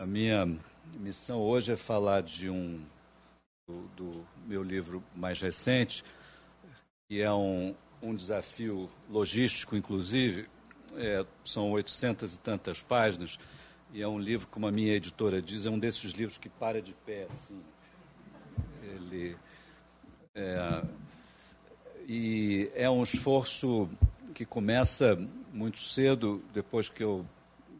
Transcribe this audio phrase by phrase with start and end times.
[0.00, 0.46] A minha
[0.96, 2.80] missão hoje é falar de um
[3.66, 6.04] do, do meu livro mais recente,
[7.08, 10.48] que é um, um desafio logístico, inclusive.
[10.96, 13.40] É, são oitocentas e tantas páginas
[13.92, 16.80] e é um livro, como a minha editora diz, é um desses livros que para
[16.80, 17.60] de pé assim.
[18.80, 19.36] Ele
[20.32, 20.82] é,
[22.06, 23.90] e é um esforço
[24.32, 25.16] que começa
[25.52, 27.26] muito cedo, depois que eu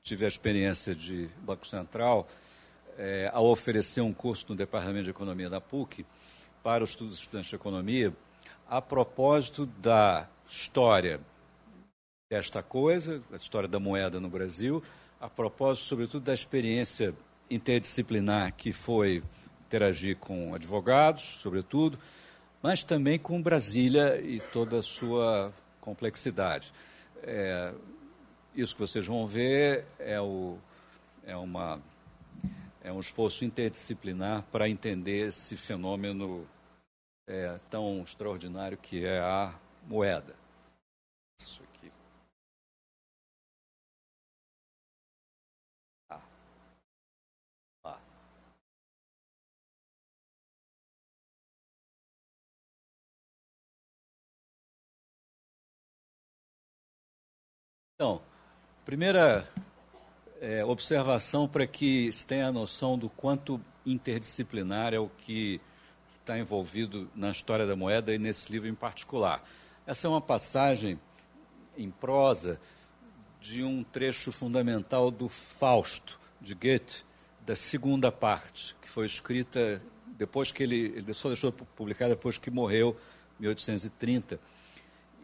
[0.08, 2.26] tive a experiência de Banco Central,
[2.96, 6.04] é, ao oferecer um curso no Departamento de Economia da PUC
[6.62, 8.12] para os estudantes de economia,
[8.66, 11.20] a propósito da história
[12.30, 14.82] desta coisa, a história da moeda no Brasil,
[15.20, 17.14] a propósito, sobretudo, da experiência
[17.50, 19.22] interdisciplinar que foi
[19.66, 21.98] interagir com advogados, sobretudo,
[22.62, 25.52] mas também com Brasília e toda a sua
[25.82, 26.72] complexidade.
[27.22, 27.72] É,
[28.60, 30.58] isso que vocês vão ver é, o,
[31.24, 31.80] é, uma,
[32.82, 36.44] é um esforço interdisciplinar para entender esse fenômeno
[37.28, 39.54] é, tão extraordinário que é a
[39.86, 40.34] moeda.
[41.40, 41.92] Isso aqui.
[46.10, 46.20] Ah.
[47.84, 48.00] Ah.
[57.94, 58.27] Então,
[58.88, 59.46] primeira
[60.40, 65.60] é, observação para que se tenha a noção do quanto interdisciplinar é o que
[66.18, 69.46] está envolvido na história da moeda e nesse livro em particular.
[69.86, 70.98] Essa é uma passagem
[71.76, 72.58] em prosa
[73.38, 77.04] de um trecho fundamental do Fausto, de Goethe,
[77.44, 79.82] da segunda parte, que foi escrita
[80.16, 82.96] depois que ele, ele só deixou publicar depois que morreu,
[83.38, 84.40] em 1830.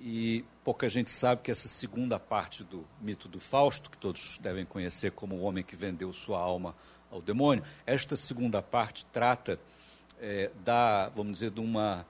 [0.06, 4.66] E pouca gente sabe que essa segunda parte do mito do Fausto, que todos devem
[4.66, 6.76] conhecer como o homem que vendeu sua alma
[7.10, 9.58] ao demônio, esta segunda parte trata
[10.20, 12.06] é, da, vamos dizer, de uma,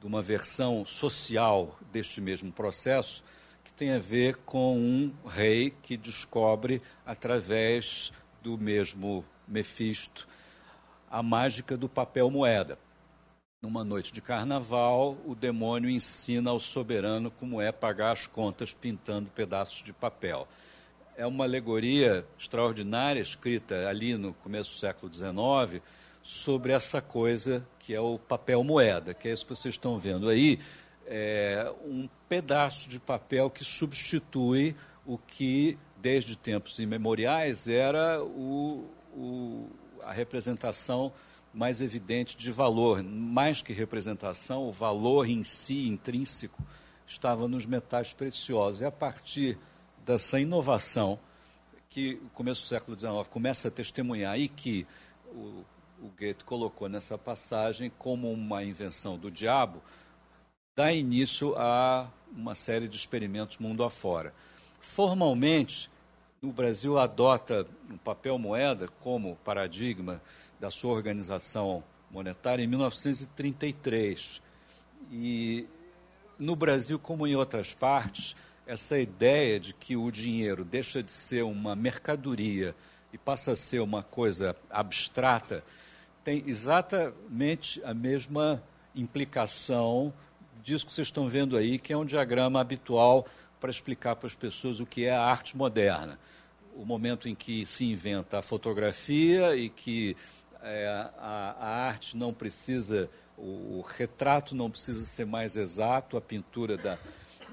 [0.00, 3.24] de uma versão social deste mesmo processo,
[3.64, 8.12] que tem a ver com um rei que descobre, através
[8.44, 10.28] do mesmo Mefisto,
[11.10, 12.78] a mágica do papel moeda.
[13.64, 19.30] Numa noite de carnaval, o demônio ensina ao soberano como é pagar as contas pintando
[19.30, 20.46] pedaços de papel.
[21.16, 25.82] É uma alegoria extraordinária, escrita ali no começo do século XIX,
[26.22, 30.28] sobre essa coisa que é o papel moeda, que é isso que vocês estão vendo
[30.28, 30.60] aí,
[31.06, 34.76] é um pedaço de papel que substitui
[35.06, 39.70] o que, desde tempos imemoriais, era o, o,
[40.02, 41.10] a representação
[41.54, 43.02] mais evidente de valor.
[43.02, 46.62] Mais que representação, o valor em si, intrínseco,
[47.06, 48.80] estava nos metais preciosos.
[48.80, 49.58] E a partir
[50.04, 51.18] dessa inovação,
[51.88, 54.86] que o começo do século XIX começa a testemunhar e que
[55.32, 55.64] o
[56.04, 59.82] o Goethe colocou nessa passagem como uma invenção do diabo,
[60.76, 64.34] dá início a uma série de experimentos mundo afora.
[64.80, 65.90] Formalmente,
[66.42, 70.20] o Brasil adota o papel moeda como paradigma
[70.64, 74.40] da sua organização monetária em 1933.
[75.12, 75.66] E
[76.38, 78.34] no Brasil, como em outras partes,
[78.66, 82.74] essa ideia de que o dinheiro deixa de ser uma mercadoria
[83.12, 85.62] e passa a ser uma coisa abstrata
[86.24, 88.62] tem exatamente a mesma
[88.94, 90.14] implicação
[90.62, 93.26] disso que vocês estão vendo aí, que é um diagrama habitual
[93.60, 96.18] para explicar para as pessoas o que é a arte moderna.
[96.74, 100.16] O momento em que se inventa a fotografia e que
[100.64, 100.88] é,
[101.18, 106.76] a, a, arte não precisa, o, o, retrato não precisa ser mais exato, a pintura
[106.76, 106.98] da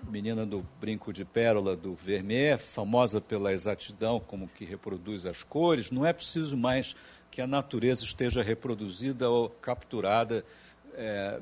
[0.09, 5.91] menina do brinco de pérola do Vermeer, famosa pela exatidão, como que reproduz as cores,
[5.91, 6.95] não é preciso mais
[7.29, 10.45] que a natureza esteja reproduzida ou capturada
[10.93, 11.39] é,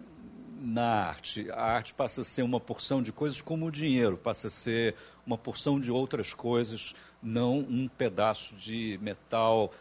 [0.60, 1.50] na arte.
[1.52, 4.96] A arte passa a ser uma porção de coisas como o dinheiro, passa a ser
[5.26, 9.72] uma porção de outras coisas, não um pedaço de metal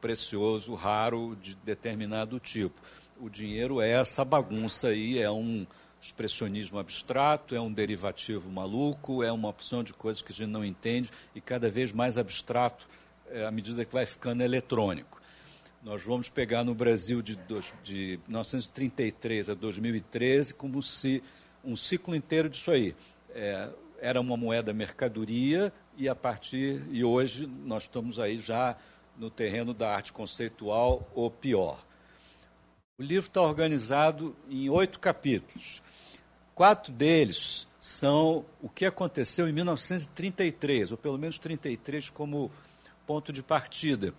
[0.00, 2.80] precioso, raro, de determinado tipo.
[3.20, 5.66] O dinheiro é essa bagunça aí, é um
[6.00, 10.64] expressionismo abstrato, é um derivativo maluco, é uma opção de coisas que a gente não
[10.64, 12.86] entende e cada vez mais abstrato
[13.30, 15.20] é, à medida que vai ficando eletrônico.
[15.82, 17.38] Nós vamos pegar no Brasil de,
[17.82, 21.22] de 1933 a 2013 como se
[21.64, 22.94] um ciclo inteiro disso aí.
[23.30, 23.70] É,
[24.00, 28.76] era uma moeda mercadoria e a partir e hoje nós estamos aí já
[29.18, 31.84] no terreno da arte conceitual ou pior.
[32.98, 35.82] O livro está organizado em oito capítulos.
[36.54, 42.50] Quatro deles são o que aconteceu em 1933, ou pelo menos 33 como
[43.06, 44.12] ponto de partida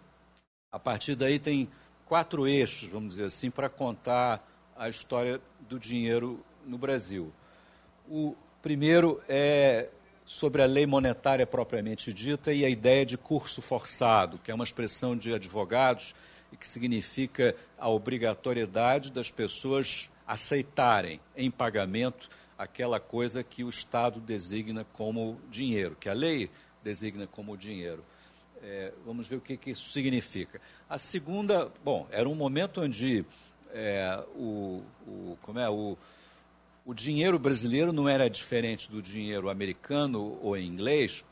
[0.72, 1.70] A partir daí tem
[2.06, 7.32] quatro eixos, vamos dizer assim, para contar a história do dinheiro no Brasil.
[8.08, 9.90] O primeiro é
[10.30, 14.64] sobre a lei monetária propriamente dita e a ideia de curso forçado, que é uma
[14.64, 16.14] expressão de advogados
[16.54, 22.30] e que significa a obrigatoriedade das pessoas aceitarem em pagamento
[22.60, 26.52] aquela coisa que o Estado designa como dinheiro, que a lei
[26.84, 28.06] designa como dinheiro.
[28.62, 30.62] É, vamos ver o que, que, isso significa.
[30.88, 33.26] A segunda, bom, era um momento onde
[33.74, 35.98] é, o, o, como é, o,
[36.90, 41.24] o dinheiro brasileiro não era diferente do dinheiro americano ou inglês,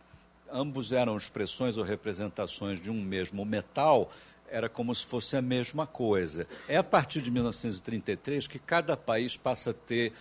[0.52, 4.12] ambos eram expressões ou representações de um mesmo metal,
[4.48, 6.46] era como se fosse a mesma coisa.
[6.68, 10.14] É a partir de 1933 que cada país passa a ter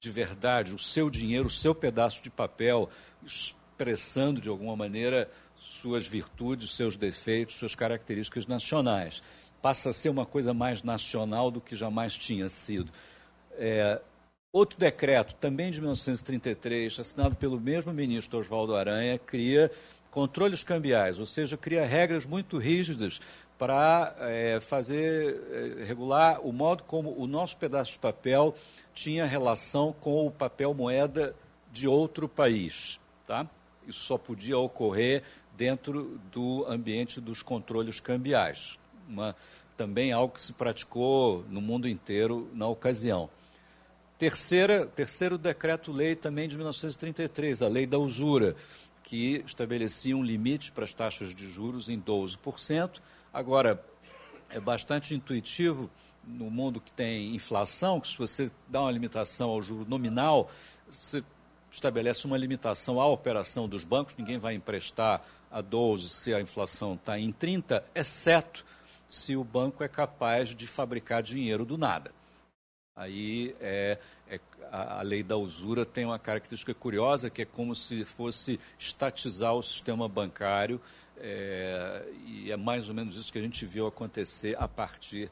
[0.00, 2.90] de verdade o seu dinheiro, o seu pedaço de papel,
[3.24, 5.30] expressando de alguma maneira
[5.60, 9.22] suas virtudes, seus defeitos, suas características nacionais.
[9.62, 12.90] Passa a ser uma coisa mais nacional do que jamais tinha sido.
[13.52, 14.00] É,
[14.52, 19.70] outro decreto, também de 1933, assinado pelo mesmo ministro Oswaldo Aranha, cria
[20.10, 23.18] controles cambiais, ou seja, cria regras muito rígidas
[23.58, 28.54] para é, fazer é, regular o modo como o nosso pedaço de papel
[28.92, 31.34] tinha relação com o papel moeda
[31.72, 33.00] de outro país.
[33.26, 33.48] Tá?
[33.86, 35.22] Isso só podia ocorrer
[35.56, 38.78] dentro do ambiente dos controles cambiais.
[39.08, 39.34] Uma,
[39.76, 43.30] também algo que se praticou no mundo inteiro na ocasião.
[44.22, 48.54] Terceira, terceiro decreto-lei também de 1933, a lei da usura,
[49.02, 53.00] que estabelecia um limite para as taxas de juros em 12%,
[53.34, 53.84] Agora,
[54.48, 55.90] é bastante intuitivo
[56.22, 60.48] no mundo que tem inflação, que se você dá uma limitação ao juro nominal,
[60.88, 61.24] você
[61.68, 65.20] estabelece uma limitação à operação dos bancos, ninguém vai emprestar
[65.50, 68.64] a 12 se a inflação está em 30, exceto
[69.08, 72.21] se o banco é capaz de fabricar dinheiro do nada.
[72.94, 73.98] Aí é,
[74.28, 74.38] é,
[74.70, 79.62] a, lei da usura tem uma característica curiosa, que é como se fosse estatizar o
[79.62, 80.78] sistema bancário
[81.16, 85.30] é, e é mais ou menos isso que a gente viu acontecer a partir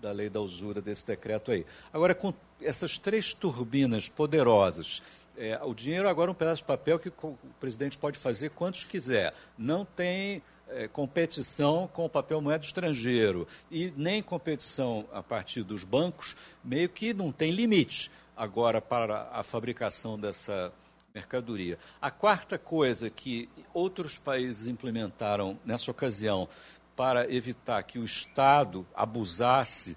[0.00, 1.66] da lei da usura desse decreto aí.
[1.92, 5.02] Agora, com essas três turbinas poderosas,
[5.36, 8.84] é, o dinheiro agora é um pedaço de papel que o presidente pode fazer quantos
[8.84, 9.34] quiser.
[9.58, 15.84] Não tem é, competição com o papel moeda estrangeiro e nem competição a partir dos
[15.84, 20.72] bancos, meio que não tem limite agora para a fabricação dessa
[21.14, 21.78] mercadoria.
[22.00, 26.48] A quarta coisa que outros países implementaram nessa ocasião
[26.96, 29.96] para evitar que o Estado abusasse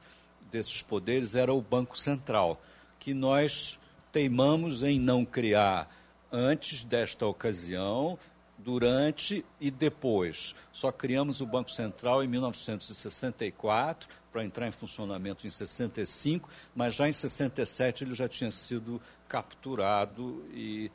[0.51, 2.61] desses poderes era o Banco Central,
[2.99, 3.79] que nós
[4.11, 5.89] teimamos em não criar
[6.31, 8.17] antes desta ocasião,
[8.65, 10.55] durante e depois.
[10.73, 17.07] Só criamos o Banco Central em 1964 para entrar em funcionamento em 65, mas já
[17.07, 20.91] em 67 ele já tinha sido capturado e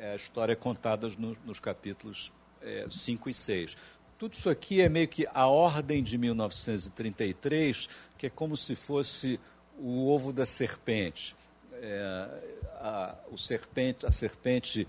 [0.00, 3.76] é, a história é contada no, nos capítulos é, 5 e 6.
[4.18, 7.88] Tudo isso aqui é meio que a ordem de 1933,
[8.18, 9.38] que é como se fosse
[9.78, 11.36] o ovo da serpente.
[11.74, 12.28] É,
[12.80, 14.04] a, o serpente.
[14.04, 14.86] A serpente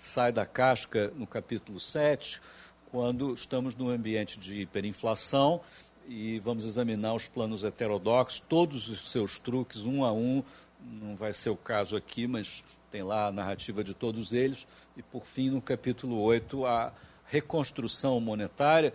[0.00, 2.40] sai da casca no capítulo 7,
[2.90, 5.60] quando estamos num ambiente de hiperinflação
[6.08, 10.42] e vamos examinar os planos heterodoxos, todos os seus truques, um a um.
[10.80, 14.66] Não vai ser o caso aqui, mas tem lá a narrativa de todos eles,
[14.96, 16.94] e por fim, no capítulo 8, a
[17.26, 18.94] reconstrução monetária,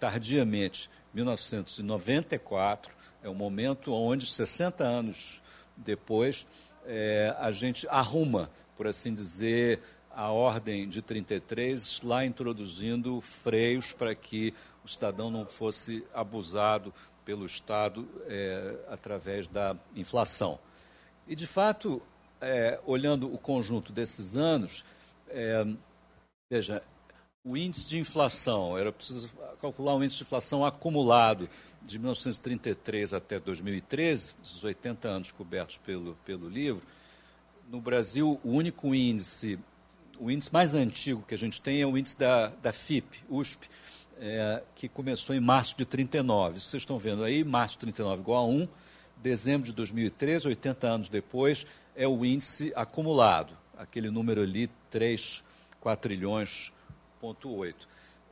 [0.00, 5.42] tardiamente, 1994, é o momento onde, 60 anos
[5.76, 6.46] depois,
[6.86, 9.80] é, a gente arruma, por assim dizer,
[10.16, 16.92] a ordem de 33, lá introduzindo freios para que o cidadão não fosse abusado
[17.22, 20.58] pelo Estado é, através da inflação.
[21.28, 22.00] E, de fato,
[22.40, 24.86] é, olhando o conjunto desses anos,
[25.28, 25.66] é,
[26.50, 26.82] veja,
[27.44, 29.28] o índice de inflação, era preciso
[29.60, 31.46] calcular o índice de inflação acumulado
[31.82, 36.82] de 1933 até 2013, esses 80 anos cobertos pelo, pelo livro.
[37.68, 39.58] No Brasil, o único índice,
[40.18, 43.68] o índice mais antigo que a gente tem é o índice da, da FIP, USP,
[44.18, 46.58] é, que começou em março de 39.
[46.58, 48.68] Isso vocês estão vendo aí, março de 39 igual a 1,
[49.16, 55.42] dezembro de 2013, 80 anos depois, é o índice acumulado, aquele número ali, 3
[55.80, 56.72] quatrilhões,
[57.20, 57.88] ponto 8.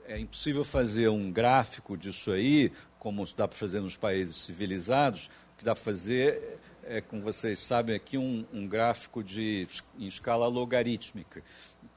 [0.07, 5.59] É impossível fazer um gráfico disso aí, como dá para fazer nos países civilizados, o
[5.59, 9.67] que dá para fazer é, como vocês sabem aqui, um, um gráfico de,
[9.99, 11.43] em escala logarítmica,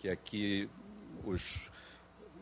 [0.07, 0.69] que aqui
[1.25, 1.69] os,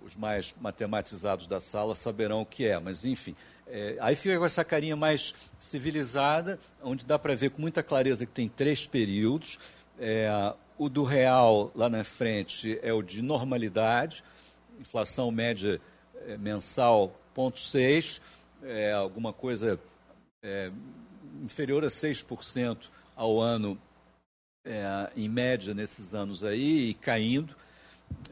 [0.02, 3.36] os mais matematizados da sala saberão o que é, mas enfim,
[3.68, 8.24] É, aí fica com essa carinha mais civilizada, onde dá para ver com muita clareza
[8.24, 9.58] que tem três períodos.
[9.98, 10.30] É,
[10.78, 14.24] o do real, lá na frente, é o de normalidade,
[14.80, 15.82] inflação média
[16.28, 18.22] é, mensal 0,6,
[18.62, 19.80] é, alguma coisa
[20.44, 20.72] é,
[21.44, 22.78] inferior a 6%
[23.16, 23.80] ao ano,
[24.66, 27.56] é, em média, nesses anos aí, e caindo.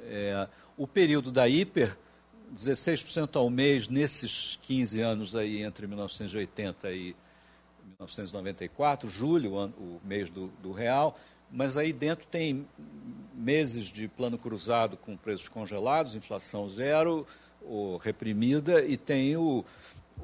[0.05, 0.47] É,
[0.77, 1.95] o período da hiper,
[2.55, 7.15] 16% ao mês nesses 15 anos aí, entre 1980 e
[7.85, 11.19] 1994, julho, o mês do, do real,
[11.51, 12.67] mas aí dentro tem
[13.33, 17.27] meses de plano cruzado com preços congelados, inflação zero,
[17.61, 19.63] ou reprimida, e tem o,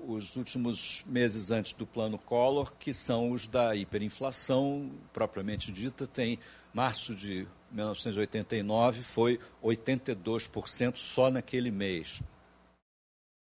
[0.08, 6.40] os últimos meses antes do plano Collor, que são os da hiperinflação propriamente dita, tem
[6.74, 12.22] março de 1989 foi 82% só naquele mês.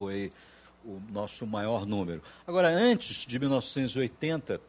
[0.02, 0.32] Foi
[0.84, 2.22] o nosso maior número.
[2.46, 4.60] Agora, antes de 1980,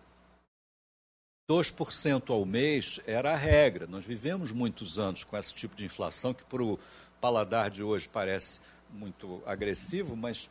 [1.50, 3.88] 2% ao mês era a regra.
[3.88, 6.80] Nós vivemos muitos anos com esse tipo de inflação que, para o
[7.22, 10.50] paladar de hoje, parece muito agressivo, mas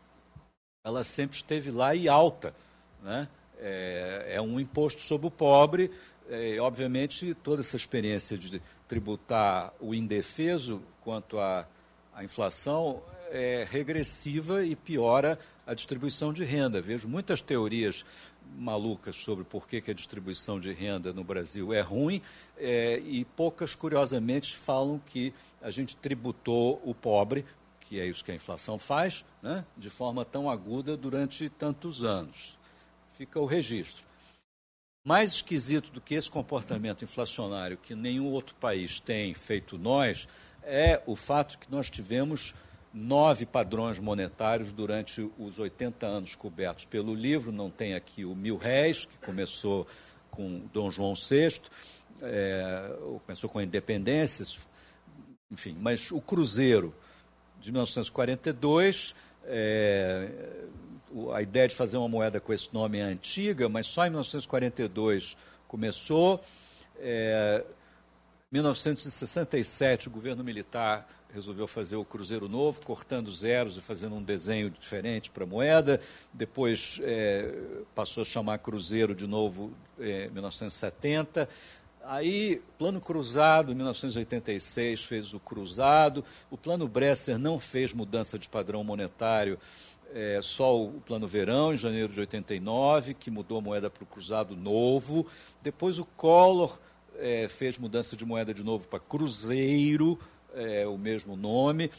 [0.86, 2.54] ela sempre esteve lá e alta.
[3.02, 3.26] Né?
[3.58, 5.90] É, é um imposto sobre o pobre.
[6.30, 11.66] É, obviamente, toda essa experiência de tributar o indefeso quanto à,
[12.14, 16.80] à inflação é regressiva e piora a distribuição de renda.
[16.80, 18.04] Vejo muitas teorias
[18.56, 22.22] malucas sobre por que, que a distribuição de renda no Brasil é ruim
[22.56, 27.44] é, e poucas, curiosamente, falam que a gente tributou o pobre,
[27.88, 32.58] que é isso que a inflação faz, né, de forma tão aguda durante tantos anos.
[33.16, 34.04] Fica o registro.
[35.04, 40.26] Mais esquisito do que esse comportamento inflacionário que nenhum outro país tem feito nós
[40.64, 42.52] é o fato que nós tivemos
[42.92, 47.52] nove padrões monetários durante os 80 anos cobertos pelo livro.
[47.52, 49.86] Não tem aqui o mil réis, que começou
[50.28, 51.60] com Dom João VI,
[52.20, 54.44] é, começou com a independência,
[55.50, 56.92] enfim, mas o Cruzeiro
[57.60, 60.28] de 1942, é,
[61.32, 65.36] a ideia de fazer uma moeda com esse nome é antiga, mas só em 1942
[65.66, 66.42] começou.
[66.98, 67.64] É,
[68.50, 74.70] 1967, o governo militar resolveu fazer o Cruzeiro Novo, cortando zeros e fazendo um desenho
[74.70, 76.00] diferente para a moeda.
[76.32, 77.52] Depois é,
[77.94, 81.48] passou a chamar Cruzeiro de novo em é, 1970.
[82.08, 86.24] Aí, Plano Cruzado, em 1986, fez o Cruzado.
[86.48, 89.58] O Plano Bresser não fez mudança de padrão monetário,
[90.14, 94.06] é, só o Plano Verão, em janeiro de 89, que mudou a moeda para o
[94.06, 95.26] Cruzado Novo.
[95.60, 96.78] Depois o Collor
[97.16, 100.16] é, fez mudança de moeda de novo para Cruzeiro,
[100.54, 101.90] é, o mesmo nome,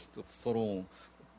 [0.42, 0.86] foram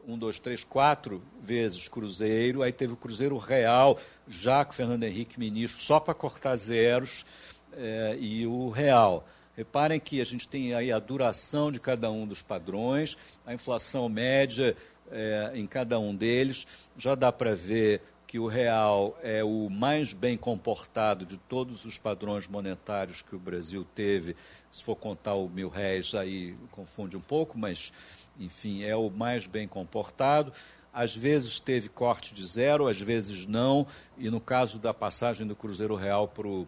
[0.07, 5.39] um, dois, três, quatro vezes Cruzeiro, aí teve o Cruzeiro Real, já com Fernando Henrique
[5.39, 7.25] ministro, só para cortar zeros,
[7.73, 9.25] é, e o Real.
[9.55, 14.07] Reparem que a gente tem aí a duração de cada um dos padrões, a inflação
[14.07, 14.75] média
[15.11, 16.65] é, em cada um deles,
[16.97, 21.97] já dá para ver que o real é o mais bem comportado de todos os
[21.97, 24.35] padrões monetários que o Brasil teve
[24.69, 27.91] se for contar o mil réis, aí confunde um pouco, mas,
[28.39, 30.53] enfim, é o mais bem comportado.
[30.93, 33.87] Às vezes teve corte de zero, às vezes não.
[34.17, 36.67] E no caso da passagem do Cruzeiro Real para o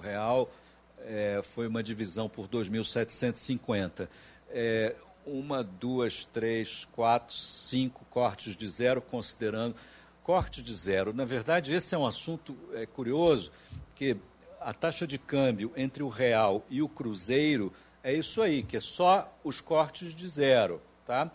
[0.00, 0.50] Real,
[0.98, 4.08] é, foi uma divisão por 2.750.
[4.48, 9.76] É, uma, duas, três, quatro, cinco cortes de zero, considerando
[10.24, 11.12] corte de zero.
[11.12, 13.52] Na verdade, esse é um assunto é, curioso,
[13.94, 14.16] que
[14.60, 17.72] a taxa de câmbio entre o real e o cruzeiro
[18.02, 21.30] é isso aí, que é só os cortes de zero, tá?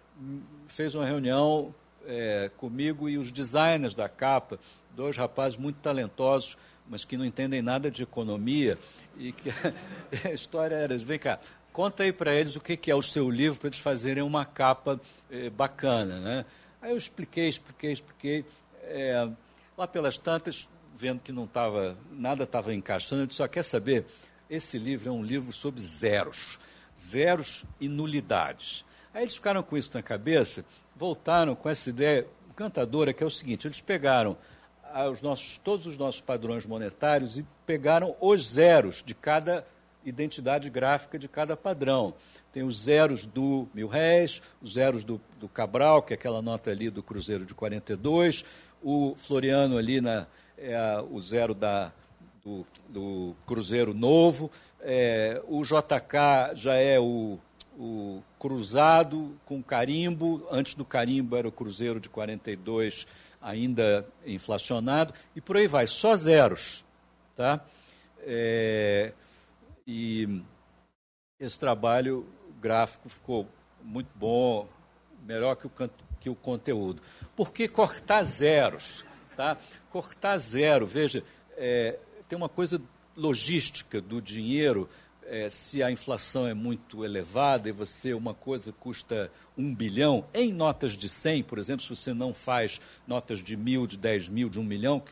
[0.69, 1.75] fez uma reunião
[2.07, 4.61] é, comigo e os designers da capa,
[4.95, 6.57] dois rapazes muito talentosos,
[6.88, 8.78] mas que não entendem nada de economia,
[9.16, 9.50] e que
[10.26, 11.38] a história era, vem cá,
[11.73, 15.00] conta aí para eles o que, é o seu livro, para eles fazerem uma capa
[15.30, 16.21] é, bacana.
[16.21, 16.45] Né?
[16.80, 18.45] Aí eu expliquei, expliquei, expliquei.
[18.83, 19.28] É,
[19.76, 24.07] lá pelas tantas, vendo que não estava, nada estava encaixando, eu disse, só quer saber?
[24.49, 26.59] Esse livro é um livro sobre zeros,
[26.99, 28.85] zeros e nulidades.
[29.12, 30.64] Aí eles ficaram com isso na cabeça,
[30.97, 34.37] voltaram com essa ideia encantadora, que é o seguinte, eles pegaram
[35.11, 39.64] os nossos, todos os nossos padrões monetários e pegaram os zeros de cada
[40.04, 42.14] identidade gráfica de cada padrão.
[42.52, 46.71] Tem os zeros do Mil Réis, os zeros do, do Cabral, que é aquela nota
[46.71, 48.45] ali do Cruzeiro de 42,
[48.83, 50.26] o Floriano ali, na,
[50.57, 51.92] é, o zero da,
[52.45, 57.38] do, do Cruzeiro Novo, é, o JK já é o,
[57.78, 63.07] o cruzado com carimbo, antes do carimbo era o Cruzeiro de 42,
[63.40, 66.85] ainda inflacionado, e por aí vai, só zeros.
[67.37, 67.64] Tá?
[68.21, 69.12] É,
[69.87, 70.42] e
[71.38, 72.26] esse trabalho
[72.61, 73.47] gráfico ficou
[73.83, 74.68] muito bom,
[75.25, 75.73] melhor que o,
[76.21, 77.00] que o conteúdo.
[77.37, 79.04] Por que cortar zeros?
[79.37, 79.57] Tá?
[79.90, 81.23] Cortar zero, veja,
[81.57, 82.80] é, tem uma coisa
[83.16, 84.88] logística do dinheiro.
[85.30, 90.54] É, se a inflação é muito elevada e você uma coisa custa um bilhão, em
[90.54, 94.49] notas de 100, por exemplo, se você não faz notas de mil, de 10 mil,
[94.49, 95.02] de um milhão,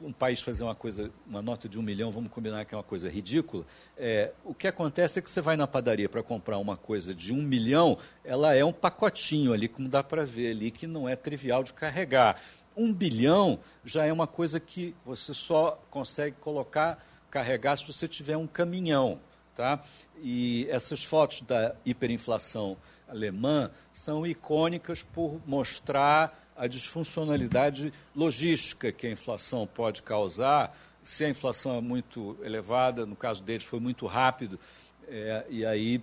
[0.00, 2.84] um país fazer uma coisa, uma nota de um milhão, vamos combinar que é uma
[2.84, 3.64] coisa ridícula.
[3.96, 7.32] É, o que acontece é que você vai na padaria para comprar uma coisa de
[7.32, 11.16] um milhão, ela é um pacotinho ali, como dá para ver ali, que não é
[11.16, 12.40] trivial de carregar.
[12.76, 18.36] Um bilhão já é uma coisa que você só consegue colocar, carregar se você tiver
[18.36, 19.20] um caminhão.
[19.56, 19.82] Tá?
[20.22, 22.76] E essas fotos da hiperinflação
[23.08, 30.76] alemã são icônicas por mostrar a disfuncionalidade logística que a inflação pode causar.
[31.02, 34.60] Se a inflação é muito elevada, no caso deles foi muito rápido,
[35.08, 36.02] é, e aí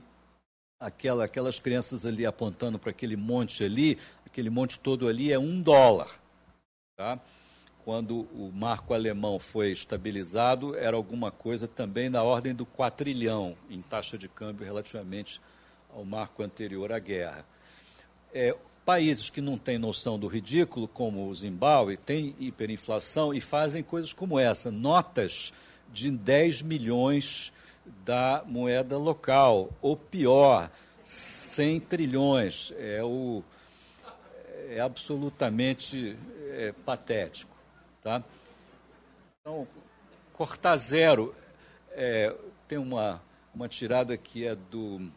[0.80, 5.62] aquela, aquelas crianças ali apontando para aquele monte ali, aquele monte todo ali é um
[5.62, 6.10] dólar.
[6.96, 7.20] Tá?
[7.84, 13.82] Quando o marco alemão foi estabilizado, era alguma coisa também na ordem do quatrilhão em
[13.82, 15.42] taxa de câmbio relativamente
[15.94, 17.46] ao marco anterior à guerra.
[18.34, 23.82] É, Países que não têm noção do ridículo, como o Zimbábue, têm hiperinflação e fazem
[23.82, 25.54] coisas como essa, notas
[25.94, 27.54] de 10 milhões
[28.04, 30.70] da moeda local, ou pior,
[31.02, 32.74] 100 trilhões.
[32.78, 33.42] É, o,
[34.68, 36.18] é absolutamente
[36.50, 37.53] é, patético.
[38.04, 38.22] Tá?
[39.40, 39.68] Então,
[40.34, 41.34] cortar zero,
[41.92, 42.36] é,
[42.68, 43.22] tem uma,
[43.56, 45.12] uma tirada que é do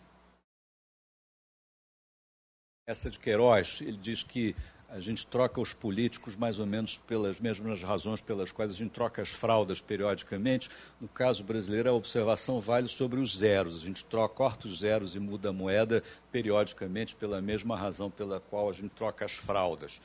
[2.86, 4.54] essa de Queiroz, ele diz que
[4.88, 8.90] a gente troca os políticos mais ou menos pelas mesmas razões pelas quais a gente
[8.90, 10.70] troca as fraldas periodicamente.
[11.00, 13.74] No caso brasileiro, a observação vale sobre os zeros.
[13.76, 18.38] A gente troca, corta os zeros e muda a moeda periodicamente pela mesma razão pela
[18.38, 20.00] qual a gente troca as fraldas.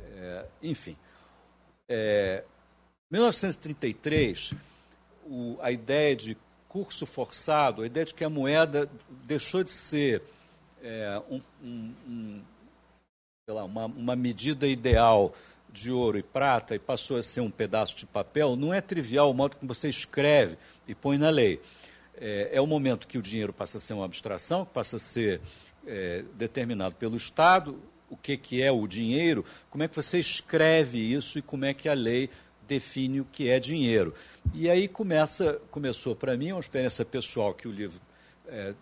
[0.00, 0.96] É, enfim,
[1.88, 2.44] é,
[3.10, 4.54] 1933,
[5.26, 6.36] o, a ideia de
[6.68, 8.88] curso forçado, a ideia de que a moeda
[9.26, 10.22] deixou de ser
[10.82, 12.42] é, um, um, um,
[13.48, 15.34] lá, uma, uma medida ideal
[15.70, 19.30] de ouro e prata e passou a ser um pedaço de papel, não é trivial
[19.30, 21.60] o modo como você escreve e põe na lei.
[22.16, 24.98] É, é o momento que o dinheiro passa a ser uma abstração, que passa a
[24.98, 25.40] ser
[25.86, 27.78] é, determinado pelo Estado,
[28.12, 31.72] o que, que é o dinheiro, como é que você escreve isso e como é
[31.72, 32.28] que a lei
[32.68, 34.14] define o que é dinheiro.
[34.54, 37.98] E aí começa, começou para mim uma experiência pessoal que o livro
[38.46, 38.74] é,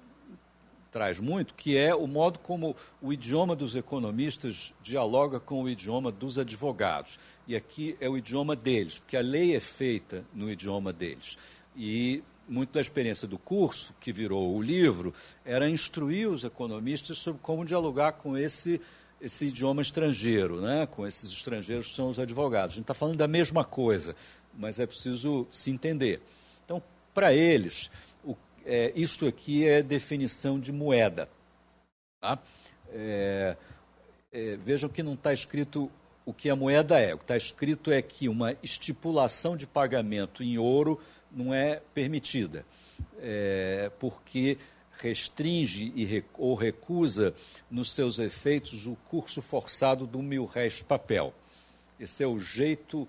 [0.91, 6.11] traz muito, que é o modo como o idioma dos economistas dialoga com o idioma
[6.11, 7.17] dos advogados.
[7.47, 11.39] E aqui é o idioma deles, porque a lei é feita no idioma deles.
[11.77, 15.15] E muito da experiência do curso, que virou o livro,
[15.45, 18.81] era instruir os economistas sobre como dialogar com esse,
[19.21, 20.87] esse idioma estrangeiro, né?
[20.87, 22.75] com esses estrangeiros que são os advogados.
[22.75, 24.17] A gente está falando da mesma coisa,
[24.55, 26.21] mas é preciso se entender.
[26.65, 27.91] Então, para eles,
[28.65, 31.29] é, isto aqui é definição de moeda.
[32.21, 32.39] Tá?
[32.93, 33.57] É,
[34.33, 35.91] é, vejam que não está escrito
[36.25, 37.15] o que a moeda é.
[37.15, 42.65] O que está escrito é que uma estipulação de pagamento em ouro não é permitida,
[43.21, 44.59] é, porque
[45.01, 47.35] restringe e, ou recusa
[47.71, 51.33] nos seus efeitos o curso forçado do mil réis papel.
[51.99, 53.09] Esse é o jeito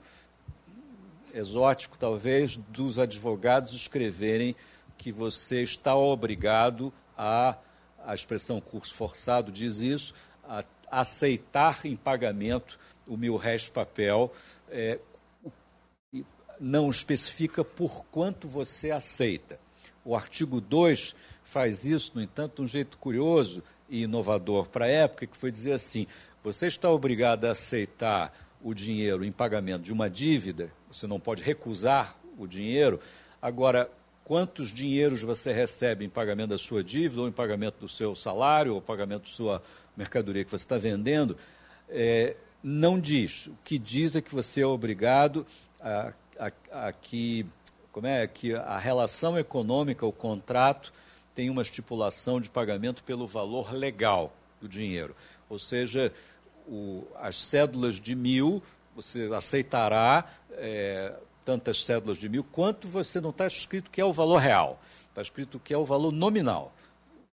[1.34, 4.56] exótico, talvez, dos advogados escreverem
[4.98, 7.58] que você está obrigado a,
[8.06, 12.78] a expressão curso forçado diz isso, a aceitar em pagamento
[13.08, 14.34] o mil réis papel,
[14.70, 15.00] é,
[16.60, 19.60] não especifica por quanto você aceita.
[20.04, 21.16] O artigo 2
[21.52, 25.52] faz isso, no entanto, de um jeito curioso e inovador para a época, que foi
[25.52, 26.08] dizer assim:
[26.42, 28.34] você está obrigado a aceitar
[28.64, 33.02] o dinheiro em pagamento de uma dívida, você não pode recusar o dinheiro.
[33.42, 33.92] Agora,
[34.24, 38.76] quantos dinheiros você recebe em pagamento da sua dívida, ou em pagamento do seu salário,
[38.76, 39.62] ou pagamento da sua
[39.98, 41.36] mercadoria que você está vendendo,
[41.90, 43.48] é, não diz.
[43.48, 45.46] O que diz é que você é obrigado
[45.82, 47.46] a, a, a que,
[47.92, 50.94] como é, que a relação econômica, o contrato,
[51.34, 55.16] tem uma estipulação de pagamento pelo valor legal do dinheiro.
[55.50, 56.14] Ou seja,
[56.68, 58.62] o, as cédulas de mil,
[58.96, 61.14] você aceitará é,
[61.44, 64.80] tantas cédulas de mil, quanto você não está escrito que é o valor real.
[65.10, 66.74] Está escrito que é o valor nominal,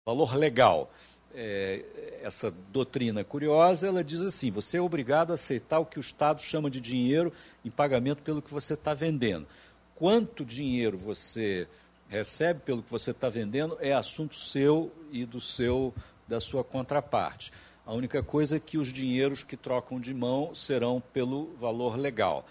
[0.05, 0.91] valor legal.
[1.35, 6.01] É, essa doutrina curiosa, ela diz assim: você é obrigado a aceitar o que o
[6.01, 7.33] Estado chama de dinheiro
[7.65, 9.47] em pagamento pelo que você está vendendo.
[9.95, 11.67] Quanto dinheiro você
[12.07, 15.93] recebe pelo que você está vendendo é assunto seu e do seu
[16.27, 17.51] da sua contraparte.
[17.85, 22.45] A única coisa é que os dinheiros que trocam de mão serão pelo valor legal.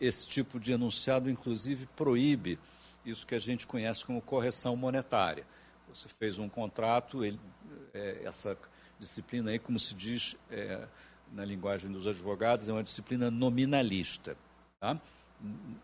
[0.00, 2.58] Esse tipo de enunciado, inclusive, proíbe
[3.04, 5.44] isso que a gente conhece como correção monetária.
[5.92, 7.40] Você fez um contrato, ele,
[7.92, 8.56] é, essa
[8.98, 10.86] disciplina aí, como se diz é,
[11.32, 14.36] na linguagem dos advogados, é uma disciplina nominalista.
[14.78, 15.00] Tá?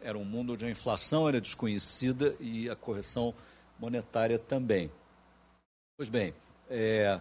[0.01, 3.35] Era um mundo onde a inflação era desconhecida e a correção
[3.79, 4.91] monetária também.
[5.97, 6.35] Pois bem,
[6.69, 7.21] é,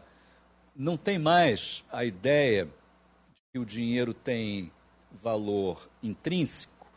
[0.76, 4.72] não tem mais a ideia de que o dinheiro tem
[5.12, 6.88] valor intrínseco.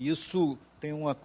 [0.00, 1.16] Isso tem uma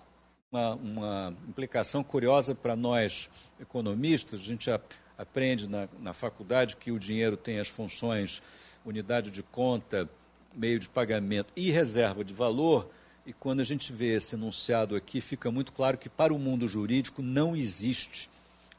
[0.52, 3.30] uma, uma implicação curiosa para nós
[3.60, 4.42] economistas.
[4.42, 4.80] A gente a,
[5.18, 8.42] aprende na, na faculdade que o dinheiro tem as funções
[8.84, 10.10] unidade de conta,
[10.54, 12.90] meio de pagamento e reserva de valor.
[13.26, 16.68] E quando a gente vê esse enunciado aqui, fica muito claro que para o mundo
[16.68, 18.30] jurídico não existe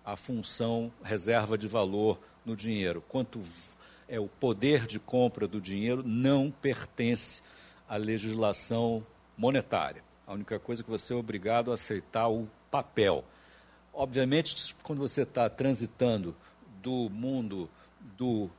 [0.04, 3.02] a função reserva de valor no dinheiro.
[3.08, 3.40] Quanto
[4.08, 7.40] é o poder de compra do dinheiro não pertence
[7.88, 9.06] à legislação
[9.38, 10.02] monetária.
[10.26, 13.24] A única coisa é que você é obrigado a aceitar o papel.
[13.94, 16.34] Obviamente, quando você está transitando
[16.82, 17.70] do mundo
[18.18, 18.50] do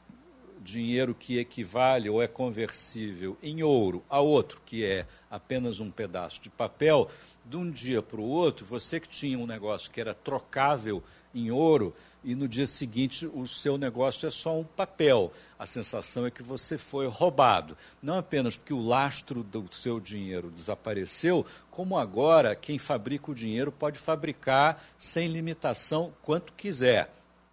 [0.64, 6.42] dinheiro que equivale ou é conversível em ouro a outro, que é apenas um pedaço
[6.42, 7.10] de papel,
[7.46, 11.04] de um dia para o outro, você que tinha um negócio que era trocável
[11.36, 15.34] em ouro e no dia seguinte o seu negócio é só um papel.
[15.60, 17.78] A sensação é que você foi roubado.
[18.02, 23.72] Não apenas porque o lastro do seu dinheiro desapareceu, como agora quem fabrica o dinheiro
[23.72, 27.12] pode fabricar sem limitação quanto quiser.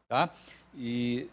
[0.08, 0.30] Tá?
[0.76, 1.28] E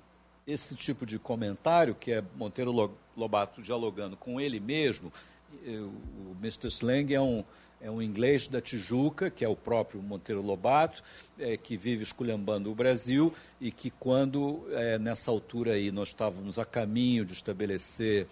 [0.48, 2.72] esse tipo de comentário, que é Monteiro
[3.16, 5.12] Lobato dialogando com ele mesmo,
[5.66, 6.68] o Mr.
[6.68, 7.44] Slang é um
[7.80, 11.04] é um inglês da Tijuca, que é o próprio Monteiro Lobato,
[11.38, 16.58] é, que vive esculhambando o Brasil e que quando, é, nessa altura aí, nós estávamos
[16.58, 18.28] a caminho de estabelecer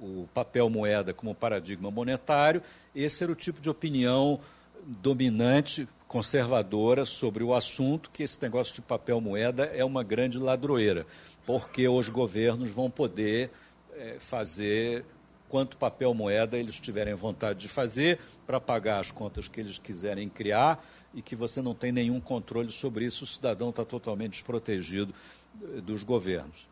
[0.00, 2.62] o papel moeda como paradigma monetário,
[2.94, 4.40] esse era o tipo de opinião
[4.88, 11.06] dominante, conservadora sobre o assunto, que esse negócio de papel moeda é uma grande ladroeira,
[11.44, 13.50] porque os governos vão poder
[13.94, 15.04] é, fazer
[15.46, 20.28] quanto papel moeda eles tiverem vontade de fazer para pagar as contas que eles quiserem
[20.28, 20.82] criar
[21.14, 25.14] e que você não tem nenhum controle sobre isso, o cidadão está totalmente desprotegido
[25.62, 26.66] eh, dos governos.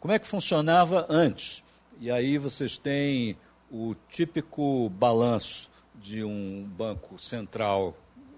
[0.00, 1.62] Como é que funcionava antes?
[1.98, 3.36] E aí vocês têm
[3.70, 7.96] o típico balanço de um banco central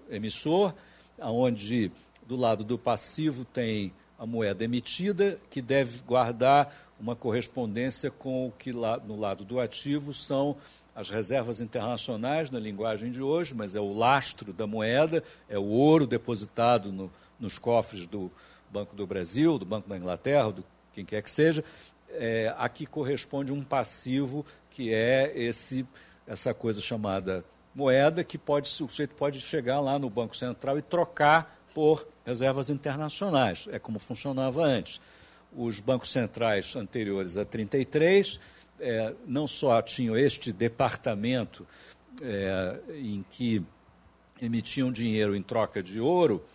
[0.09, 0.73] emissor,
[1.19, 1.91] onde
[2.25, 8.51] do lado do passivo tem a moeda emitida, que deve guardar uma correspondência com o
[8.51, 10.57] que lá, no lado do ativo são
[10.93, 15.63] as reservas internacionais, na linguagem de hoje, mas é o lastro da moeda, é o
[15.63, 18.29] ouro depositado no, nos cofres do
[18.69, 21.63] Banco do Brasil, do Banco da Inglaterra, do quem quer que seja.
[22.09, 25.85] É, aqui corresponde um passivo que é esse,
[26.29, 30.81] essa coisa chamada moeda, que pode, o sujeito pode chegar lá no Banco Central e
[30.81, 33.67] trocar por reservas internacionais.
[33.71, 35.01] É como funcionava antes.
[35.51, 38.39] Os bancos centrais anteriores a 33
[38.79, 41.65] é, não só tinham este departamento
[42.21, 43.63] é, em que
[44.39, 46.45] emitiam dinheiro em troca de ouro,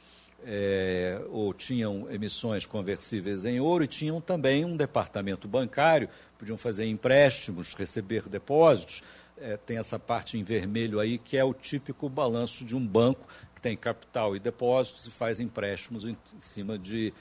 [0.46, 6.08] é, ou tinham emissões conversíveis em ouro, e tinham também um departamento bancário,
[6.38, 9.02] podiam fazer empréstimos, receber depósitos.
[9.36, 13.26] É, tem essa parte em vermelho aí, que é o típico balanço de um banco
[13.54, 17.12] que tem capital e depósitos e faz empréstimos em, em cima de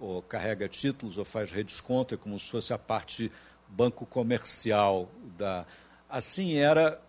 [0.00, 3.30] ou carrega títulos ou faz redesconto, é como se fosse a parte
[3.68, 5.66] banco comercial da.
[6.08, 7.00] Assim era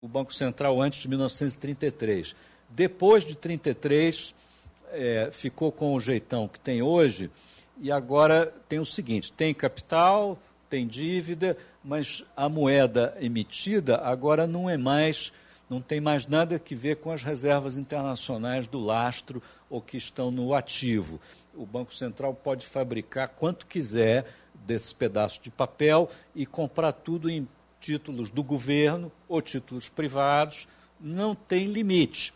[0.00, 2.36] o Banco Central antes de 1933.
[2.68, 4.34] Depois de 33,
[4.90, 7.30] é, ficou com o jeitão que tem hoje,
[7.80, 10.38] e agora tem o seguinte: tem capital,
[10.68, 15.32] tem dívida, mas a moeda emitida agora não é mais,
[15.68, 20.30] não tem mais nada que ver com as reservas internacionais do lastro ou que estão
[20.30, 21.20] no ativo
[21.56, 27.48] o Banco Central pode fabricar quanto quiser desses pedaços de papel e comprar tudo em
[27.80, 30.68] títulos do governo ou títulos privados,
[31.00, 32.32] não tem limite.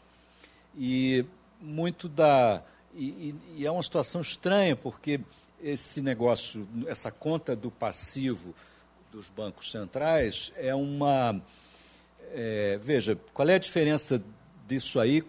[0.77, 1.25] E
[1.61, 2.63] muito da.
[2.95, 5.21] E, e, é uma situação estranha, porque
[5.63, 8.55] esse negócio, essa conta do passivo
[9.11, 11.41] dos bancos centrais é uma.
[12.33, 14.23] É, veja, qual é a diferença
[14.67, 15.25] disso aí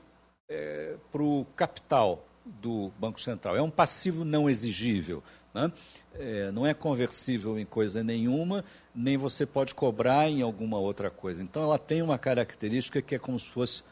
[0.48, 3.56] é, para o capital do Banco Central?
[3.56, 5.24] É um passivo não exigível.
[5.54, 5.72] Né?
[6.14, 8.64] É, não é conversível em coisa nenhuma,
[8.94, 11.42] nem você pode cobrar em alguma outra coisa.
[11.42, 13.84] Então, ela tem uma característica que é como se fosse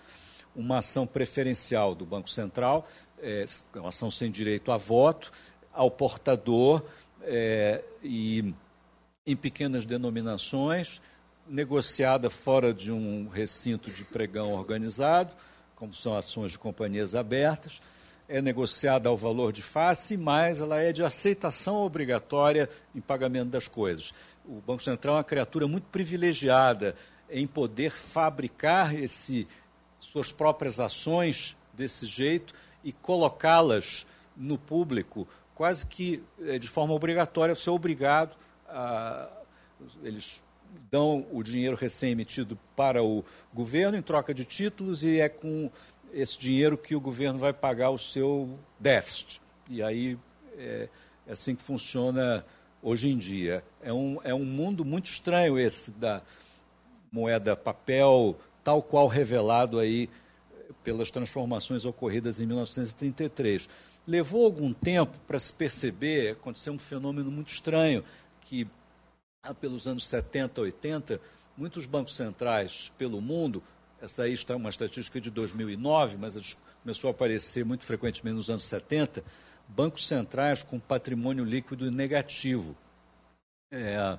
[0.56, 2.88] uma ação preferencial do Banco Central,
[3.22, 5.32] é, uma ação sem direito a voto,
[5.74, 6.84] ao portador
[7.22, 8.54] é, e
[9.26, 11.02] em pequenas denominações,
[11.48, 15.34] negociada fora de um recinto de pregão organizado,
[15.76, 17.82] como são ações de companhias abertas,
[18.28, 23.68] é negociada ao valor de face, mas ela é de aceitação obrigatória em pagamento das
[23.68, 24.14] coisas.
[24.46, 26.96] O Banco Central é uma criatura muito privilegiada
[27.30, 29.48] em poder fabricar esse,
[30.00, 32.54] suas próprias ações desse jeito
[32.84, 34.06] e colocá-las
[34.38, 35.28] no público
[35.60, 39.28] quase que eh, de forma obrigatória, você é obrigado a.
[40.02, 40.42] Eles
[40.90, 45.70] dão o dinheiro recém-emitido para o governo em troca de títulos e é com
[46.14, 49.42] esse dinheiro que o governo vai pagar o seu déficit.
[49.70, 50.18] E aí
[50.58, 50.88] é,
[51.28, 52.46] é assim que funciona
[52.82, 53.62] hoje em dia.
[53.82, 56.22] É um, é um mundo muito estranho esse da
[57.12, 60.10] moeda papel, tal qual revelado aí
[60.86, 63.68] pelas transformações ocorridas em 1933.
[64.08, 68.04] Levou algum tempo para se perceber, aconteceu um fenômeno muito estranho,
[68.42, 68.68] que
[69.60, 71.22] pelos anos 70, 80,
[71.56, 73.64] muitos bancos centrais pelo mundo,
[74.02, 78.64] essa aí está uma estatística de 2009, mas começou a aparecer muito frequentemente nos anos
[78.64, 79.24] 70,
[79.68, 82.76] bancos centrais com patrimônio líquido negativo.
[83.72, 84.18] É,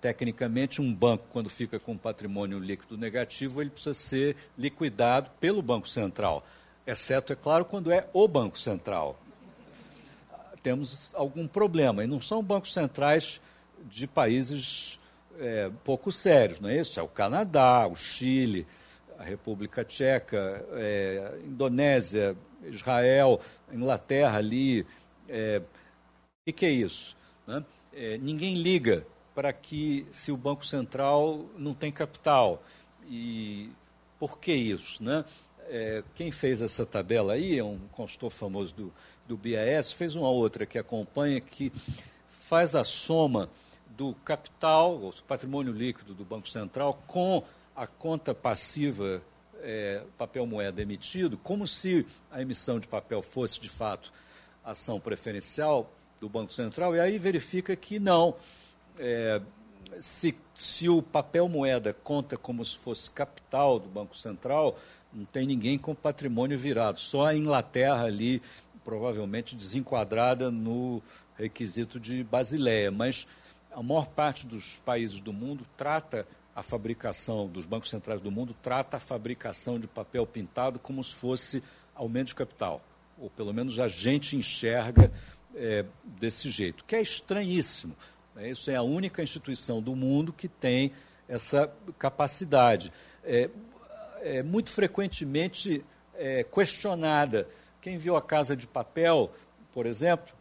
[0.00, 5.88] tecnicamente, um banco, quando fica com patrimônio líquido negativo, ele precisa ser liquidado pelo Banco
[5.88, 6.46] Central,
[6.86, 9.18] exceto, é claro, quando é o Banco Central.
[10.62, 13.40] Temos algum problema, e não são bancos centrais
[13.84, 14.98] de países
[15.38, 17.00] é, pouco sérios, não é isso?
[17.00, 18.66] É o Canadá, o Chile,
[19.18, 23.40] a República Tcheca, é, Indonésia, Israel,
[23.72, 24.86] Inglaterra ali.
[25.28, 25.62] É,
[26.46, 27.16] o que é isso?
[27.46, 27.64] Né?
[27.92, 32.62] É, ninguém liga para que se o Banco Central não tem capital.
[33.08, 33.70] E
[34.18, 35.02] por que isso?
[35.02, 35.24] Né?
[35.68, 38.92] É, quem fez essa tabela aí é um consultor famoso do,
[39.26, 41.72] do BAS, fez uma outra que acompanha, que
[42.28, 43.48] faz a soma
[43.96, 47.42] do capital, o patrimônio líquido do Banco Central, com
[47.74, 49.22] a conta passiva
[49.62, 54.12] é, papel moeda emitido, como se a emissão de papel fosse de fato
[54.64, 58.34] ação preferencial do Banco Central, e aí verifica que não.
[58.98, 59.40] É,
[59.98, 64.78] se, se o papel moeda conta como se fosse capital do Banco Central,
[65.12, 68.40] não tem ninguém com patrimônio virado, só a Inglaterra ali,
[68.84, 71.02] provavelmente desenquadrada no
[71.36, 73.26] requisito de Basileia, mas
[73.70, 78.54] a maior parte dos países do mundo trata a fabricação dos bancos centrais do mundo
[78.62, 81.62] trata a fabricação de papel pintado como se fosse
[81.94, 82.82] aumento de capital,
[83.18, 85.10] ou pelo menos a gente enxerga
[85.54, 87.96] é, desse jeito, que é estranhíssimo.
[88.34, 88.50] Né?
[88.50, 90.92] Isso é a única instituição do mundo que tem
[91.28, 92.92] essa capacidade.
[93.24, 93.48] É,
[94.20, 97.48] é muito frequentemente é, questionada.
[97.82, 99.28] Quem viu A Casa de Papel,
[99.74, 100.32] por exemplo,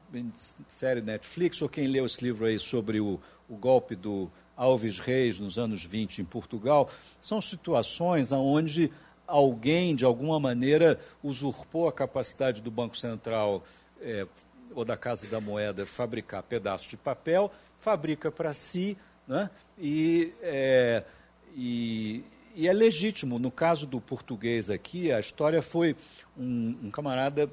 [0.68, 5.40] série Netflix, ou quem leu esse livro aí sobre o, o golpe do Alves Reis
[5.40, 6.88] nos anos 20 em Portugal,
[7.20, 8.92] são situações onde
[9.26, 13.64] alguém, de alguma maneira, usurpou a capacidade do Banco Central
[14.00, 14.28] é,
[14.76, 18.96] ou da Casa da Moeda fabricar pedaços de papel, fabrica para si,
[19.28, 19.50] né?
[19.80, 21.04] e, é,
[21.56, 22.24] e,
[22.56, 23.40] e, é legítimo.
[23.40, 25.96] No caso do português aqui, a história foi
[26.38, 27.50] um, um camarada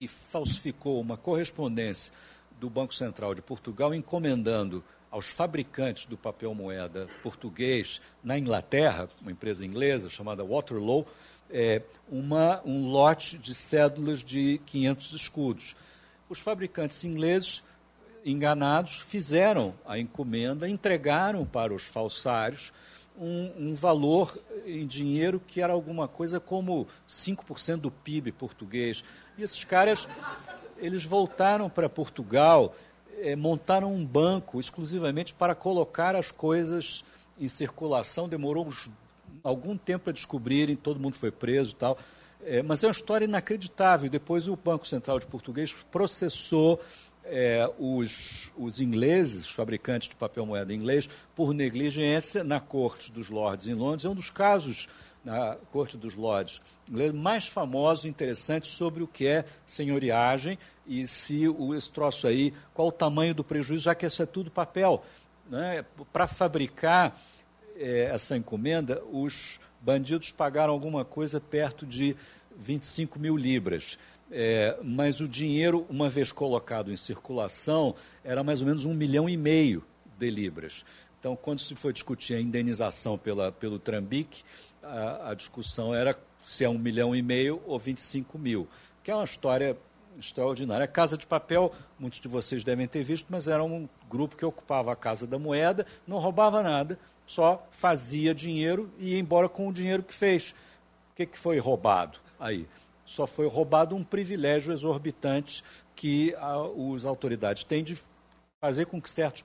[0.00, 2.12] e falsificou uma correspondência
[2.58, 9.30] do Banco Central de Portugal encomendando aos fabricantes do papel moeda português na Inglaterra, uma
[9.30, 11.06] empresa inglesa chamada Waterloo,
[11.50, 15.76] é, uma, um lote de cédulas de 500 escudos.
[16.28, 17.62] Os fabricantes ingleses,
[18.24, 22.72] enganados, fizeram a encomenda, entregaram para os falsários
[23.18, 29.04] um, um valor em dinheiro que era alguma coisa como 5% do PIB português.
[29.36, 30.08] E esses caras,
[30.78, 32.74] eles voltaram para Portugal,
[33.18, 37.04] é, montaram um banco exclusivamente para colocar as coisas
[37.38, 38.28] em circulação.
[38.28, 38.90] Demorou uns,
[39.42, 41.98] algum tempo para descobrirem, todo mundo foi preso e tal.
[42.44, 44.10] É, mas é uma história inacreditável.
[44.10, 46.80] Depois o Banco Central de Português processou
[47.24, 53.66] é, os, os ingleses, fabricantes de papel moeda inglês, por negligência na Corte dos Lordes
[53.66, 54.04] em Londres.
[54.04, 54.88] É um dos casos
[55.24, 56.60] na Corte dos Lordes
[57.14, 62.52] mais famoso e interessante sobre o que é senhoriagem e se o, esse troço aí,
[62.74, 65.02] qual o tamanho do prejuízo, já que isso é tudo papel.
[65.48, 65.84] Né?
[66.12, 67.16] Para fabricar
[67.76, 72.16] é, essa encomenda, os bandidos pagaram alguma coisa perto de
[72.56, 73.98] 25 mil libras.
[74.34, 79.28] É, mas o dinheiro, uma vez colocado em circulação, era mais ou menos um milhão
[79.28, 79.84] e meio
[80.18, 80.86] de libras.
[81.20, 84.42] Então, quando se foi discutir a indenização pela, pelo Trambique,
[84.82, 88.66] a, a, discussão era se é um milhão e meio ou 25 mil,
[89.04, 89.76] que é uma história
[90.18, 90.84] extraordinária.
[90.84, 94.44] A Casa de Papel, muitos de vocês devem ter visto, mas era um grupo que
[94.44, 99.68] ocupava a Casa da Moeda, não roubava nada, só fazia dinheiro e ia embora com
[99.68, 100.54] o dinheiro que fez.
[101.12, 102.66] O que, que foi roubado aí?
[103.12, 105.62] Só foi roubado um privilégio exorbitante
[105.94, 107.98] que as autoridades têm de
[108.58, 109.44] fazer com que certos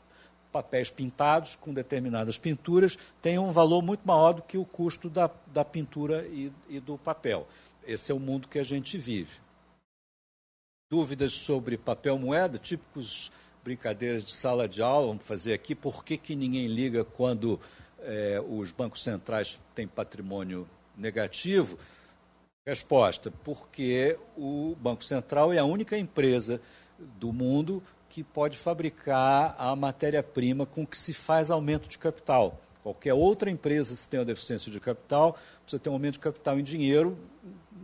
[0.53, 5.29] papéis pintados com determinadas pinturas tenham um valor muito maior do que o custo da,
[5.47, 7.45] da pintura e, e do papel.
[7.85, 9.37] Esse é o mundo que a gente vive.
[10.89, 13.29] Dúvidas sobre papel moeda, típicos
[13.65, 15.75] brincadeiras de sala de aula, vamos fazer aqui.
[15.75, 17.59] Por que, que ninguém liga quando
[17.99, 21.77] é, os bancos centrais têm patrimônio negativo?
[22.67, 26.59] Resposta: porque o Banco Central é a única empresa
[26.99, 32.59] do mundo que pode fabricar a matéria-prima com que se faz aumento de capital.
[32.83, 36.59] Qualquer outra empresa, se tem uma deficiência de capital, precisa ter um aumento de capital
[36.59, 37.17] em dinheiro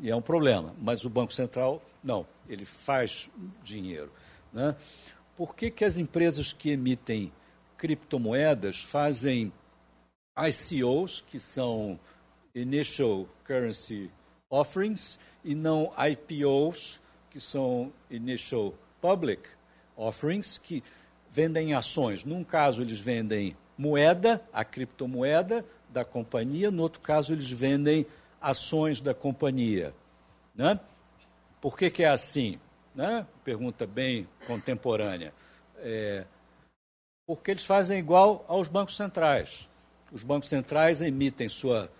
[0.01, 0.75] e é um problema.
[0.81, 3.29] Mas o Banco Central, não, ele faz
[3.63, 4.11] dinheiro.
[4.51, 4.75] Né?
[5.37, 7.31] Por que, que as empresas que emitem
[7.77, 9.53] criptomoedas fazem
[10.37, 11.97] ICOs, que são
[12.53, 14.11] Initial Currency
[14.53, 19.49] offerings e não IPOs, que são Initial Public
[19.97, 20.83] Offerings, que
[21.31, 22.23] vendem ações.
[22.23, 28.05] Num caso, eles vendem moeda, a criptomoeda da companhia, no outro caso, eles vendem
[28.39, 29.93] ações da companhia.
[30.53, 30.79] Né?
[31.59, 32.59] Por que, que é assim?
[32.93, 33.25] Né?
[33.43, 35.33] Pergunta bem contemporânea.
[35.77, 36.25] É,
[37.25, 39.67] porque eles fazem igual aos bancos centrais.
[40.11, 41.91] Os bancos centrais emitem sua.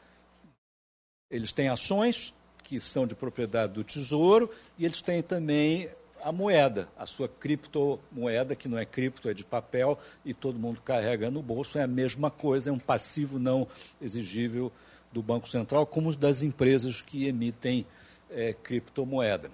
[1.32, 2.34] Eles têm ações,
[2.74, 5.90] que são de propriedade do Tesouro, e eles têm também
[6.24, 10.82] a moeda, a sua criptomoeda, que não é cripto, é de papel, e todo mundo
[10.82, 13.68] carrega no bolso, é a mesma coisa, é um passivo não
[14.02, 14.72] exigível
[15.12, 17.86] do Banco Central, como os das empresas que emitem
[18.32, 19.52] é, criptomoeda.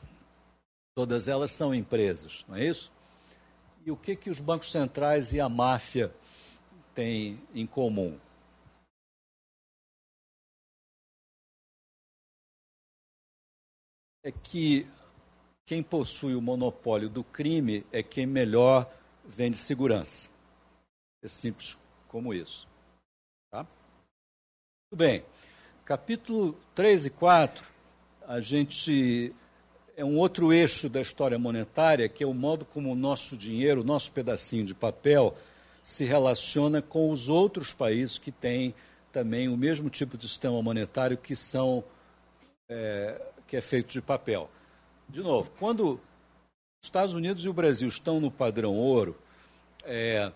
[0.96, 2.90] Todas elas são empresas, não é isso?
[3.86, 6.10] E o que, que os bancos centrais e a máfia
[6.96, 8.18] têm em comum?
[14.30, 14.88] É que
[15.66, 18.88] quem possui o monopólio do crime é quem melhor
[19.26, 20.30] vende segurança.
[21.24, 21.76] É simples
[22.08, 22.68] como isso.
[23.52, 23.64] Tá?
[23.64, 25.26] Muito bem.
[25.84, 27.66] Capítulo 3 e 4,
[28.28, 29.34] a gente
[29.98, 33.82] é um outro eixo da história monetária, que é o modo como o nosso dinheiro,
[33.82, 35.36] o nosso pedacinho de papel,
[35.82, 38.76] se relaciona com os outros países que têm
[39.12, 41.84] também o mesmo tipo de sistema monetário, que são
[42.70, 44.50] é, que é feito de papel.
[45.10, 46.00] De novo, quando os
[46.84, 49.18] Estados Unidos e o Brasil estão no padrão ouro,
[49.84, 50.32] é,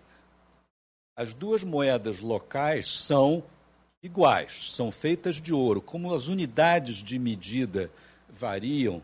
[1.15, 3.43] as duas moedas locais são
[4.01, 5.79] iguais, são feitas de ouro.
[5.79, 7.91] Como as unidades de medida
[8.27, 9.01] variam,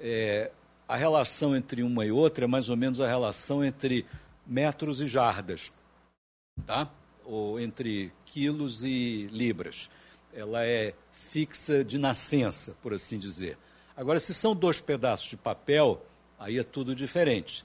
[0.00, 0.50] é,
[0.88, 4.04] a relação entre uma e outra é mais ou menos a relação entre
[4.44, 5.72] metros e jardas,
[6.66, 6.90] tá?
[7.24, 9.88] ou entre quilos e libras.
[10.34, 10.92] Ela é
[11.34, 13.58] fixa de nascença, por assim dizer.
[13.96, 16.00] Agora, se são dois pedaços de papel,
[16.38, 17.64] aí é tudo diferente,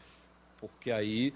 [0.57, 1.31] porque aí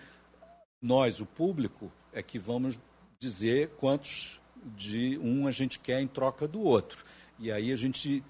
[0.81, 2.79] nós, o público, é que vamos
[3.19, 4.41] dizer quantos
[4.75, 7.05] de um a gente quer em troca do outro.
[7.37, 8.23] E aí a gente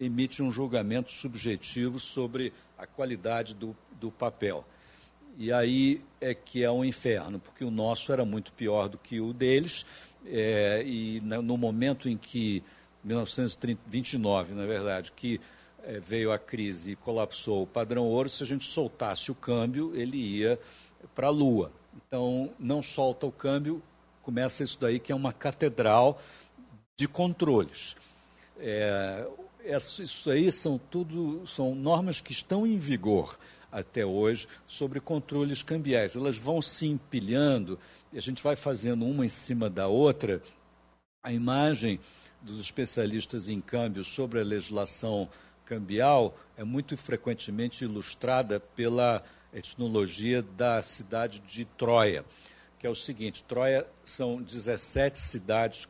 [0.00, 4.64] emite um julgamento subjetivo sobre a qualidade do, do papel.
[5.36, 9.20] E aí é que é um inferno, porque o nosso era muito pior do que
[9.20, 9.84] o deles,
[10.24, 12.64] é, e no momento em que
[13.04, 15.40] 1929, na verdade, que
[15.82, 19.94] é, veio a crise e colapsou o padrão ouro, se a gente soltasse o câmbio,
[19.94, 20.58] ele ia
[21.14, 21.70] para a Lua.
[21.94, 23.82] Então, não solta o câmbio,
[24.22, 26.20] começa isso daí que é uma catedral
[26.96, 27.94] de controles.
[28.58, 29.26] É,
[30.00, 33.38] isso aí são tudo são normas que estão em vigor
[33.70, 36.14] até hoje sobre controles cambiais.
[36.14, 37.78] Elas vão se empilhando
[38.12, 40.40] e a gente vai fazendo uma em cima da outra.
[41.22, 41.98] A imagem
[42.44, 45.28] dos especialistas em câmbio sobre a legislação
[45.64, 52.24] cambial é muito frequentemente ilustrada pela etnologia da cidade de Troia,
[52.78, 55.88] que é o seguinte: Troia são 17 cidades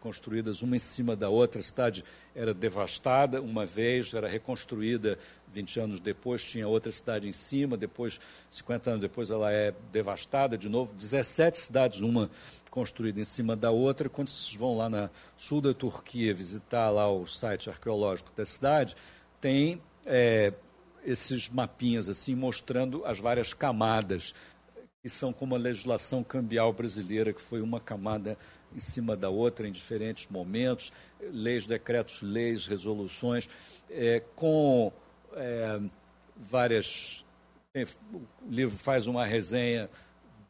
[0.00, 1.60] construídas uma em cima da outra.
[1.60, 5.18] A cidade era devastada uma vez, era reconstruída
[5.52, 8.18] 20 anos depois, tinha outra cidade em cima, depois,
[8.50, 10.94] 50 anos depois, ela é devastada de novo.
[10.94, 12.30] 17 cidades, uma
[12.72, 14.08] construída em cima da outra.
[14.08, 18.96] Quando vocês vão lá na sul da Turquia visitar lá o site arqueológico da cidade,
[19.38, 20.54] tem é,
[21.04, 24.34] esses mapinhas assim mostrando as várias camadas
[25.02, 28.38] que são como a legislação cambial brasileira, que foi uma camada
[28.74, 33.48] em cima da outra em diferentes momentos, leis, decretos, leis, resoluções,
[33.90, 34.90] é, com
[35.34, 35.78] é,
[36.36, 37.22] várias.
[37.74, 39.90] O livro faz uma resenha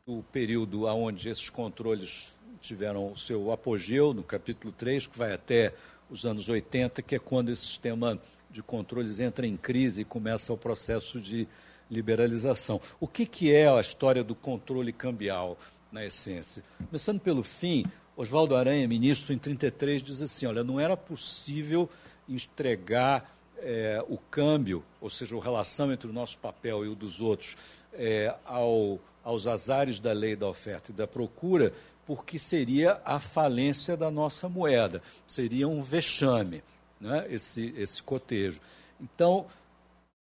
[0.04, 5.72] do período onde esses controles tiveram o seu apogeu, no capítulo 3, que vai até
[6.10, 8.18] os anos 80, que é quando esse sistema
[8.50, 11.46] de controles entra em crise e começa o processo de
[11.88, 12.80] liberalização.
[12.98, 15.56] O que, que é a história do controle cambial,
[15.92, 16.64] na essência?
[16.88, 17.84] Começando pelo fim,
[18.16, 21.88] Oswaldo Aranha, ministro, em 33, diz assim: olha, não era possível
[22.28, 27.20] entregar é, o câmbio, ou seja, a relação entre o nosso papel e o dos
[27.20, 27.56] outros,
[27.92, 31.72] é, ao, aos azares da lei da oferta e da procura,
[32.06, 36.62] porque seria a falência da nossa moeda, seria um vexame
[37.00, 38.60] né, esse, esse cotejo.
[39.00, 39.46] Então,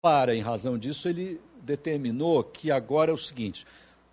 [0.02, 3.66] para, em razão disso, ele determinou que agora é o seguinte: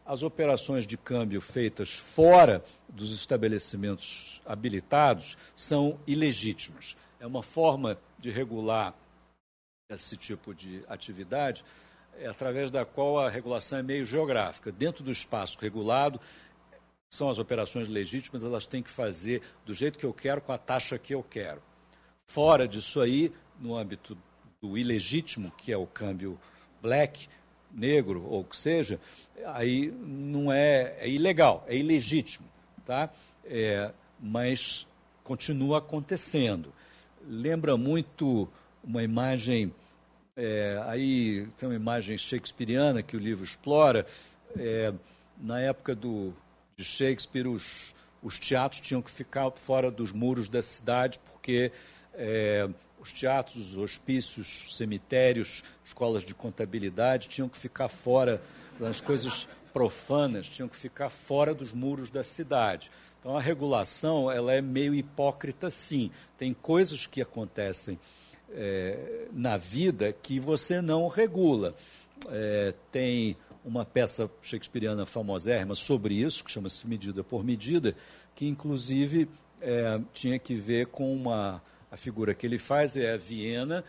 [0.05, 6.97] as operações de câmbio feitas fora dos estabelecimentos habilitados são ilegítimas.
[7.21, 8.95] É uma forma de regular
[9.91, 11.65] esse tipo de atividade
[12.27, 14.71] através da qual a regulação é meio geográfica.
[14.73, 16.21] Dentro do espaço regulado,
[17.11, 20.59] são as operações legítimas, elas têm que fazer do jeito que eu quero, com a
[20.59, 21.63] taxa que eu quero.
[22.27, 24.17] Fora disso aí, no âmbito
[24.61, 26.39] do ilegítimo, que é o câmbio
[26.81, 27.29] black,
[27.71, 29.01] negro ou o que seja,
[29.47, 32.47] aí não é, é ilegal, é ilegítimo,
[32.87, 33.11] tá?
[33.45, 34.87] É, mas
[35.25, 36.73] continua acontecendo.
[37.27, 38.49] Lembra muito
[38.83, 39.73] uma imagem,
[40.37, 44.07] é, aí tem uma imagem shakespeariana que o livro explora,
[44.57, 44.93] é,
[45.39, 46.33] na época do,
[46.77, 51.73] de Shakespeare, os, os teatros tinham que ficar fora dos muros da cidade porque
[52.15, 52.69] é,
[53.01, 58.41] os teatros, os hospícios, cemitérios, escolas de contabilidade tinham que ficar fora,
[58.81, 62.91] as coisas profanas tinham que ficar fora dos muros da cidade.
[63.19, 66.11] Então a regulação ela é meio hipócrita, sim.
[66.39, 67.99] Tem coisas que acontecem
[68.55, 71.75] é, na vida que você não regula.
[72.29, 77.95] É, tem uma peça shakespeariana famosérrima sobre isso, que chama-se Medida por Medida,
[78.35, 79.29] que inclusive
[79.61, 83.85] é, tinha que ver com uma a figura que ele faz é a Viena,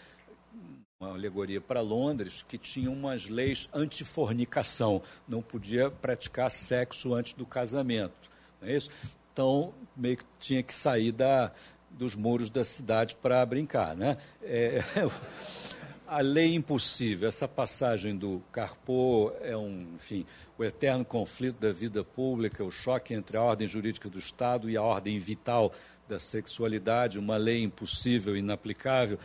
[0.99, 7.45] uma alegoria para Londres, que tinha umas leis antifornicação, não podia praticar sexo antes do
[7.45, 8.29] casamento.
[8.61, 8.89] Não é isso?
[9.31, 11.53] Então, meio que tinha que sair da,
[11.93, 13.95] dos muros da cidade para brincar.
[13.95, 14.17] Né?
[14.41, 14.81] É,
[16.07, 20.25] a lei impossível, essa passagem do Carpo é um, enfim,
[20.57, 24.77] o eterno conflito da vida pública, o choque entre a ordem jurídica do Estado e
[24.77, 25.73] a ordem vital
[26.07, 29.17] da sexualidade, uma lei impossível, inaplicável.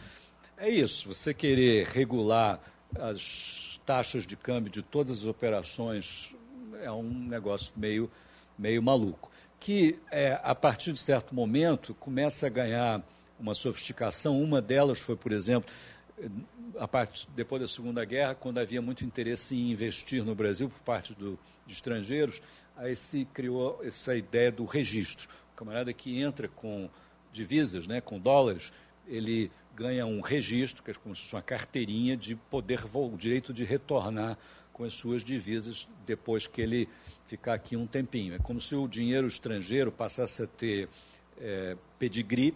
[0.56, 2.60] É isso, você querer regular
[2.98, 6.34] as taxas de câmbio de todas as operações
[6.82, 8.10] é um negócio meio,
[8.58, 9.30] meio maluco.
[9.60, 13.02] Que, é, a partir de certo momento, começa a ganhar
[13.38, 14.40] uma sofisticação.
[14.40, 15.70] Uma delas foi, por exemplo,
[16.78, 20.80] a parte, depois da Segunda Guerra, quando havia muito interesse em investir no Brasil por
[20.80, 22.40] parte do, de estrangeiros,
[22.76, 25.28] aí se criou essa ideia do registro
[25.58, 26.88] camarada que entra com
[27.32, 28.72] divisas, né, com dólares,
[29.08, 33.52] ele ganha um registro, que é como se fosse uma carteirinha de poder, o direito
[33.52, 34.38] de retornar
[34.78, 36.88] com as suas divisas depois que ele
[37.26, 38.36] ficar aqui um tempinho.
[38.36, 40.88] É como se o dinheiro estrangeiro passasse a ter
[41.36, 42.54] é, pedigree,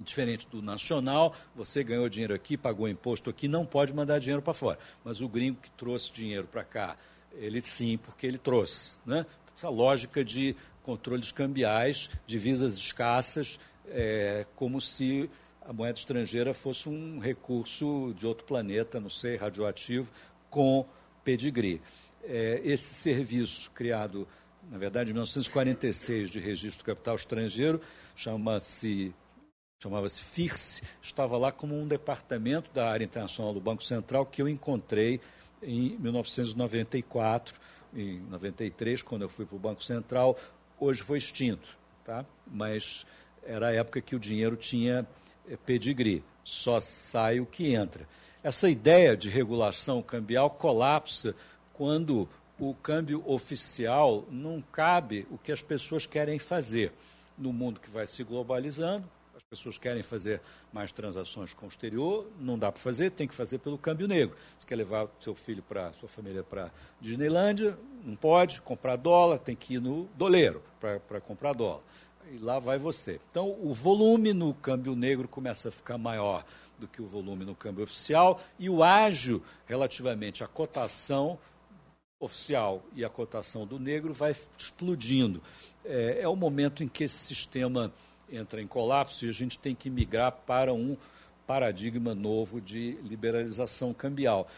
[0.00, 4.52] diferente do nacional, você ganhou dinheiro aqui, pagou imposto aqui, não pode mandar dinheiro para
[4.52, 4.78] fora.
[5.04, 6.96] Mas o gringo que trouxe dinheiro para cá,
[7.32, 8.98] ele sim, porque ele trouxe.
[9.06, 9.24] Né?
[9.56, 15.30] Essa lógica de controles cambiais, divisas escassas, é, como se
[15.62, 20.08] a moeda estrangeira fosse um recurso de outro planeta, não sei, radioativo,
[20.50, 20.84] com
[21.26, 21.82] pedigree.
[22.22, 24.28] É, esse serviço criado,
[24.70, 27.80] na verdade, em 1946, de registro do capital estrangeiro,
[28.14, 29.12] chama-se
[29.78, 34.48] chamava-se FIRSE, estava lá como um departamento da área internacional do Banco Central que eu
[34.48, 35.20] encontrei
[35.62, 37.54] em 1994,
[37.94, 40.38] em 93, quando eu fui para o Banco Central,
[40.80, 42.24] hoje foi extinto, tá?
[42.46, 43.04] mas
[43.42, 45.06] era a época que o dinheiro tinha
[45.46, 48.08] é pedigree, só sai o que entra.
[48.46, 51.34] Essa ideia de regulação cambial colapsa
[51.72, 52.28] quando
[52.60, 56.92] o câmbio oficial não cabe o que as pessoas querem fazer.
[57.36, 60.40] No mundo que vai se globalizando, as pessoas querem fazer
[60.72, 64.36] mais transações com o exterior, não dá para fazer, tem que fazer pelo câmbio negro.
[64.56, 66.70] Você quer levar seu filho para sua família para
[67.00, 71.82] Disneylândia, não pode comprar dólar, tem que ir no doleiro para comprar dólar.
[72.32, 73.20] E lá vai você.
[73.30, 76.44] Então, o volume no câmbio negro começa a ficar maior
[76.78, 81.38] do que o volume no câmbio oficial e o ágio relativamente à cotação
[82.18, 85.42] oficial e a cotação do negro vai explodindo.
[85.84, 87.92] É, é o momento em que esse sistema
[88.30, 90.96] entra em colapso e a gente tem que migrar para um
[91.46, 94.48] paradigma novo de liberalização cambial.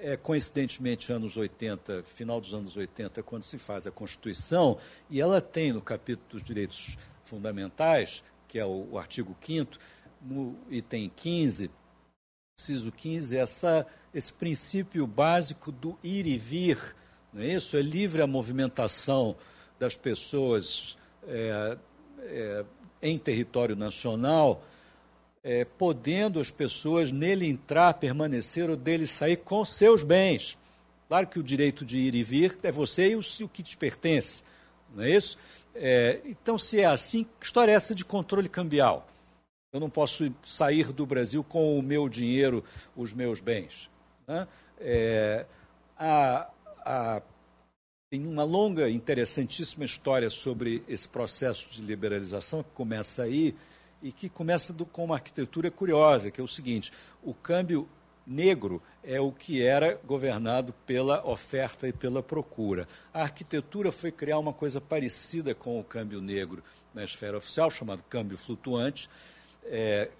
[0.00, 5.40] É, coincidentemente, anos 80, final dos anos 80, quando se faz a Constituição, e ela
[5.40, 9.78] tem no capítulo dos direitos fundamentais, que é o, o artigo 5
[10.24, 11.70] no item 15,
[12.58, 16.78] inciso 15, essa, esse princípio básico do ir e vir,
[17.32, 17.76] não é isso?
[17.76, 19.36] É livre a movimentação
[19.78, 20.96] das pessoas
[21.26, 21.76] é,
[22.20, 22.64] é,
[23.02, 24.64] em território nacional,
[25.42, 30.56] é, podendo as pessoas nele entrar, permanecer ou dele sair com seus bens.
[31.08, 33.76] Claro que o direito de ir e vir é você e o, o que te
[33.76, 34.42] pertence,
[34.94, 35.36] não é isso?
[35.74, 39.06] É, então, se é assim, que história é essa de controle cambial?
[39.74, 42.62] Eu não posso sair do Brasil com o meu dinheiro,
[42.94, 43.90] os meus bens.
[44.24, 44.46] Né?
[44.78, 45.44] É,
[48.08, 53.56] tem uma longa, interessantíssima história sobre esse processo de liberalização que começa aí
[54.00, 57.88] e que começa do, com uma arquitetura curiosa, que é o seguinte: o câmbio
[58.24, 62.86] negro é o que era governado pela oferta e pela procura.
[63.12, 66.62] A arquitetura foi criar uma coisa parecida com o câmbio negro
[66.94, 69.10] na esfera oficial, chamado câmbio flutuante,
[69.66, 70.10] é,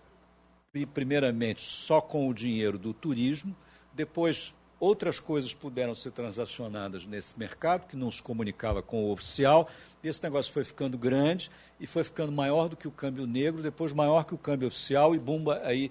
[0.93, 3.55] primeiramente só com o dinheiro do turismo,
[3.93, 9.67] depois Outras coisas puderam ser transacionadas nesse mercado, que não se comunicava com o oficial.
[10.03, 13.95] Esse negócio foi ficando grande e foi ficando maior do que o câmbio negro, depois
[13.95, 15.91] maior que o câmbio oficial, e bumba, aí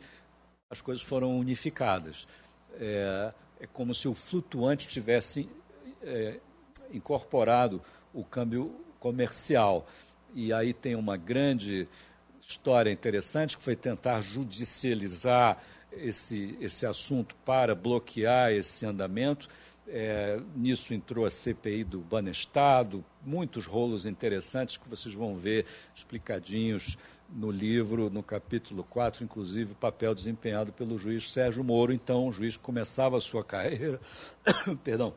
[0.70, 2.28] as coisas foram unificadas.
[2.80, 5.50] É, é como se o flutuante tivesse
[6.04, 6.40] é,
[6.92, 7.82] incorporado
[8.14, 9.88] o câmbio comercial.
[10.36, 11.88] E aí tem uma grande
[12.48, 15.58] história interessante que foi tentar judicializar
[15.92, 19.48] esse, esse assunto para bloquear esse andamento.
[19.88, 26.98] É, nisso entrou a CPI do Banestado, muitos rolos interessantes que vocês vão ver explicadinhos
[27.30, 31.92] no livro, no capítulo 4, inclusive o papel desempenhado pelo juiz Sérgio Moro.
[31.92, 34.00] Então, o juiz começava a sua carreira,
[34.84, 35.14] perdão,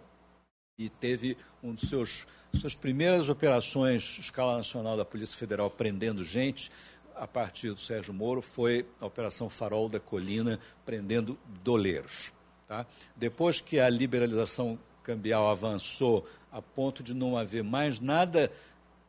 [0.79, 6.71] e teve um dos seus suas primeiras operações escala nacional da Polícia Federal prendendo gente
[7.17, 12.33] a partir do Sérgio Moro, foi a Operação Farol da Colina, prendendo doleiros.
[12.69, 12.87] Tá?
[13.15, 18.51] Depois que a liberalização cambial avançou a ponto de não haver mais nada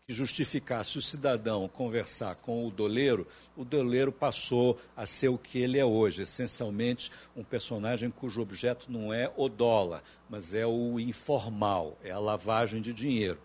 [0.05, 3.27] que justificasse o cidadão conversar com o doleiro,
[3.57, 8.89] o doleiro passou a ser o que ele é hoje, essencialmente um personagem cujo objeto
[8.89, 13.37] não é o dólar, mas é o informal, é a lavagem de dinheiro.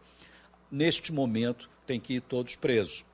[0.70, 3.04] Neste momento, tem que ir todos presos.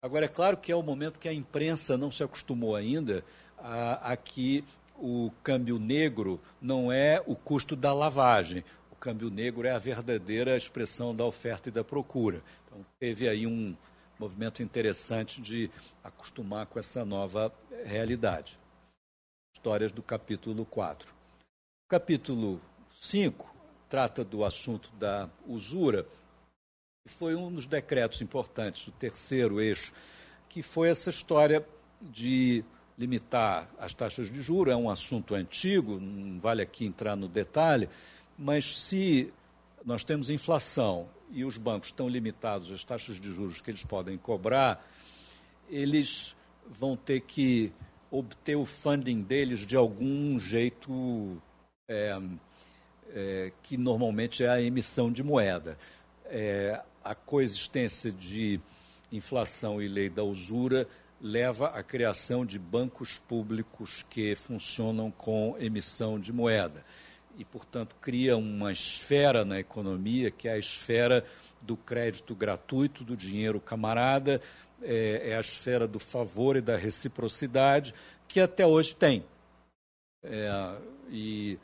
[0.00, 3.24] Agora, é claro que é o momento que a imprensa não se acostumou ainda
[3.58, 4.64] a, a que
[4.96, 8.64] o câmbio negro não é o custo da lavagem.
[8.92, 12.42] O câmbio negro é a verdadeira expressão da oferta e da procura.
[12.66, 13.76] Então, teve aí um
[14.18, 15.68] movimento interessante de
[16.02, 17.52] acostumar com essa nova
[17.84, 18.56] realidade.
[19.52, 21.10] Histórias do capítulo 4.
[21.10, 22.60] O capítulo
[23.00, 23.52] 5
[23.88, 26.06] trata do assunto da usura
[27.08, 29.92] foi um dos decretos importantes, o terceiro eixo,
[30.48, 31.66] que foi essa história
[32.00, 32.64] de
[32.98, 34.72] limitar as taxas de juros.
[34.72, 37.88] É um assunto antigo, não vale aqui entrar no detalhe,
[38.36, 39.32] mas se
[39.84, 44.16] nós temos inflação e os bancos estão limitados às taxas de juros que eles podem
[44.16, 44.84] cobrar,
[45.68, 46.34] eles
[46.66, 47.72] vão ter que
[48.10, 51.40] obter o funding deles de algum jeito
[51.88, 52.18] é,
[53.10, 55.78] é, que normalmente é a emissão de moeda.
[56.26, 58.60] É, a coexistência de
[59.10, 60.86] inflação e lei da usura
[61.20, 66.84] leva à criação de bancos públicos que funcionam com emissão de moeda.
[67.36, 71.24] E, portanto, cria uma esfera na economia que é a esfera
[71.62, 74.40] do crédito gratuito, do dinheiro camarada,
[74.82, 77.94] é, é a esfera do favor e da reciprocidade,
[78.26, 79.24] que até hoje tem.
[80.22, 80.76] É,
[81.10, 81.58] e,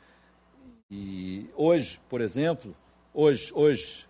[0.89, 2.75] e, hoje, por exemplo,
[3.13, 4.05] hoje, hoje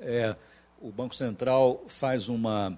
[0.00, 0.34] é,
[0.80, 2.76] o Banco Central faz uma,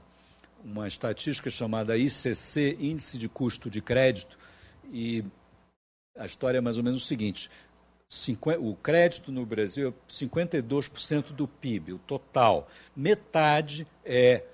[0.64, 4.36] uma estatística chamada ICC, Índice de Custo de Crédito,
[4.92, 5.24] e
[6.18, 7.48] a história é mais ou menos o seguinte:
[8.58, 12.68] o crédito no Brasil é 52% do PIB, o total.
[12.94, 14.44] Metade é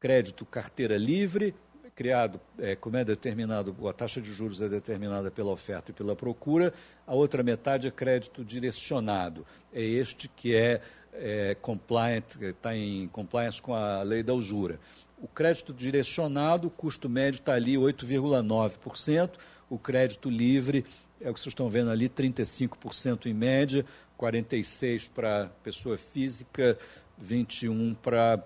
[0.00, 1.54] crédito carteira livre,
[1.98, 6.14] criado, é, como é determinado, a taxa de juros é determinada pela oferta e pela
[6.14, 6.72] procura,
[7.04, 9.44] a outra metade é crédito direcionado.
[9.72, 10.80] É este que é,
[11.18, 14.78] é compliant, está em compliance com a lei da usura.
[15.20, 19.30] O crédito direcionado, o custo médio está ali 8,9%,
[19.68, 20.84] o crédito livre
[21.20, 23.84] é o que vocês estão vendo ali, 35% em média,
[24.18, 26.78] 46% para pessoa física,
[27.22, 28.42] 21% para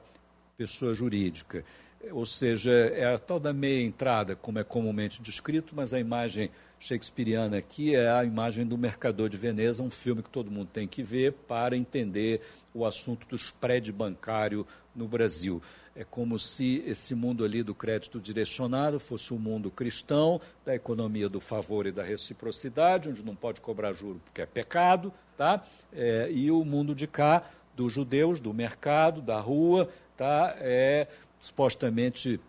[0.57, 1.65] pessoa jurídica.
[2.11, 6.51] Ou seja, é a tal da meia entrada, como é comumente descrito, mas a imagem
[6.83, 10.89] shakespeariana aqui é a imagem do Mercador de Veneza, um filme que todo mundo tem
[10.89, 12.41] que ver para entender
[12.75, 15.63] o assunto do spread bancário no Brasil.
[15.95, 20.75] É como se esse mundo ali do crédito direcionado fosse o um mundo cristão, da
[20.75, 25.63] economia do favor e da reciprocidade, onde não pode cobrar juro porque é pecado, tá?
[25.93, 30.57] É, e o mundo de cá, dos judeus, do mercado, da rua, tá?
[30.59, 31.07] É
[31.39, 32.41] supostamente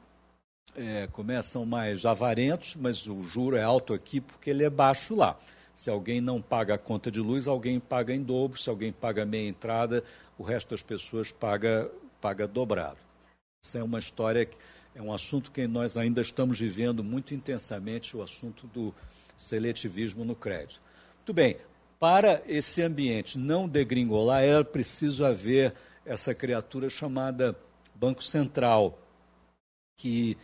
[0.76, 5.38] é, começam mais avarentos, mas o juro é alto aqui porque ele é baixo lá.
[5.74, 8.60] Se alguém não paga a conta de luz, alguém paga em dobro.
[8.60, 10.04] Se alguém paga meia entrada,
[10.38, 11.90] o resto das pessoas paga,
[12.22, 12.98] paga dobrado.
[13.64, 14.48] Isso é uma história,
[14.94, 18.94] é um assunto que nós ainda estamos vivendo muito intensamente, o assunto do
[19.38, 20.82] seletivismo no crédito.
[21.18, 21.58] Muito bem,
[22.00, 25.74] para esse ambiente não degringolar, era preciso haver
[26.06, 27.58] essa criatura chamada
[27.96, 29.00] Banco Central,
[29.98, 30.38] que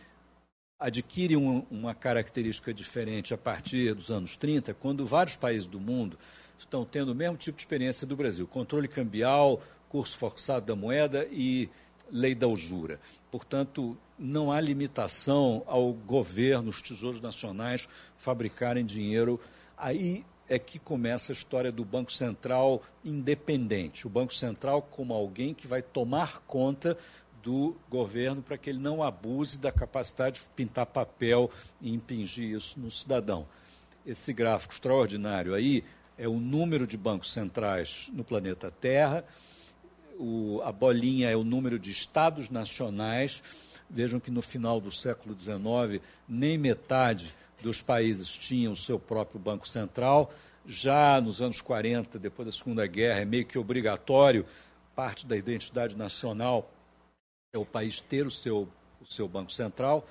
[0.80, 6.18] adquire um, uma característica diferente a partir dos anos 30, quando vários países do mundo
[6.58, 11.28] estão tendo o mesmo tipo de experiência do Brasil: controle cambial, curso forçado da moeda
[11.30, 11.68] e
[12.10, 12.98] lei da usura.
[13.30, 19.38] Portanto, não há limitação ao governo, os tesouros nacionais, fabricarem dinheiro.
[19.76, 24.06] Aí é que começa a história do Banco Central independente.
[24.06, 26.98] O Banco Central como alguém que vai tomar conta
[27.42, 32.78] do governo para que ele não abuse da capacidade de pintar papel e impingir isso
[32.78, 33.46] no cidadão.
[34.06, 35.84] Esse gráfico extraordinário aí
[36.18, 39.24] é o número de bancos centrais no planeta Terra,
[40.20, 43.42] o, a bolinha é o número de estados nacionais.
[43.88, 49.40] Vejam que no final do século XIX, nem metade dos países tinham o seu próprio
[49.40, 50.30] Banco Central.
[50.66, 54.44] Já nos anos 40, depois da Segunda Guerra, é meio que obrigatório,
[54.94, 56.70] parte da identidade nacional
[57.52, 58.68] é o país ter o seu,
[59.00, 60.06] o seu Banco Central.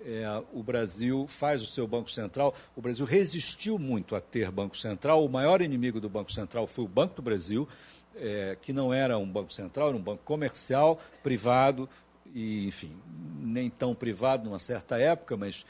[0.00, 2.52] É, o Brasil faz o seu Banco Central.
[2.74, 5.24] O Brasil resistiu muito a ter Banco Central.
[5.24, 7.68] O maior inimigo do Banco Central foi o Banco do Brasil,
[8.16, 11.88] é, que não era um banco central, era um banco comercial, privado,
[12.34, 12.92] e, enfim,
[13.38, 15.64] nem tão privado numa certa época, mas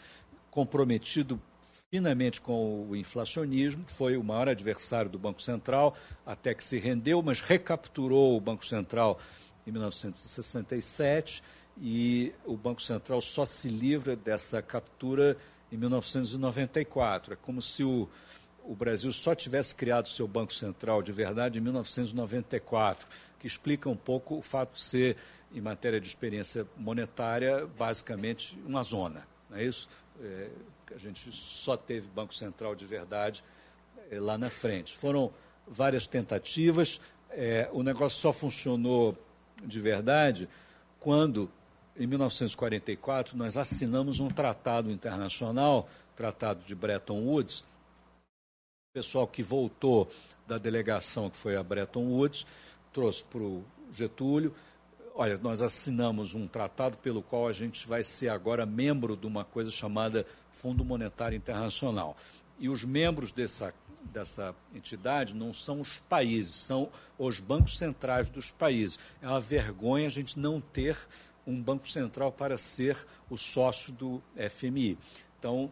[0.51, 1.39] comprometido
[1.91, 5.95] finamente com o inflacionismo, foi o maior adversário do Banco Central,
[6.25, 9.19] até que se rendeu, mas recapturou o Banco Central
[9.71, 11.43] em 1967
[11.81, 15.37] e o Banco Central só se livra dessa captura
[15.73, 17.35] em 1994.
[17.35, 18.09] É como se o,
[18.65, 23.09] o Brasil só tivesse criado seu Banco Central de verdade em 1994,
[23.39, 25.17] que explica um pouco o fato de ser,
[25.53, 29.27] em matéria de experiência monetária, basicamente uma zona.
[29.49, 29.89] Não é isso?
[30.21, 30.51] É,
[30.95, 33.43] a gente só teve Banco Central de verdade
[34.11, 34.97] é, lá na frente.
[34.97, 35.33] Foram
[35.67, 37.01] várias tentativas,
[37.31, 39.17] é, o negócio só funcionou
[39.65, 40.49] de verdade
[41.01, 41.51] quando,
[41.97, 47.61] em 1944, nós assinamos um tratado internacional, Tratado de Bretton Woods.
[47.61, 50.11] O pessoal que voltou
[50.47, 52.47] da delegação que foi a Bretton Woods
[52.93, 54.55] trouxe para o Getúlio.
[55.15, 59.45] Olha, nós assinamos um tratado pelo qual a gente vai ser agora membro de uma
[59.45, 62.17] coisa chamada Fundo Monetário Internacional.
[62.59, 63.73] E os membros dessa
[64.05, 68.99] dessa entidade não são os países, são os bancos centrais dos países.
[69.21, 70.97] É uma vergonha a gente não ter
[71.47, 72.97] um banco central para ser
[73.29, 74.99] o sócio do FMI.
[75.39, 75.71] Então,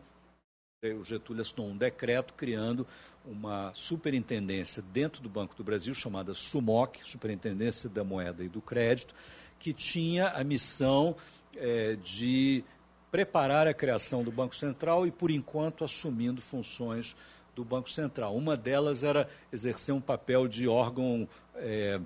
[0.83, 2.87] o Getúlio assinou um decreto criando
[3.25, 9.15] uma superintendência dentro do Banco do Brasil, chamada SUMOC, Superintendência da Moeda e do Crédito,
[9.59, 11.17] que tinha a missão
[11.57, 12.65] é, de
[13.11, 17.17] preparar a criação do Banco Central e, por enquanto, assumindo funções
[17.59, 18.37] do Banco Central.
[18.37, 22.01] Uma delas era exercer um papel de órgão é,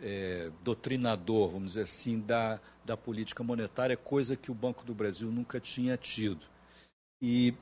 [0.00, 5.32] é, doutrinador, vamos dizer assim, da, da política monetária, coisa que o Banco do Brasil
[5.32, 6.46] nunca tinha tido.
[7.20, 7.54] E,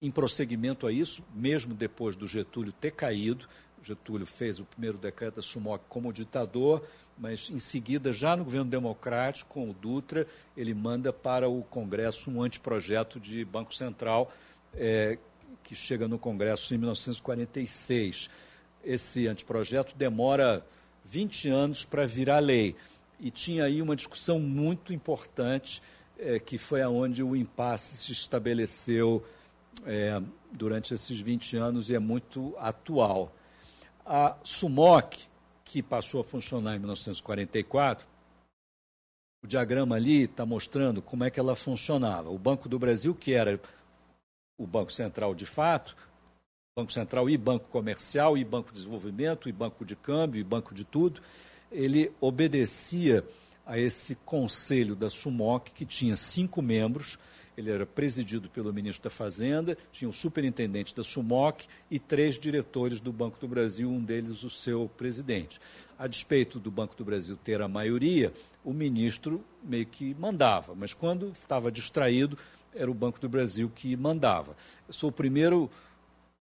[0.00, 3.48] em prosseguimento a isso, mesmo depois do Getúlio ter caído,
[3.80, 6.84] Getúlio fez o primeiro decreto Sumoc como ditador,
[7.16, 10.26] mas em seguida, já no governo democrático, com o Dutra,
[10.56, 14.32] ele manda para o Congresso um anteprojeto de Banco Central,
[14.74, 15.18] é,
[15.62, 18.28] que chega no Congresso em 1946.
[18.84, 20.64] Esse anteprojeto demora
[21.04, 22.76] 20 anos para virar lei.
[23.18, 25.82] E tinha aí uma discussão muito importante,
[26.18, 29.24] é, que foi aonde o impasse se estabeleceu
[29.86, 33.34] é, durante esses 20 anos e é muito atual.
[34.04, 35.28] A SUMOC,
[35.64, 38.06] que passou a funcionar em 1944,
[39.42, 42.30] o diagrama ali está mostrando como é que ela funcionava.
[42.30, 43.60] O Banco do Brasil, que era
[44.62, 45.96] o Banco Central de fato,
[46.76, 50.74] Banco Central e Banco Comercial, e Banco de Desenvolvimento, e Banco de Câmbio, e Banco
[50.74, 51.20] de Tudo,
[51.70, 53.24] ele obedecia
[53.66, 57.18] a esse conselho da SUMOC, que tinha cinco membros,
[57.56, 62.98] ele era presidido pelo ministro da Fazenda, tinha o superintendente da SUMOC e três diretores
[62.98, 65.60] do Banco do Brasil, um deles o seu presidente.
[65.98, 68.32] A despeito do Banco do Brasil ter a maioria,
[68.64, 72.38] o ministro meio que mandava, mas quando estava distraído,
[72.74, 74.56] era o Banco do Brasil que mandava.
[74.86, 75.70] Eu sou o primeiro,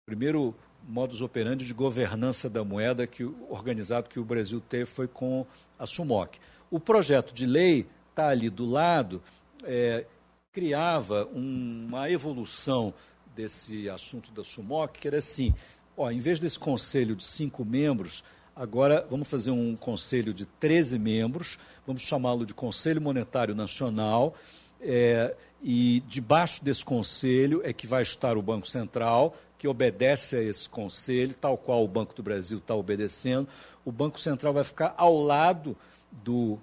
[0.06, 0.54] primeiro
[0.86, 5.46] modus operandi de governança da moeda que organizado que o Brasil teve foi com
[5.78, 6.38] a SUMOC.
[6.70, 9.22] O projeto de lei está ali do lado,
[9.64, 10.06] é,
[10.52, 12.94] criava uma evolução
[13.34, 15.54] desse assunto da SUMOC, que era assim,
[15.96, 20.98] ó, em vez desse conselho de cinco membros, agora vamos fazer um conselho de 13
[20.98, 24.34] membros, vamos chamá-lo de Conselho Monetário Nacional,
[24.80, 25.36] é,
[25.68, 30.68] e debaixo desse conselho é que vai estar o Banco Central, que obedece a esse
[30.68, 33.48] conselho, tal qual o Banco do Brasil está obedecendo.
[33.84, 35.76] O Banco Central vai ficar ao lado
[36.22, 36.56] do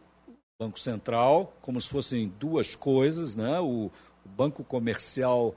[0.57, 3.59] Banco Central, como se fossem duas coisas, né?
[3.59, 3.91] o,
[4.25, 5.53] o Banco Comercial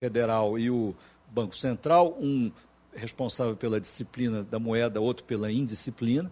[0.00, 0.94] Federal e o
[1.28, 2.52] Banco Central, um
[2.94, 6.30] responsável pela disciplina da moeda, outro pela indisciplina,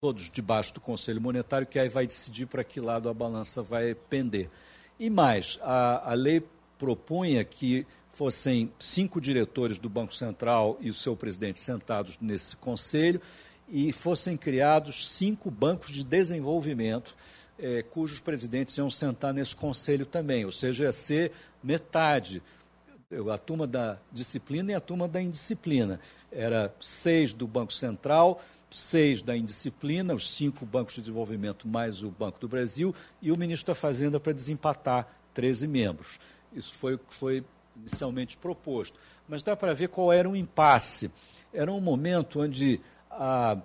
[0.00, 3.96] todos debaixo do Conselho Monetário, que aí vai decidir para que lado a balança vai
[3.96, 4.48] pender.
[5.02, 6.40] E mais, a, a lei
[6.78, 13.20] propunha que fossem cinco diretores do Banco Central e o seu presidente sentados nesse conselho,
[13.68, 17.16] e fossem criados cinco bancos de desenvolvimento,
[17.58, 21.32] eh, cujos presidentes iam sentar nesse conselho também, ou seja, ia ser
[21.64, 22.40] metade,
[23.28, 25.98] a turma da disciplina e a turma da indisciplina.
[26.30, 28.40] Era seis do Banco Central,
[28.72, 33.36] seis da indisciplina, os cinco bancos de desenvolvimento mais o Banco do Brasil, e o
[33.36, 36.18] ministro da Fazenda para desempatar 13 membros.
[36.52, 37.44] Isso foi o que foi
[37.76, 38.98] inicialmente proposto.
[39.28, 41.10] Mas dá para ver qual era o impasse.
[41.52, 43.56] Era um momento onde ah,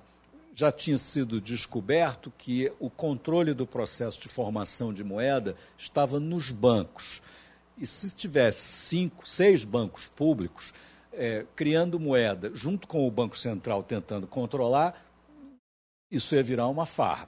[0.55, 6.51] já tinha sido descoberto que o controle do processo de formação de moeda estava nos
[6.51, 7.21] bancos.
[7.77, 10.73] E se tivesse cinco, seis bancos públicos
[11.17, 15.03] é, criando moeda, junto com o Banco Central tentando controlar,
[16.11, 17.27] isso ia virar uma farra.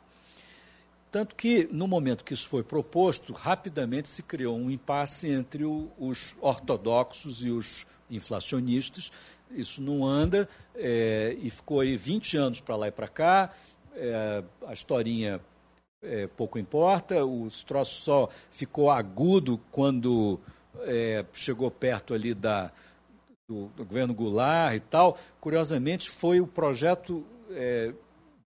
[1.11, 5.91] Tanto que, no momento que isso foi proposto, rapidamente se criou um impasse entre o,
[5.97, 9.11] os ortodoxos e os inflacionistas,
[9.49, 13.51] isso não anda, é, e ficou aí 20 anos para lá e para cá,
[13.95, 15.41] é, a historinha
[16.03, 20.39] é, pouco importa, o troço só ficou agudo quando
[20.81, 22.71] é, chegou perto ali da,
[23.49, 25.17] do, do, governo Goulart e tal.
[25.41, 27.91] Curiosamente, foi o projeto é,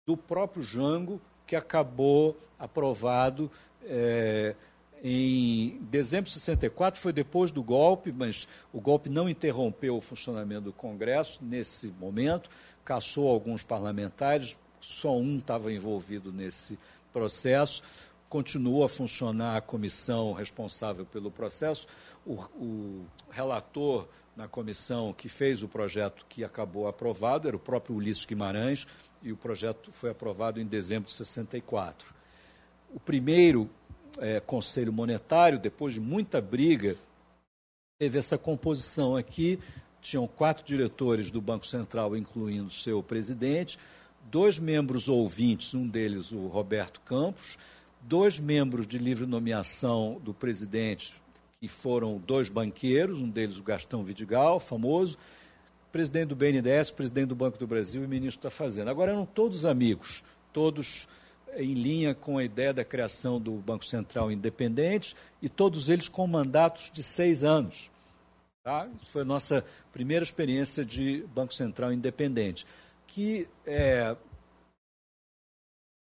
[0.07, 3.51] do próprio Jango que acabou aprovado
[3.82, 4.55] é,
[5.03, 10.62] em dezembro de 64 foi depois do golpe, mas o golpe não interrompeu o funcionamento
[10.62, 12.51] do Congresso nesse momento,
[12.84, 16.78] caçou alguns parlamentares, só um estava envolvido nesse
[17.12, 17.82] processo.
[18.28, 21.86] Continuou a funcionar a comissão responsável pelo processo.
[22.24, 24.07] O, o relator
[24.37, 28.87] na comissão que fez o projeto que acabou aprovado era o próprio Ulisses Guimarães,
[29.22, 32.14] e o projeto foi aprovado em dezembro de 64.
[32.93, 33.68] O primeiro
[34.18, 36.97] é, Conselho Monetário, depois de muita briga,
[37.99, 39.59] teve essa composição aqui.
[40.01, 43.78] Tinham quatro diretores do Banco Central, incluindo seu presidente,
[44.31, 47.59] dois membros ouvintes, um deles o Roberto Campos,
[48.01, 51.14] dois membros de livre nomeação do presidente,
[51.61, 55.18] que foram dois banqueiros, um deles o Gastão Vidigal, famoso,
[55.92, 58.90] presidente do BNDES, presidente do Banco do Brasil e ministro da Fazenda.
[58.90, 61.06] Agora eram todos amigos, todos
[61.54, 66.26] em linha com a ideia da criação do Banco Central independente e todos eles com
[66.26, 67.90] mandatos de seis anos.
[68.62, 68.88] Tá?
[69.06, 72.66] Foi a nossa primeira experiência de Banco Central independente,
[73.06, 74.16] que é,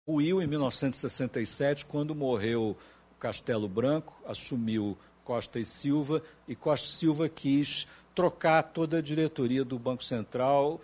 [0.08, 2.78] ruiu em 1967, quando morreu
[3.20, 9.64] Castelo Branco, assumiu Costa e Silva, e Costa e Silva quis trocar toda a diretoria
[9.64, 10.82] do Banco Central,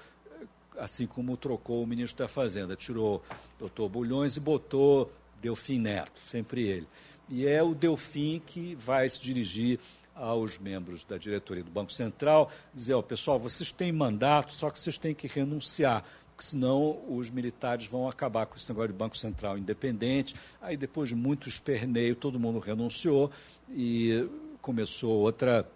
[0.78, 2.76] assim como trocou o ministro da Fazenda.
[2.76, 3.24] Tirou
[3.58, 5.12] doutor Bulhões e botou
[5.42, 6.88] Delfim Neto, sempre ele.
[7.28, 9.80] E é o Delfim que vai se dirigir
[10.16, 14.78] aos membros da diretoria do Banco Central, dizer, ó, pessoal, vocês têm mandato, só que
[14.78, 16.04] vocês têm que renunciar,
[16.40, 20.34] porque senão os militares vão acabar com esse negócio de Banco Central independente.
[20.62, 23.30] Aí, depois de muito esperneio, todo mundo renunciou
[23.70, 24.26] e
[24.62, 25.70] começou outra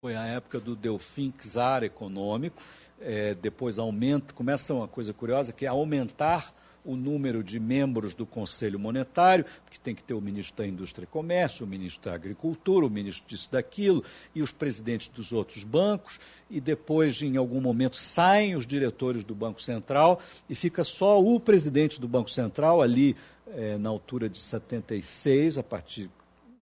[0.00, 2.62] foi a época do Delfim Czar econômico,
[3.00, 6.54] é, depois aumenta, começa uma coisa curiosa, que é aumentar
[6.88, 11.04] o número de membros do Conselho Monetário, porque tem que ter o ministro da Indústria
[11.04, 14.02] e Comércio, o ministro da Agricultura, o ministro disso daquilo,
[14.34, 16.18] e os presidentes dos outros bancos,
[16.48, 20.18] e depois, em algum momento, saem os diretores do Banco Central
[20.48, 23.14] e fica só o presidente do Banco Central ali
[23.48, 26.08] é, na altura de 76, a partir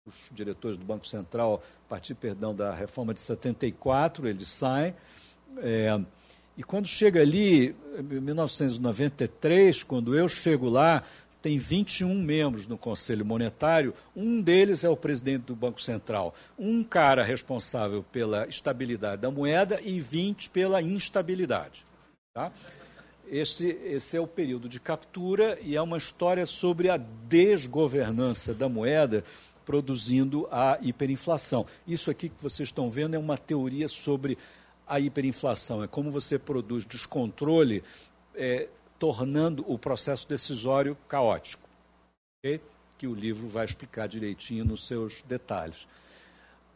[0.07, 4.95] os diretores do Banco Central, a partir, perdão, da reforma de 74, eles saem.
[5.59, 5.99] É,
[6.57, 11.03] e quando chega ali, em 1993, quando eu chego lá,
[11.41, 16.83] tem 21 membros no Conselho Monetário, um deles é o presidente do Banco Central, um
[16.83, 21.85] cara responsável pela estabilidade da moeda e 20 pela instabilidade.
[22.33, 22.51] Tá?
[23.27, 28.69] Esse, esse é o período de captura e é uma história sobre a desgovernança da
[28.69, 29.23] moeda
[29.65, 31.65] produzindo a hiperinflação.
[31.87, 34.37] Isso aqui que vocês estão vendo é uma teoria sobre
[34.88, 35.83] a hiperinflação.
[35.83, 37.83] É como você produz descontrole,
[38.33, 38.67] é,
[38.99, 41.67] tornando o processo decisório caótico.
[42.39, 42.61] Okay?
[42.97, 45.88] Que o livro vai explicar direitinho nos seus detalhes.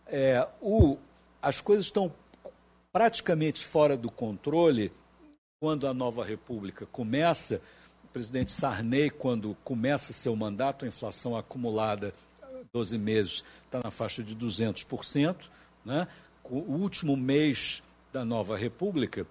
[0.05, 0.97] É, o,
[1.41, 2.11] as coisas estão
[2.91, 4.91] praticamente fora do controle
[5.59, 7.61] quando a nova república começa.
[8.03, 12.13] O presidente Sarney, quando começa seu mandato, a inflação acumulada
[12.73, 15.35] 12 meses está na faixa de 200%.
[15.85, 16.07] Né?
[16.43, 19.25] O último mês da nova República,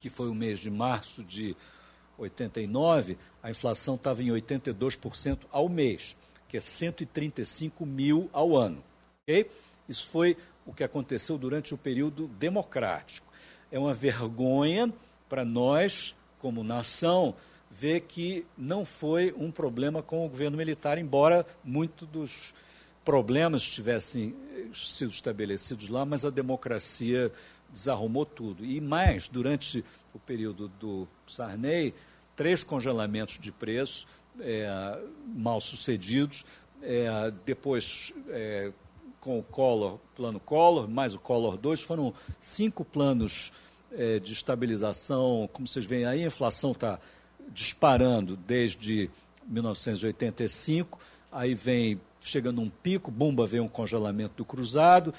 [0.00, 1.56] que foi o mês de março de
[2.18, 6.16] 89, a inflação estava em 82% ao mês,
[6.48, 8.82] que é 135 mil ao ano.
[9.22, 9.50] Okay?
[9.88, 13.26] Isso foi o que aconteceu durante o período democrático.
[13.70, 14.92] É uma vergonha
[15.28, 17.34] para nós, como nação,
[17.70, 22.54] vê que não foi um problema com o governo militar, embora muito dos
[23.04, 24.34] problemas tivessem
[24.74, 27.30] sido estabelecidos lá, mas a democracia
[27.72, 28.64] desarrumou tudo.
[28.64, 31.94] E mais, durante o período do Sarney,
[32.34, 34.06] três congelamentos de preço
[34.40, 36.44] é, mal sucedidos,
[36.82, 38.72] é, depois é,
[39.20, 43.52] com o Collor, plano Collor, mais o Collor 2, foram cinco planos
[43.92, 45.48] é, de estabilização.
[45.52, 46.98] Como vocês veem aí, a inflação está
[47.52, 49.10] disparando desde
[49.46, 50.98] 1985,
[51.30, 55.14] aí vem chegando um pico, bumba, vem um congelamento do cruzado,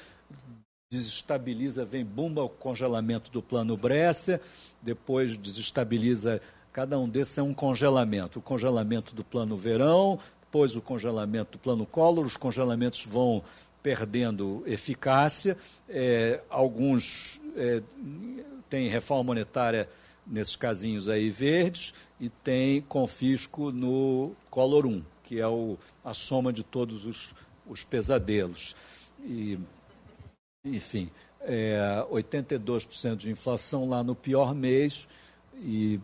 [0.90, 4.40] desestabiliza, vem bumba, o congelamento do plano Brescia,
[4.82, 10.82] depois desestabiliza, cada um desses é um congelamento, o congelamento do plano verão, depois o
[10.82, 13.44] congelamento do plano Collor, os congelamentos vão
[13.84, 15.58] perdendo eficácia,
[15.90, 17.82] é, alguns é,
[18.70, 19.90] têm reforma monetária
[20.26, 26.54] nesses casinhos aí verdes, e tem confisco no Color 1, que é o, a soma
[26.54, 27.36] de todos os,
[27.68, 28.74] os pesadelos.
[29.26, 29.60] E,
[30.76, 31.10] enfim,
[31.42, 35.08] é, 82% de inflação lá no pior mês,
[35.56, 36.00] e,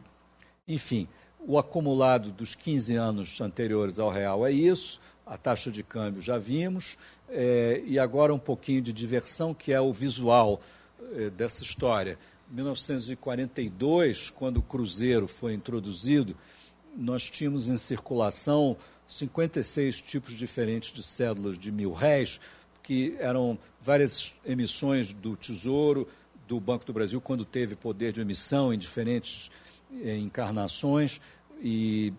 [0.68, 1.08] enfim,
[1.46, 6.38] o acumulado dos 15 anos anteriores ao real é isso, a taxa de câmbio já
[6.38, 6.98] vimos,
[7.30, 10.62] é, e agora um pouquinho de diversão, que é o visual
[11.14, 12.18] é, dessa história.
[12.50, 16.36] 1942, quando o Cruzeiro foi introduzido,
[16.96, 22.40] nós tínhamos em circulação 56 tipos diferentes de cédulas de mil réis,
[22.84, 26.08] que eram várias emissões do Tesouro,
[26.48, 29.50] do Banco do Brasil, quando teve poder de emissão em diferentes
[30.04, 31.22] eh, encarnações,
[31.62, 32.14] e,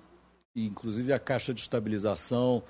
[0.57, 2.63] e inclusive a Caixa de Estabilização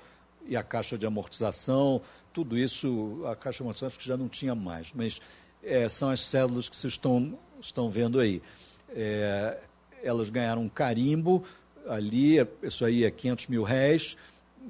[0.45, 2.01] e a Caixa de Amortização,
[2.33, 5.21] tudo isso, a Caixa de Amortização acho que já não tinha mais, mas
[5.63, 8.41] é, são as células que vocês estão, estão vendo aí.
[8.89, 9.59] É,
[10.03, 11.43] elas ganharam um carimbo
[11.87, 14.17] ali, isso aí é 500 mil réis,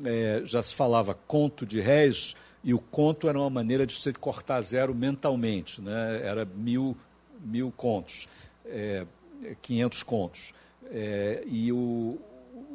[0.03, 2.36] é, já se falava conto de réis,
[2.66, 6.20] e o conto era uma maneira de você cortar zero mentalmente, né?
[6.24, 6.97] era mil,
[7.39, 8.28] mil contos,
[8.66, 9.05] é,
[9.61, 10.51] 500 contos.
[10.89, 12.18] É, e o,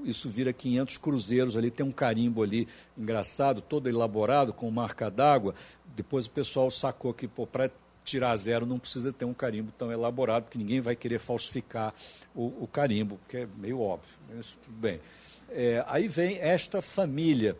[0.04, 5.56] isso vira 500 cruzeiros ali, tem um carimbo ali engraçado, todo elaborado, com marca d'água.
[5.96, 7.68] Depois o pessoal sacou que, para
[8.04, 11.92] tirar zero não precisa ter um carimbo tão elaborado, porque ninguém vai querer falsificar
[12.32, 14.16] o, o carimbo, porque é meio óbvio.
[14.32, 15.00] Mas tudo bem.
[15.48, 17.56] É, aí vem esta família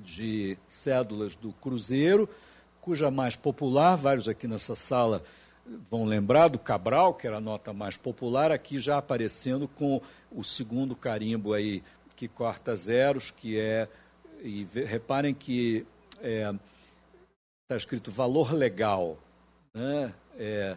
[0.00, 2.28] de cédulas do Cruzeiro,
[2.80, 5.22] cuja mais popular, vários aqui nessa sala
[5.90, 10.00] vão lembrar do Cabral, que era a nota mais popular, aqui já aparecendo com
[10.32, 11.82] o segundo carimbo aí
[12.16, 13.88] que corta zeros, que é
[14.42, 15.86] e reparem que
[16.16, 16.52] está é,
[17.68, 19.18] tá escrito valor legal,
[19.74, 20.12] né?
[20.36, 20.76] É,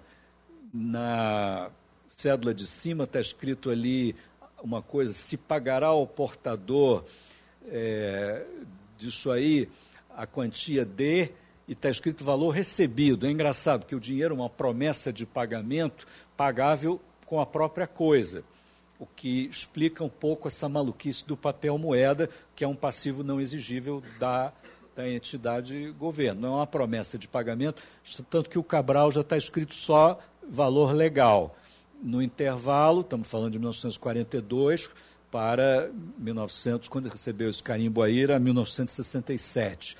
[0.73, 1.69] na
[2.07, 4.15] cédula de cima está escrito ali
[4.61, 7.03] uma coisa, se pagará ao portador
[7.67, 8.45] é,
[9.01, 9.67] disso aí
[10.15, 11.31] a quantia de
[11.67, 13.25] e está escrito valor recebido.
[13.25, 16.05] É engraçado que o dinheiro é uma promessa de pagamento
[16.37, 18.43] pagável com a própria coisa,
[18.99, 23.39] o que explica um pouco essa maluquice do papel moeda, que é um passivo não
[23.39, 24.51] exigível da,
[24.95, 26.41] da entidade governo.
[26.41, 27.81] Não é uma promessa de pagamento,
[28.29, 31.55] tanto que o Cabral já está escrito só valor legal.
[32.03, 34.89] No intervalo, estamos falando de 1942
[35.31, 39.97] para 1900, quando recebeu esse carimbo aí, era 1967.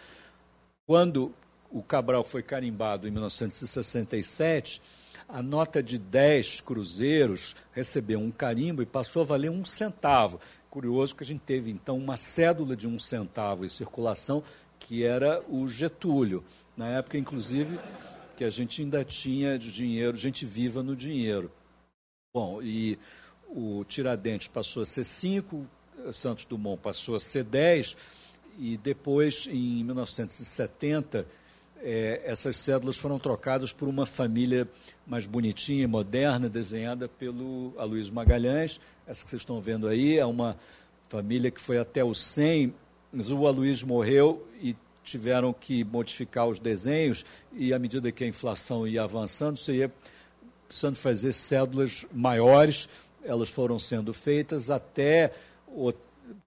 [0.86, 1.34] Quando
[1.72, 4.82] o Cabral foi carimbado em 1967,
[5.28, 10.42] a nota de 10 cruzeiros recebeu um carimbo e passou a valer um centavo.
[10.70, 14.44] Curioso que a gente teve, então, uma cédula de um centavo em circulação,
[14.78, 16.44] que era o Getúlio.
[16.76, 17.80] Na época, inclusive,
[18.36, 21.50] que a gente ainda tinha de dinheiro, gente viva no dinheiro.
[22.34, 22.98] Bom, e
[23.54, 25.66] o Tiradentes passou a ser 5,
[26.12, 27.96] Santos Dumont passou a ser 10,
[28.58, 31.26] e depois, em 1970,
[31.84, 34.68] é, essas cédulas foram trocadas por uma família
[35.06, 38.80] mais bonitinha, moderna, desenhada pelo Aloysio Magalhães.
[39.08, 40.58] Essa que vocês estão vendo aí é uma
[41.10, 42.74] família que foi até o 100,
[43.12, 48.28] mas o Aloysio morreu e tiveram que modificar os desenhos e à medida que a
[48.28, 49.92] inflação ia avançando, você ia
[50.68, 52.88] precisando fazer cédulas maiores,
[53.24, 55.34] elas foram sendo feitas até
[55.68, 55.92] o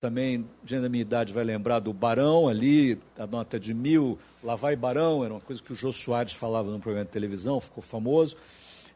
[0.01, 4.55] também, gente da minha idade vai lembrar do Barão ali, a nota de mil, lá
[4.55, 7.83] vai Barão, era uma coisa que o Jô Soares falava no programa de televisão, ficou
[7.83, 8.37] famoso.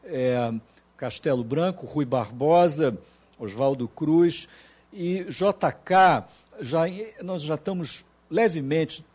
[0.03, 0.51] É,
[0.97, 2.97] Castelo Branco, Rui Barbosa,
[3.37, 4.47] Oswaldo Cruz
[4.91, 6.25] e JK,
[6.61, 6.81] já,
[7.23, 9.05] nós já estamos levemente,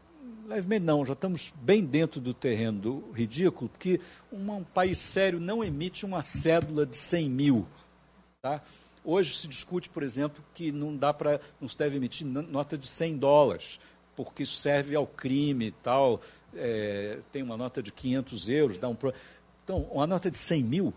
[0.47, 4.01] levemente não, já estamos bem dentro do terreno do ridículo, porque
[4.33, 7.67] um, um país sério não emite uma cédula de 100 mil,
[8.45, 8.61] tá?
[9.03, 12.87] Hoje se discute, por exemplo, que não dá para, não se deve emitir nota de
[12.87, 13.81] 100 dólares,
[14.15, 16.21] porque isso serve ao crime e tal.
[16.55, 19.15] É, tem uma nota de 500 euros, dá um pro...
[19.65, 20.95] então uma nota de 100 mil,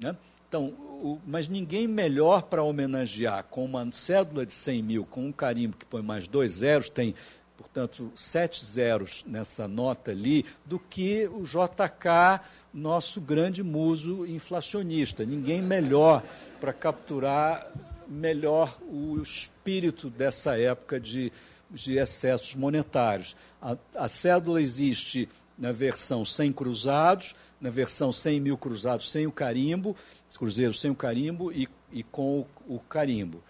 [0.00, 0.16] né?
[0.48, 5.32] Então, o, mas ninguém melhor para homenagear com uma cédula de 100 mil, com um
[5.32, 7.14] carimbo que põe mais dois zeros, tem
[7.60, 12.40] portanto, sete zeros nessa nota ali, do que o JK,
[12.72, 15.26] nosso grande muso inflacionista.
[15.26, 16.24] Ninguém melhor
[16.58, 17.70] para capturar
[18.08, 21.30] melhor o espírito dessa época de,
[21.70, 23.36] de excessos monetários.
[23.60, 29.32] A, a cédula existe na versão sem cruzados, na versão 100 mil cruzados sem o
[29.32, 29.94] carimbo,
[30.38, 33.42] cruzeiros sem o carimbo e, e com o, o carimbo.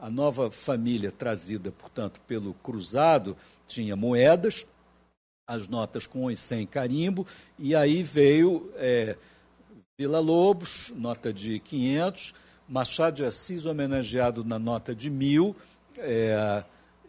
[0.00, 3.36] A nova família trazida, portanto, pelo cruzado,
[3.66, 4.66] tinha moedas,
[5.46, 7.26] as notas com e sem carimbo,
[7.58, 9.16] e aí veio é,
[9.98, 12.34] Vila Lobos, nota de 500,
[12.68, 15.54] Machado de Assis homenageado na nota de mil,
[15.98, 16.64] é,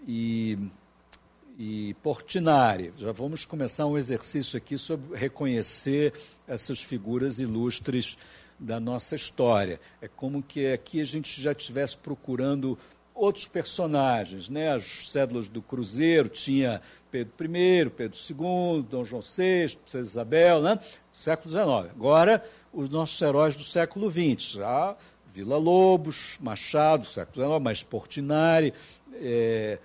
[0.07, 0.57] e,
[1.57, 2.93] e Portinari.
[2.97, 6.13] Já vamos começar um exercício aqui sobre reconhecer
[6.47, 8.17] essas figuras ilustres
[8.59, 9.79] da nossa história.
[10.01, 12.77] É como que aqui a gente já estivesse procurando
[13.13, 14.73] outros personagens, né?
[14.73, 20.79] As cédulas do Cruzeiro tinha Pedro I, Pedro II, Dom João VI, Princesa Isabel, né?
[21.11, 21.91] Século XIX.
[21.91, 22.43] Agora,
[22.73, 24.95] os nossos heróis do século XX, a
[25.33, 28.73] Vila Lobos, Machado, século XIX, mas Portinari,
[29.13, 29.79] é,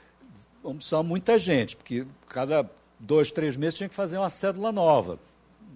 [0.62, 2.68] vamos precisar muita gente, porque cada
[2.98, 5.18] dois, três meses tinha que fazer uma cédula nova,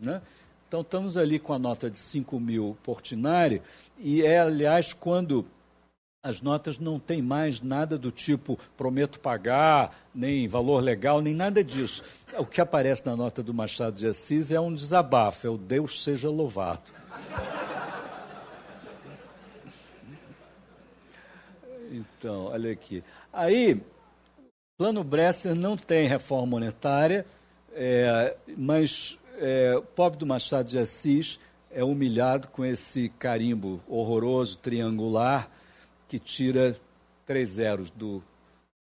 [0.00, 0.20] né?
[0.66, 3.62] Então, estamos ali com a nota de 5 mil Portinari,
[3.98, 5.46] e é, aliás, quando
[6.24, 11.62] as notas não têm mais nada do tipo prometo pagar, nem valor legal, nem nada
[11.62, 12.02] disso.
[12.38, 16.02] O que aparece na nota do Machado de Assis é um desabafo, é o Deus
[16.02, 16.80] seja louvado.
[21.90, 23.04] Então, olha aqui.
[23.30, 23.80] Aí,
[24.78, 27.26] plano Bresser não tem reforma monetária,
[27.74, 31.38] é, mas é, o pobre do Machado de Assis
[31.70, 35.50] é humilhado com esse carimbo horroroso, triangular,
[36.08, 36.76] que tira
[37.26, 38.22] três zeros do,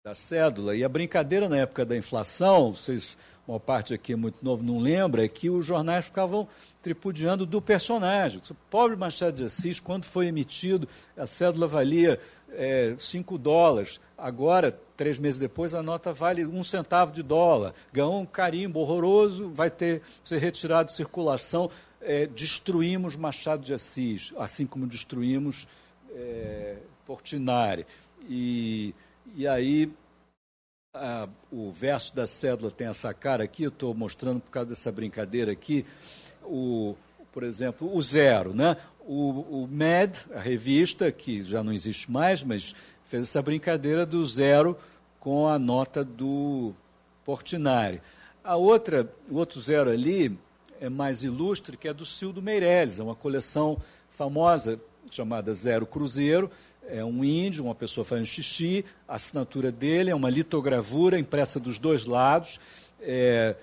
[0.04, 0.76] da cédula.
[0.76, 4.80] E a brincadeira na época da inflação, vocês, uma parte aqui é muito novo não
[4.80, 6.48] lembra, é que os jornais ficavam
[6.82, 8.41] tripudiando do personagem.
[8.50, 10.88] O pobre Machado de Assis, quando foi emitido,
[11.18, 12.20] a cédula valia
[12.52, 14.00] é, 5 dólares.
[14.18, 17.74] Agora, três meses depois, a nota vale um centavo de dólar.
[17.93, 21.70] Ganhou um carimbo horroroso, vai ter ser retirado de circulação.
[22.02, 25.68] É, destruímos Machado de Assis, assim como destruímos
[26.12, 27.86] é, Portinari.
[28.28, 28.93] E,
[29.36, 29.91] e aí
[30.93, 34.91] a, o verso da cédula tem essa cara aqui, eu estou mostrando por causa dessa
[34.91, 35.86] brincadeira aqui,
[36.43, 36.95] o,
[37.38, 38.76] por exemplo, o zero, né?
[39.00, 42.74] O, o MED, a revista, que já não existe mais, mas
[43.06, 44.76] fez essa brincadeira do zero
[45.20, 46.74] com a nota do
[47.24, 48.02] Portinari.
[48.44, 50.36] A outra, o outro zero ali
[50.82, 53.80] é mais ilustre, que é do Cildo Meirelles, é uma coleção
[54.10, 54.80] famosa
[55.12, 56.50] chamada Zero Cruzeiro,
[56.90, 61.78] é um índio, uma pessoa fazendo xixi, a assinatura dele é uma litogravura impressa dos
[61.78, 62.60] dois lados.
[63.00, 63.56] É,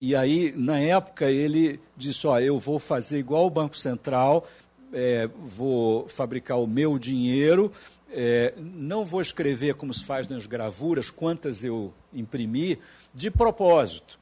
[0.00, 4.46] e aí, na época, ele disse: Ó, eu vou fazer igual o Banco Central,
[4.92, 7.70] é, vou fabricar o meu dinheiro,
[8.10, 12.78] é, não vou escrever como se faz nas gravuras, quantas eu imprimi,
[13.12, 14.18] de propósito,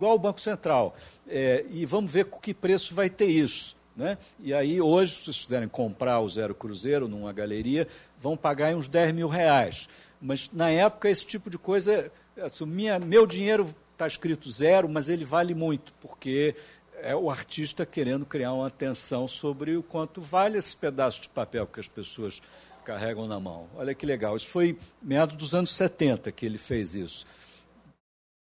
[0.00, 0.96] igual o Banco Central.
[1.26, 3.76] É, e vamos ver com que preço vai ter isso.
[3.94, 4.16] Né?
[4.40, 7.86] E aí, hoje, se vocês quiserem comprar o Zero Cruzeiro numa galeria,
[8.18, 9.88] vão pagar uns 10 mil reais.
[10.20, 12.10] Mas, na época, esse tipo de coisa,
[12.40, 16.54] assim, minha, meu dinheiro está escrito zero, mas ele vale muito, porque
[17.02, 21.66] é o artista querendo criar uma atenção sobre o quanto vale esse pedaço de papel
[21.66, 22.40] que as pessoas
[22.84, 23.68] carregam na mão.
[23.74, 24.36] Olha que legal.
[24.36, 27.26] Isso foi meados dos anos 70 que ele fez isso.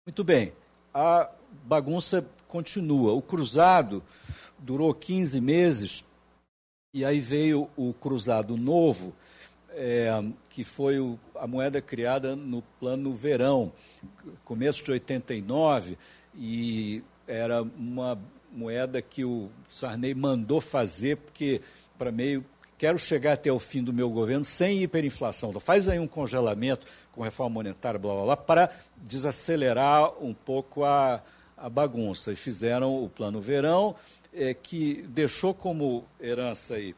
[0.07, 0.53] Muito bem.
[0.95, 1.29] A
[1.65, 3.13] bagunça continua.
[3.13, 4.05] O cruzado
[4.57, 6.05] durou 15 meses,
[6.95, 9.13] e aí veio o cruzado novo,
[9.75, 10.09] é,
[10.49, 13.73] que foi o, a moeda criada no plano verão,
[14.45, 15.97] começo de 89,
[16.35, 18.19] e era uma
[18.53, 21.61] moeda que o Sarney mandou fazer, porque
[21.97, 22.45] para meio
[22.81, 25.51] quero chegar até o fim do meu governo sem hiperinflação.
[25.51, 30.83] Então, faz aí um congelamento com reforma monetária, blá blá blá, para desacelerar um pouco
[30.83, 31.23] a,
[31.59, 32.33] a bagunça.
[32.33, 33.95] E fizeram o plano verão,
[34.33, 36.95] é, que deixou como herança aí,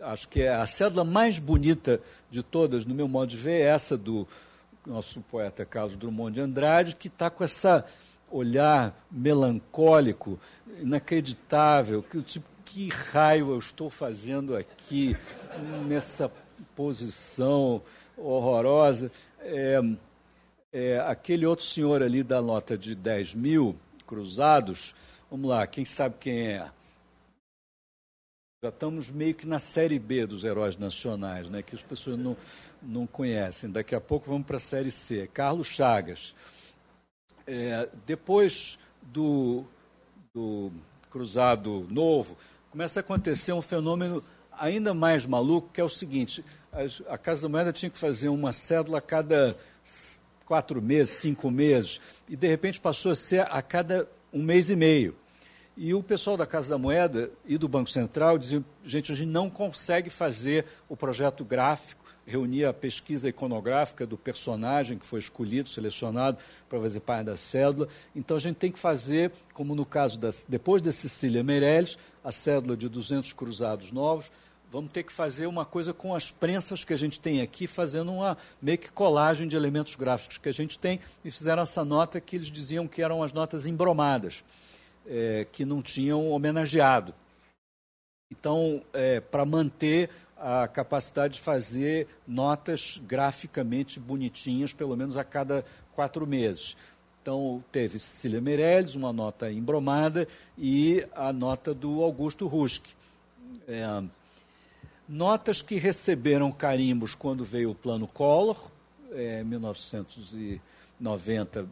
[0.00, 3.68] acho que é a cédula mais bonita de todas, no meu modo de ver, é
[3.68, 4.26] essa do
[4.86, 7.84] nosso poeta Carlos Drummond de Andrade, que está com essa
[8.30, 10.38] olhar melancólico,
[10.80, 15.16] inacreditável, que tipo, que raio eu estou fazendo aqui
[15.86, 16.30] nessa
[16.76, 17.82] posição
[18.16, 19.10] horrorosa.
[19.40, 19.80] É,
[20.70, 23.76] é, aquele outro senhor ali da nota de 10 mil
[24.06, 24.94] cruzados,
[25.30, 26.70] Vamos lá, quem sabe quem é?
[28.60, 32.36] Já estamos meio que na série B dos heróis nacionais, né, que as pessoas não,
[32.82, 33.70] não conhecem.
[33.70, 35.28] Daqui a pouco vamos para a série C.
[35.32, 36.34] Carlos Chagas.
[37.46, 39.64] É, depois do,
[40.34, 40.72] do
[41.08, 42.36] Cruzado Novo,
[42.68, 46.44] começa a acontecer um fenômeno ainda mais maluco, que é o seguinte:
[47.06, 49.56] a, Casa da Moeda tinha que fazer uma cédula a cada
[50.44, 54.74] quatro meses, cinco meses, e de repente passou a ser a cada um mês e
[54.74, 55.14] meio.
[55.80, 59.28] E o pessoal da Casa da Moeda e do Banco Central dizia, gente, a gente
[59.28, 65.68] não consegue fazer o projeto gráfico, reunir a pesquisa iconográfica do personagem que foi escolhido,
[65.68, 67.86] selecionado para fazer parte da cédula.
[68.12, 72.32] Então a gente tem que fazer, como no caso, da, depois da Cecília Meirelles, a
[72.32, 74.32] cédula de 200 cruzados novos,
[74.72, 78.10] vamos ter que fazer uma coisa com as prensas que a gente tem aqui, fazendo
[78.10, 82.20] uma meio que colagem de elementos gráficos que a gente tem, e fizeram essa nota
[82.20, 84.42] que eles diziam que eram as notas embromadas,
[85.08, 87.14] é, que não tinham homenageado.
[88.30, 95.64] Então, é, para manter a capacidade de fazer notas graficamente bonitinhas, pelo menos a cada
[95.94, 96.76] quatro meses.
[97.22, 102.86] Então, teve Cecília Meirelles, uma nota embromada, e a nota do Augusto Rusk.
[103.66, 104.02] É,
[105.08, 108.70] Notas que receberam carimbos quando veio o Plano Collor,
[109.10, 111.66] é, 1990, a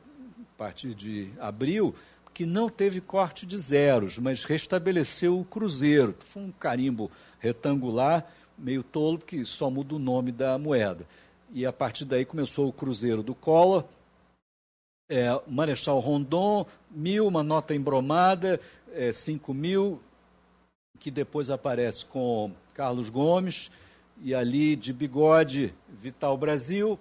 [0.57, 1.95] partir de abril,
[2.37, 6.15] que não teve corte de zeros, mas restabeleceu o cruzeiro.
[6.21, 11.07] Foi um carimbo retangular, meio tolo, que só muda o nome da moeda.
[11.51, 13.85] E a partir daí começou o cruzeiro do Collor,
[15.09, 18.61] é, Marechal Rondon, mil, uma nota embromada,
[18.93, 19.99] é, cinco mil,
[21.01, 23.71] que depois aparece com Carlos Gomes,
[24.21, 27.01] e ali de bigode, Vital Brasil,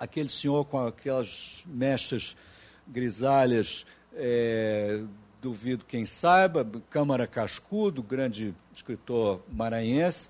[0.00, 2.36] aquele senhor com aquelas mechas
[2.88, 3.86] grisalhas,
[4.18, 5.00] é,
[5.40, 10.28] duvido quem saiba, Câmara Cascudo, grande escritor maranhense,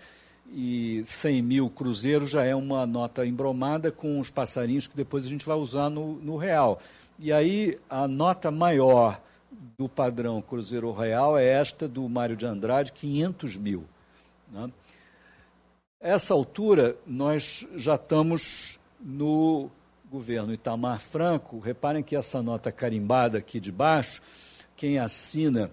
[0.51, 5.29] e 100 mil cruzeiros já é uma nota embromada com os passarinhos que depois a
[5.29, 6.81] gente vai usar no, no real.
[7.19, 9.21] E aí a nota maior
[9.77, 13.85] do padrão Cruzeiro Real é esta do Mário de Andrade, 500 mil.
[14.51, 14.71] Né?
[16.01, 19.71] Essa altura, nós já estamos no
[20.11, 21.59] governo Itamar Franco.
[21.59, 24.23] Reparem que essa nota carimbada aqui de baixo,
[24.77, 25.71] quem assina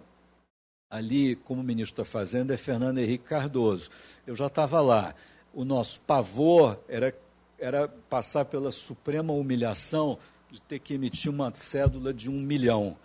[0.89, 3.89] ali como ministro da Fazenda é Fernando Henrique Cardoso.
[4.25, 5.15] Eu já estava lá.
[5.53, 7.15] O nosso pavor era,
[7.57, 10.17] era passar pela suprema humilhação
[10.51, 12.97] de ter que emitir uma cédula de um milhão.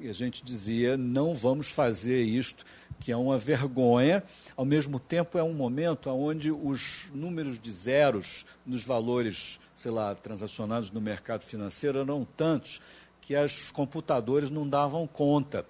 [0.00, 2.64] E a gente dizia: não vamos fazer isto,
[3.00, 4.22] que é uma vergonha.
[4.56, 10.14] Ao mesmo tempo, é um momento onde os números de zeros nos valores, sei lá,
[10.14, 12.80] transacionados no mercado financeiro eram tantos
[13.20, 15.66] que os computadores não davam conta.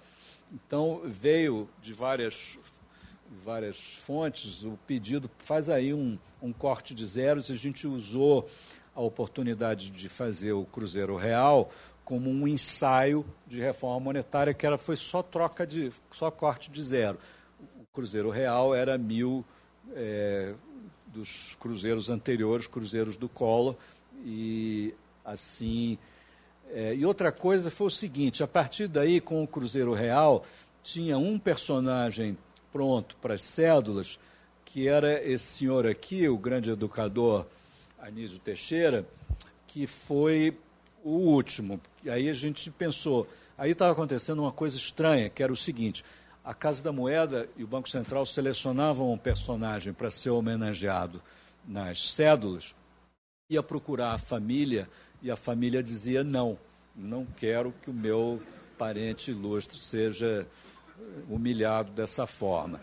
[0.51, 2.57] Então, veio de várias,
[3.43, 8.49] várias fontes o pedido, faz aí um, um corte de zeros, a gente usou
[8.95, 11.69] a oportunidade de fazer o Cruzeiro Real
[12.05, 16.81] como um ensaio de reforma monetária, que era, foi só troca de, só corte de
[16.81, 17.19] zero.
[17.81, 19.43] O Cruzeiro Real era mil
[19.93, 20.55] é,
[21.07, 23.75] dos cruzeiros anteriores, cruzeiros do Collor,
[24.25, 25.97] e assim
[26.71, 30.45] é, e outra coisa foi o seguinte: a partir daí, com o Cruzeiro Real,
[30.83, 32.37] tinha um personagem
[32.71, 34.19] pronto para as cédulas,
[34.65, 37.45] que era esse senhor aqui, o grande educador
[37.99, 39.05] Anísio Teixeira,
[39.65, 40.57] que foi
[41.03, 41.79] o último.
[42.03, 43.27] E aí a gente pensou,
[43.57, 46.03] aí estava acontecendo uma coisa estranha, que era o seguinte:
[46.43, 51.21] a Casa da Moeda e o Banco Central selecionavam um personagem para ser homenageado
[51.65, 52.75] nas cédulas,
[53.49, 54.89] ia procurar a família
[55.21, 56.57] e a família dizia não,
[56.93, 58.41] não quero que o meu
[58.77, 60.45] parente ilustre seja
[61.29, 62.81] humilhado dessa forma.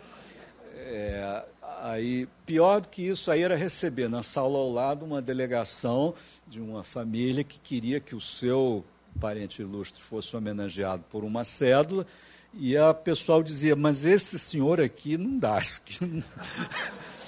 [0.75, 1.45] É,
[1.83, 6.15] aí, pior do que isso aí era receber na sala ao lado uma delegação
[6.49, 8.83] de uma família que queria que o seu
[9.21, 12.07] parente ilustre fosse homenageado por uma cédula
[12.55, 16.25] e a pessoal dizia, mas esse senhor aqui não dá, isso aqui não...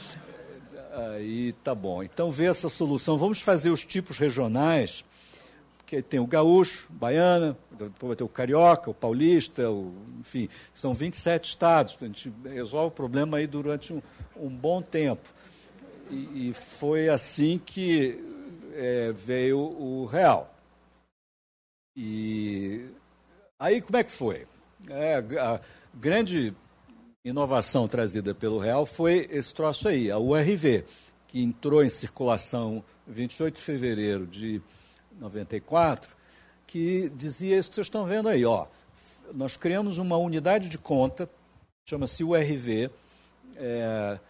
[0.97, 2.03] Aí tá bom.
[2.03, 3.19] Então vê essa solução.
[3.19, 5.05] Vamos fazer os tipos regionais,
[5.85, 10.95] que tem o gaúcho, baiana, depois vai ter o carioca, o paulista, o, enfim, são
[10.95, 11.99] 27 estados.
[12.01, 14.01] A gente resolve o problema aí durante um,
[14.35, 15.29] um bom tempo.
[16.11, 18.19] E, e, foi assim que
[18.73, 20.55] é, veio o real.
[21.95, 22.87] E
[23.59, 24.47] aí como é que foi?
[24.89, 25.61] É, a
[25.93, 26.55] grande
[27.29, 30.85] inovação trazida pelo Real foi esse troço aí, a URV,
[31.27, 34.63] que entrou em circulação 28 de fevereiro de
[35.19, 36.15] 94,
[36.67, 38.45] que dizia isso que vocês estão vendo aí.
[38.45, 38.67] Ó,
[39.35, 41.29] nós criamos uma unidade de conta,
[41.85, 42.91] chama-se URV.
[43.57, 44.21] É,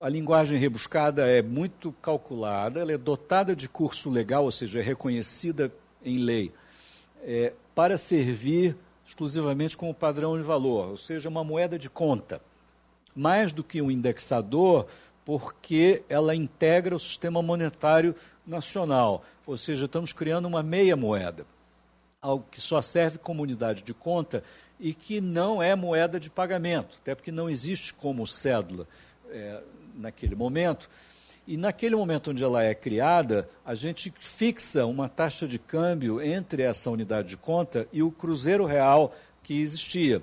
[0.00, 4.82] a linguagem rebuscada é muito calculada, ela é dotada de curso legal, ou seja, é
[4.82, 5.70] reconhecida
[6.02, 6.52] em lei,
[7.22, 12.40] é, para servir exclusivamente como padrão de valor, ou seja, uma moeda de conta.
[13.14, 14.86] Mais do que um indexador,
[15.24, 18.14] porque ela integra o sistema monetário
[18.46, 21.46] nacional, ou seja, estamos criando uma meia moeda,
[22.20, 24.42] algo que só serve como unidade de conta
[24.80, 28.88] e que não é moeda de pagamento, até porque não existe como cédula
[29.30, 29.62] é,
[29.94, 30.90] naquele momento.
[31.46, 36.62] E naquele momento onde ela é criada, a gente fixa uma taxa de câmbio entre
[36.62, 40.22] essa unidade de conta e o cruzeiro real que existia.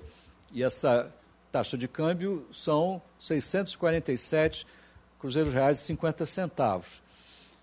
[0.53, 1.13] E essa
[1.51, 4.65] taxa de câmbio são 647
[5.19, 7.01] cruzeiros reais e 50 centavos.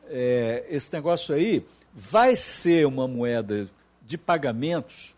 [0.08, 1.64] É, esse negócio aí
[1.94, 3.68] vai ser uma moeda
[4.02, 5.14] de pagamentos,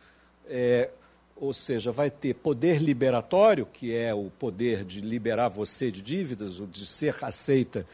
[0.48, 0.90] é,
[1.34, 6.60] ou seja, vai ter poder liberatório, que é o poder de liberar você de dívidas,
[6.60, 7.84] ou de ser aceita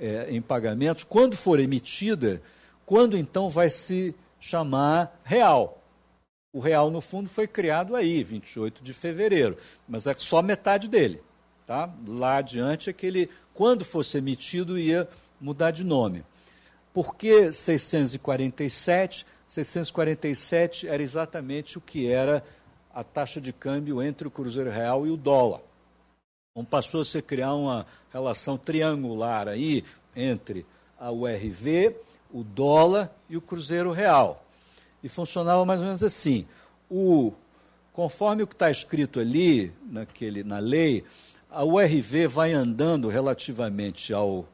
[0.00, 2.40] é, em pagamentos, quando for emitida,
[2.86, 5.82] quando então vai se chamar real.
[6.52, 11.20] O real, no fundo, foi criado aí, 28 de fevereiro, mas é só metade dele.
[11.66, 11.92] Tá?
[12.06, 15.06] Lá adiante é que ele, quando fosse emitido, ia
[15.38, 16.24] mudar de nome.
[16.92, 19.26] Por que 647?
[19.46, 22.42] 647 era exatamente o que era
[22.92, 25.60] a taxa de câmbio entre o Cruzeiro Real e o dólar.
[26.58, 29.84] Então passou a se criar uma relação triangular aí
[30.16, 30.66] entre
[30.98, 31.94] a URV,
[32.32, 34.44] o dólar e o Cruzeiro Real.
[35.00, 36.48] E funcionava mais ou menos assim.
[36.90, 37.32] O,
[37.92, 41.04] conforme o que está escrito ali naquele, na lei,
[41.48, 44.44] a URV vai andando relativamente ao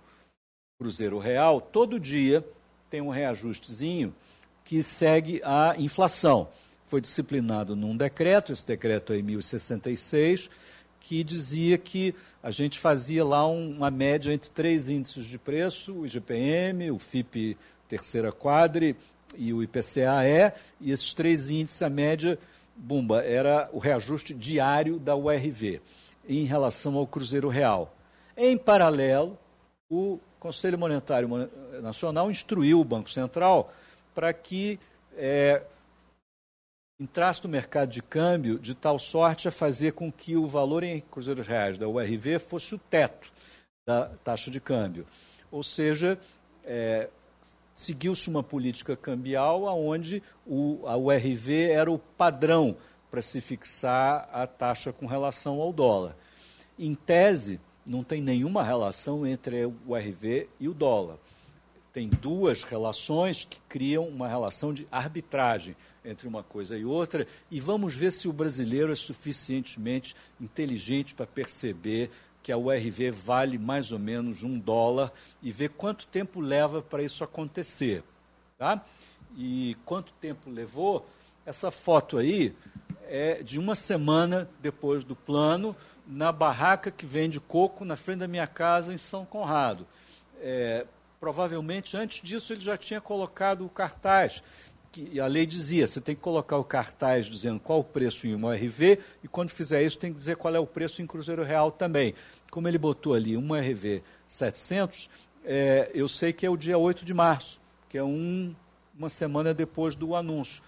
[0.78, 2.47] Cruzeiro Real, todo dia
[2.90, 4.14] tem um reajustezinho
[4.62, 6.48] que segue a inflação.
[6.85, 10.51] Foi disciplinado num decreto, esse decreto é em 1066,
[11.06, 16.06] que dizia que a gente fazia lá uma média entre três índices de preço, o
[16.06, 18.97] IGPM, o FIP terceira quadre
[19.36, 22.39] e o IPCA-E, e esses três índices, a média,
[22.74, 25.82] bumba, era o reajuste diário da URV
[26.26, 27.94] em relação ao Cruzeiro Real.
[28.35, 29.39] Em paralelo,
[29.90, 31.28] o Conselho Monetário
[31.82, 33.72] Nacional instruiu o Banco Central
[34.14, 34.81] para que
[35.16, 35.62] é,
[36.99, 41.01] entrasse no mercado de câmbio de tal sorte a fazer com que o valor em
[41.01, 43.33] cruzeiros reais da URV fosse o teto
[43.87, 45.07] da taxa de câmbio.
[45.51, 46.19] Ou seja,
[46.65, 47.09] é,
[47.75, 50.23] seguiu-se uma política cambial onde
[50.87, 52.77] a URV era o padrão
[53.11, 56.16] para se fixar a taxa com relação ao dólar.
[56.79, 61.19] Em tese, não tem nenhuma relação entre o URV e o dólar.
[61.93, 67.60] Tem duas relações que criam uma relação de arbitragem entre uma coisa e outra, e
[67.60, 72.10] vamos ver se o brasileiro é suficientemente inteligente para perceber
[72.43, 75.10] que a URV vale mais ou menos um dólar
[75.43, 78.05] e ver quanto tempo leva para isso acontecer.
[78.59, 78.85] Tá?
[79.35, 81.09] E quanto tempo levou?
[81.47, 82.55] Essa foto aí
[83.06, 85.74] é de uma semana depois do plano,
[86.06, 89.86] na barraca que vende coco na frente da minha casa em São Conrado.
[90.40, 90.86] É,
[91.18, 94.43] provavelmente antes disso ele já tinha colocado o cartaz
[94.95, 98.35] que a lei dizia, você tem que colocar o cartaz dizendo qual o preço em
[98.35, 101.43] uma RV e quando fizer isso tem que dizer qual é o preço em Cruzeiro
[101.43, 102.15] Real também.
[102.49, 105.11] Como ele botou ali uma RV 700,
[105.45, 108.55] é, eu sei que é o dia 8 de março, que é um,
[108.97, 110.62] uma semana depois do anúncio.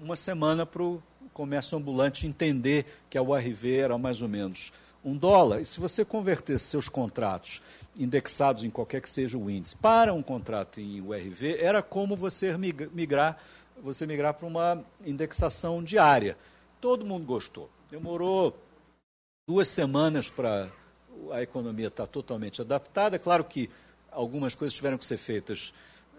[0.00, 1.02] Uma semana para o
[1.32, 4.72] comércio ambulante entender que a URV era mais ou menos
[5.06, 5.60] um dólar.
[5.60, 7.62] E se você convertesse seus contratos
[7.96, 12.56] indexados em qualquer que seja o índice para um contrato em URV, era como você
[12.92, 13.38] migrar
[13.82, 16.36] você migrar para uma indexação diária.
[16.80, 17.70] Todo mundo gostou.
[17.90, 18.56] Demorou
[19.46, 20.70] duas semanas para
[21.30, 23.18] a economia estar totalmente adaptada.
[23.18, 23.70] Claro que
[24.10, 25.72] algumas coisas tiveram que ser feitas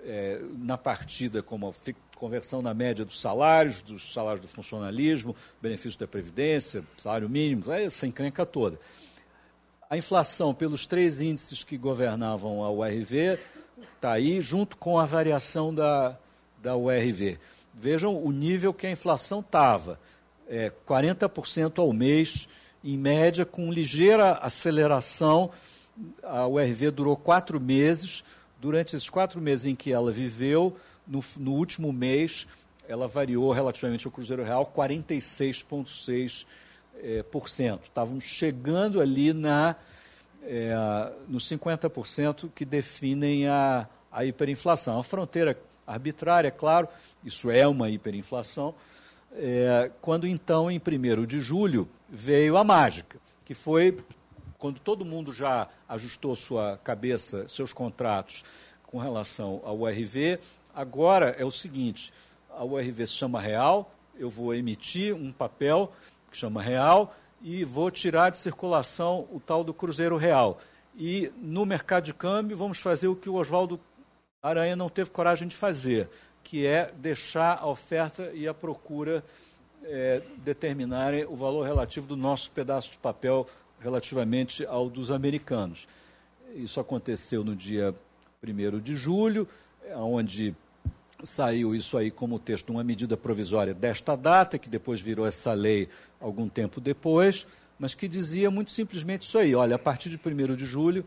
[0.05, 1.73] é, na partida, como
[2.15, 8.07] conversão na média dos salários, dos salários do funcionalismo, benefício da Previdência, salário mínimo, essa
[8.07, 8.79] encrenca toda.
[9.89, 13.39] A inflação, pelos três índices que governavam a URV,
[13.95, 16.17] está aí, junto com a variação da,
[16.61, 17.37] da URV.
[17.73, 19.99] Vejam o nível que a inflação estava,
[20.49, 22.49] é, 40% ao mês,
[22.83, 25.51] em média, com ligeira aceleração.
[26.23, 28.23] A URV durou quatro meses.
[28.59, 30.75] Durante esses quatro meses em que ela viveu,
[31.07, 32.47] no, no último mês,
[32.87, 36.45] ela variou relativamente ao Cruzeiro Real 46,6%.
[36.99, 37.23] É.
[37.83, 39.75] Estávamos chegando ali na,
[40.43, 40.73] é,
[41.27, 44.99] nos 50% que definem a, a hiperinflação.
[44.99, 45.55] A fronteira
[45.85, 46.87] arbitrária, claro,
[47.23, 48.73] isso é uma hiperinflação,
[49.33, 53.97] é, quando então, em 1 de julho, veio a mágica, que foi
[54.57, 58.43] quando todo mundo já ajustou sua cabeça, seus contratos
[58.83, 60.39] com relação ao URV,
[60.73, 62.13] agora é o seguinte,
[62.49, 65.91] a URV se chama real, eu vou emitir um papel
[66.31, 70.59] que chama real e vou tirar de circulação o tal do cruzeiro real.
[70.95, 73.79] E no mercado de câmbio vamos fazer o que o Oswaldo
[74.41, 76.09] Aranha não teve coragem de fazer,
[76.43, 79.23] que é deixar a oferta e a procura
[79.83, 83.47] é, determinarem o valor relativo do nosso pedaço de papel
[83.79, 85.87] relativamente ao dos americanos.
[86.55, 87.93] Isso aconteceu no dia
[88.43, 89.47] 1 de julho,
[89.95, 90.55] onde
[91.23, 95.89] saiu isso aí como texto, uma medida provisória desta data, que depois virou essa lei
[96.19, 97.47] algum tempo depois,
[97.79, 101.05] mas que dizia muito simplesmente isso aí: olha, a partir de 1 de julho,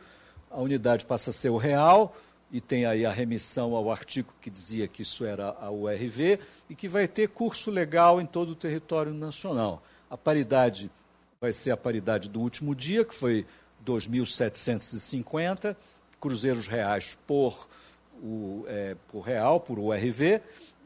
[0.50, 2.16] a unidade passa a ser o real,
[2.52, 6.74] e tem aí a remissão ao artigo que dizia que isso era a URV, e
[6.74, 9.82] que vai ter curso legal em todo o território nacional.
[10.08, 10.90] A paridade
[11.40, 13.46] vai ser a paridade do último dia, que foi
[13.86, 15.74] 2.750
[16.20, 17.66] cruzeiros reais por,
[18.22, 20.42] o, é, por real, por URV,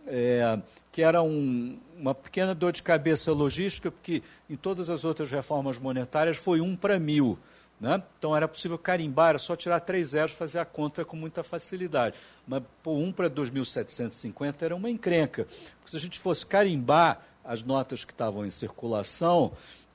[0.07, 0.61] é,
[0.93, 5.77] que era um, uma pequena dor de cabeça logística, porque em todas as outras reformas
[5.77, 7.37] monetárias foi um para mil.
[7.81, 8.01] Né?
[8.17, 11.43] Então era possível carimbar, era só tirar três zeros e fazer a conta com muita
[11.43, 12.15] facilidade.
[12.47, 15.49] Mas por um para 2.750 era uma encrenca.
[15.81, 19.53] Porque se a gente fosse carimbar as notas que estavam em circulação,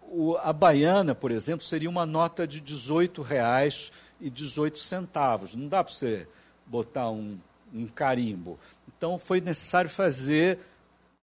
[0.09, 5.55] o, a baiana, por exemplo, seria uma nota de R$ 18,18.
[5.55, 6.25] Não dá para você
[6.65, 7.37] botar um,
[7.73, 8.57] um carimbo.
[8.87, 10.59] Então foi necessário fazer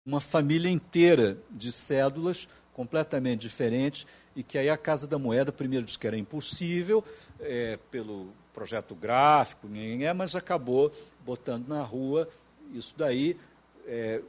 [0.05, 5.85] uma família inteira de cédulas completamente diferentes e que aí a Casa da Moeda primeiro
[5.85, 7.03] disse que era impossível
[7.39, 9.67] é, pelo projeto gráfico,
[10.15, 10.91] mas acabou
[11.25, 12.29] botando na rua
[12.73, 13.37] isso daí.
[13.85, 14.21] É,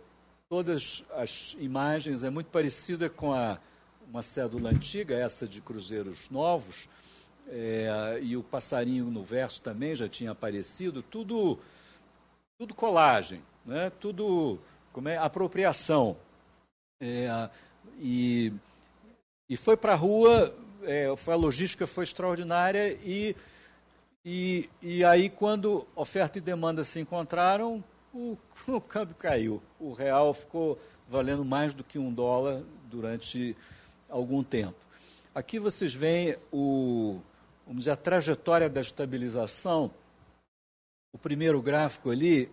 [0.48, 3.60] todas as imagens é muito parecida com a,
[4.10, 6.88] uma cédula antiga, essa de cruzeiros novos,
[7.48, 11.58] é, e o passarinho no verso também já tinha aparecido, tudo,
[12.58, 13.90] tudo colagem, né?
[14.00, 14.58] tudo
[14.92, 16.16] como é, apropriação.
[17.00, 17.48] É,
[17.98, 18.52] e
[19.48, 20.54] e foi para a rua,
[20.84, 23.34] é, foi, a logística foi extraordinária e
[24.24, 27.82] E, e aí, quando oferta e demanda se encontraram,
[28.12, 28.36] o,
[28.68, 29.62] o câmbio caiu.
[29.78, 30.78] O real ficou
[31.08, 33.56] valendo mais do que um dólar durante
[34.10, 34.76] algum tempo.
[35.34, 37.20] Aqui vocês veem o,
[37.66, 39.90] vamos dizer, a trajetória da estabilização.
[41.12, 42.50] O primeiro gráfico ali,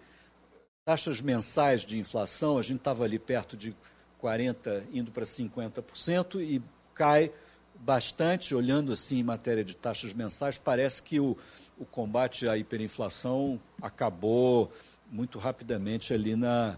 [0.85, 3.75] taxas mensais de inflação, a gente estava ali perto de
[4.21, 6.61] 40%, indo para 50%, e
[6.93, 7.31] cai
[7.75, 11.37] bastante, olhando assim em matéria de taxas mensais, parece que o,
[11.77, 14.71] o combate à hiperinflação acabou
[15.11, 16.77] muito rapidamente ali na,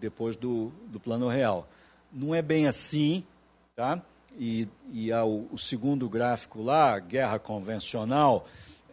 [0.00, 1.68] depois do, do plano real.
[2.12, 3.24] Não é bem assim,
[3.74, 4.02] tá?
[4.36, 8.46] E, e ao, o segundo gráfico lá, guerra convencional,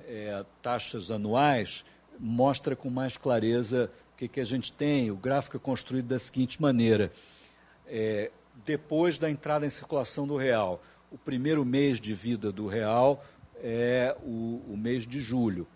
[0.07, 1.83] é, taxas anuais,
[2.19, 5.11] mostra com mais clareza o que, que a gente tem.
[5.11, 7.11] O gráfico é construído da seguinte maneira:
[7.87, 8.31] é,
[8.65, 10.81] depois da entrada em circulação do real,
[11.11, 13.23] o primeiro mês de vida do real
[13.55, 15.67] é o, o mês de julho.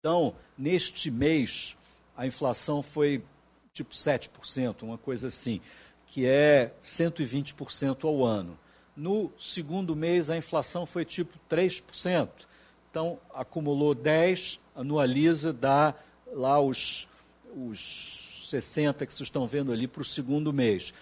[0.00, 1.76] Então, neste mês,
[2.16, 3.22] a inflação foi
[3.72, 5.60] tipo 7%, uma coisa assim,
[6.08, 8.58] que é 120% ao ano.
[8.96, 12.28] No segundo mês, a inflação foi tipo 3%.
[12.90, 15.94] Então, acumulou 10, anualiza, dá
[16.32, 17.06] lá os,
[17.54, 20.92] os 60 que vocês estão vendo ali para o segundo mês.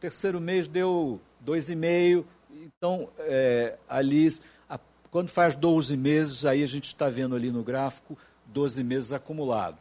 [0.00, 4.34] Terceiro mês deu 2,5%, então, é, ali,
[4.68, 4.78] a,
[5.10, 8.16] quando faz 12 meses, aí a gente está vendo ali no gráfico
[8.46, 9.78] 12 meses acumulado.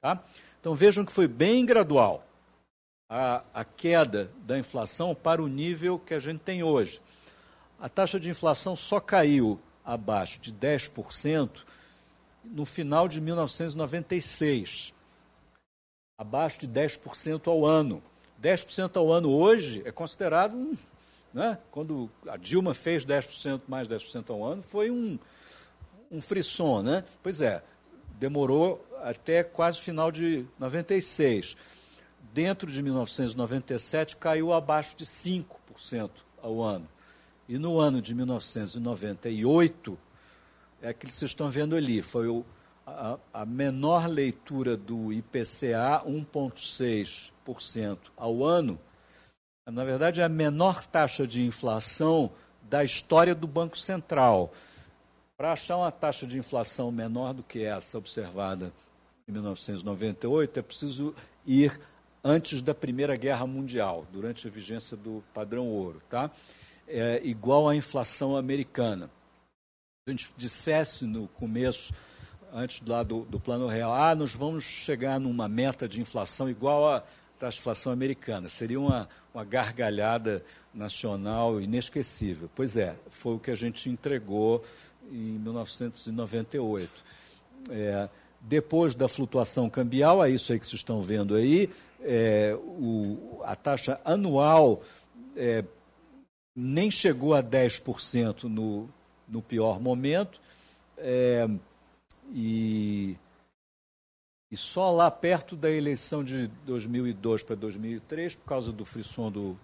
[0.00, 0.22] Tá?
[0.60, 2.24] Então, vejam que foi bem gradual
[3.10, 7.02] a, a queda da inflação para o nível que a gente tem hoje.
[7.80, 11.64] A taxa de inflação só caiu abaixo de 10%
[12.44, 14.94] no final de 1996.
[16.16, 18.00] Abaixo de 10% ao ano.
[18.40, 20.76] 10% ao ano hoje é considerado um
[21.32, 21.58] né?
[21.70, 25.18] Quando a Dilma fez 10%, mais 10% ao ano, foi um,
[26.10, 26.82] um frisson.
[26.82, 27.04] Né?
[27.22, 27.62] Pois é,
[28.18, 31.56] demorou até quase final de 96.
[32.32, 36.88] Dentro de 1997, caiu abaixo de 5% ao ano.
[37.48, 39.98] E no ano de 1998,
[40.80, 42.44] é que vocês estão vendo ali, foi o,
[42.86, 48.78] a, a menor leitura do IPCA, 1,6% ao ano,
[49.66, 52.30] na verdade, é a menor taxa de inflação
[52.62, 54.52] da história do Banco Central.
[55.36, 58.72] Para achar uma taxa de inflação menor do que essa observada
[59.28, 61.14] em 1998, é preciso
[61.46, 61.78] ir
[62.22, 66.30] antes da Primeira Guerra Mundial, durante a vigência do padrão ouro, tá?
[66.86, 69.06] É igual à inflação americana.
[69.06, 71.92] Se a gente dissesse no começo,
[72.52, 76.88] antes lá do, do plano real, ah, nós vamos chegar numa meta de inflação igual
[76.88, 77.04] a
[77.38, 78.48] taxa de inflação americana.
[78.48, 80.44] Seria uma, uma gargalhada
[80.74, 82.50] nacional inesquecível.
[82.54, 84.64] Pois é, foi o que a gente entregou
[85.10, 86.90] em 1998.
[87.70, 88.08] É,
[88.40, 91.68] depois da flutuação cambial, é isso aí que vocês estão vendo aí,
[92.02, 94.82] é, o, a taxa anual
[95.36, 95.64] é,
[96.54, 98.88] nem chegou a 10% no,
[99.28, 100.40] no pior momento,
[100.98, 101.46] é,
[102.32, 103.16] e
[104.50, 109.56] e só lá perto da eleição de 2002 para 2003, por causa do frisson do,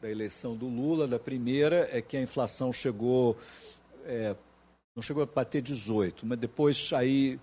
[0.00, 3.36] da eleição do Lula, da primeira, é que a inflação chegou,
[4.04, 4.36] é,
[4.94, 7.40] não chegou a bater 18, mas depois aí,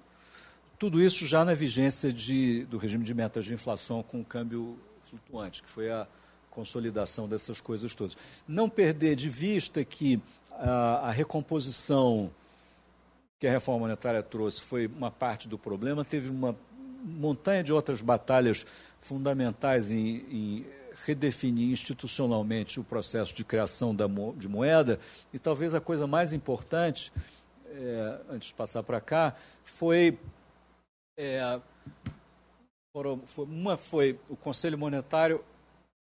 [0.81, 5.61] tudo isso já na vigência de, do regime de metas de inflação com câmbio flutuante,
[5.61, 6.07] que foi a
[6.49, 8.17] consolidação dessas coisas todas.
[8.47, 12.31] Não perder de vista que a, a recomposição
[13.39, 16.57] que a reforma monetária trouxe foi uma parte do problema, teve uma
[17.03, 18.65] montanha de outras batalhas
[18.99, 20.65] fundamentais em, em
[21.05, 24.99] redefinir institucionalmente o processo de criação da, de moeda,
[25.31, 27.13] e talvez a coisa mais importante,
[27.67, 30.17] é, antes de passar para cá, foi,
[31.21, 31.61] é,
[32.91, 35.43] foram, foi, Uma foi o Conselho Monetário,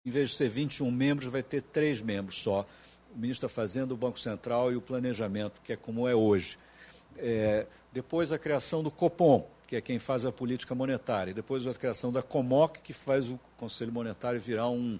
[0.06, 2.64] em vez de ser 21 membros, vai ter três membros só.
[3.14, 6.56] O ministro da Fazenda, o Banco Central e o Planejamento, que é como é hoje.
[7.16, 11.34] É, depois a criação do Copom, que é quem faz a política monetária.
[11.34, 14.98] Depois a criação da COMOC, que faz o Conselho Monetário virar um,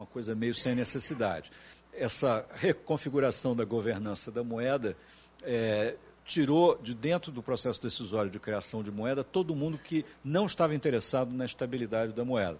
[0.00, 1.52] uma coisa meio sem necessidade.
[1.92, 4.96] Essa reconfiguração da governança da moeda
[5.42, 5.96] é,
[6.32, 10.74] tirou de dentro do processo decisório de criação de moeda todo mundo que não estava
[10.74, 12.58] interessado na estabilidade da moeda.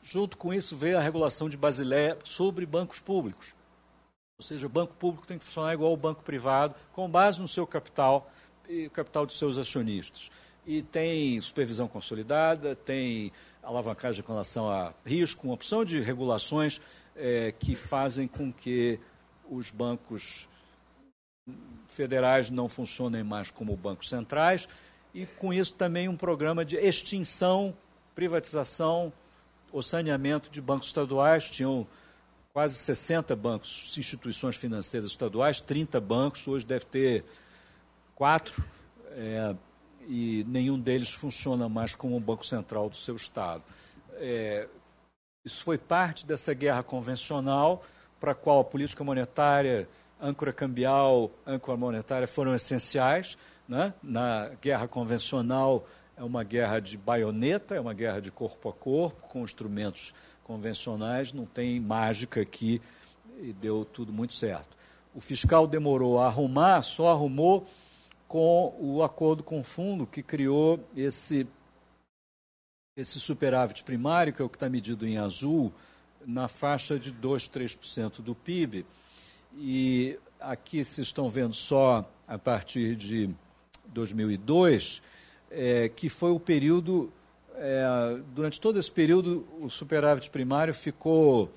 [0.00, 3.52] Junto com isso veio a regulação de Basileia sobre bancos públicos.
[4.38, 7.48] Ou seja, o banco público tem que funcionar igual ao banco privado, com base no
[7.48, 8.30] seu capital
[8.68, 10.30] e o capital dos seus acionistas.
[10.64, 16.80] E tem supervisão consolidada, tem alavancagem com relação a risco, uma opção de regulações
[17.16, 19.00] é, que fazem com que
[19.50, 20.46] os bancos
[21.88, 24.68] federais não funcionem mais como bancos centrais,
[25.12, 27.74] e com isso também um programa de extinção,
[28.14, 29.12] privatização,
[29.72, 31.48] o saneamento de bancos estaduais.
[31.48, 31.86] Tinham
[32.52, 37.24] quase 60 bancos, instituições financeiras estaduais, 30 bancos, hoje deve ter
[38.14, 38.62] quatro,
[39.10, 39.54] é,
[40.06, 43.62] e nenhum deles funciona mais como um banco central do seu Estado.
[44.14, 44.68] É,
[45.44, 47.84] isso foi parte dessa guerra convencional
[48.20, 49.88] para a qual a política monetária,
[50.24, 53.36] âncora cambial, âncora monetária foram essenciais.
[53.68, 53.92] Né?
[54.02, 55.86] Na guerra convencional
[56.16, 61.32] é uma guerra de baioneta, é uma guerra de corpo a corpo, com instrumentos convencionais,
[61.32, 62.80] não tem mágica aqui
[63.38, 64.76] e deu tudo muito certo.
[65.14, 67.66] O fiscal demorou a arrumar, só arrumou
[68.26, 71.46] com o acordo com o fundo que criou esse
[72.96, 75.72] esse superávit primário, que é o que está medido em azul,
[76.24, 78.86] na faixa de 2, 3% do PIB.
[79.56, 83.30] E aqui vocês estão vendo só a partir de
[83.86, 85.00] 2002,
[85.50, 87.12] é, que foi o período,
[87.54, 91.50] é, durante todo esse período, o superávit primário ficou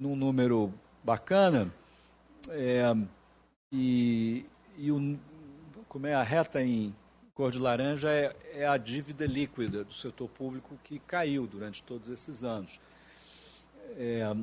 [0.00, 0.72] num número
[1.04, 1.72] bacana,
[2.50, 2.92] é,
[3.70, 4.44] e,
[4.76, 5.18] e o,
[5.88, 6.94] como é a reta em
[7.34, 12.10] cor de laranja é, é a dívida líquida do setor público que caiu durante todos
[12.10, 12.80] esses anos.
[13.96, 14.34] É,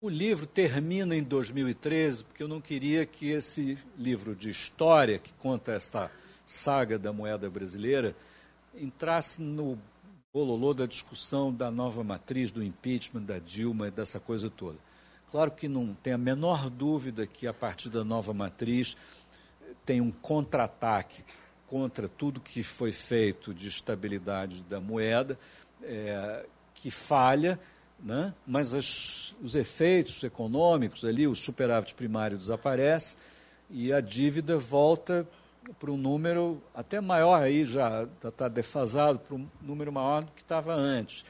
[0.00, 5.32] o livro termina em 2013, porque eu não queria que esse livro de história, que
[5.34, 6.10] conta essa
[6.46, 8.14] saga da moeda brasileira,
[8.74, 9.76] entrasse no
[10.32, 14.78] bololô da discussão da nova matriz, do impeachment, da Dilma, dessa coisa toda.
[15.32, 18.96] Claro que não tem a menor dúvida que, a partir da nova matriz,
[19.84, 21.24] tem um contra-ataque
[21.66, 25.36] contra tudo que foi feito de estabilidade da moeda,
[25.82, 27.58] é, que falha,
[27.98, 28.32] né?
[28.46, 33.16] mas as, os efeitos econômicos ali, o superávit primário desaparece
[33.70, 35.26] e a dívida volta
[35.78, 40.40] para um número até maior aí, já está defasado, para um número maior do que
[40.40, 41.24] estava antes.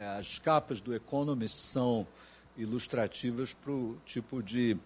[0.00, 2.06] As capas do Economist são
[2.56, 4.76] ilustrativas para o tipo de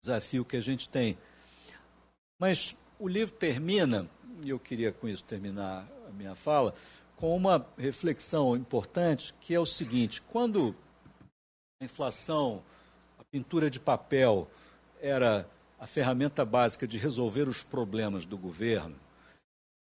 [0.00, 1.18] desafio que a gente tem.
[2.38, 4.08] Mas o livro termina,
[4.42, 6.72] e eu queria com isso terminar a minha fala,
[7.18, 10.74] com uma reflexão importante, que é o seguinte: quando
[11.80, 12.62] a inflação,
[13.18, 14.48] a pintura de papel
[15.00, 18.96] era a ferramenta básica de resolver os problemas do governo,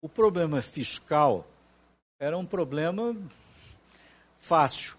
[0.02, 1.46] o problema fiscal
[2.20, 3.16] era um problema
[4.40, 4.96] fácil.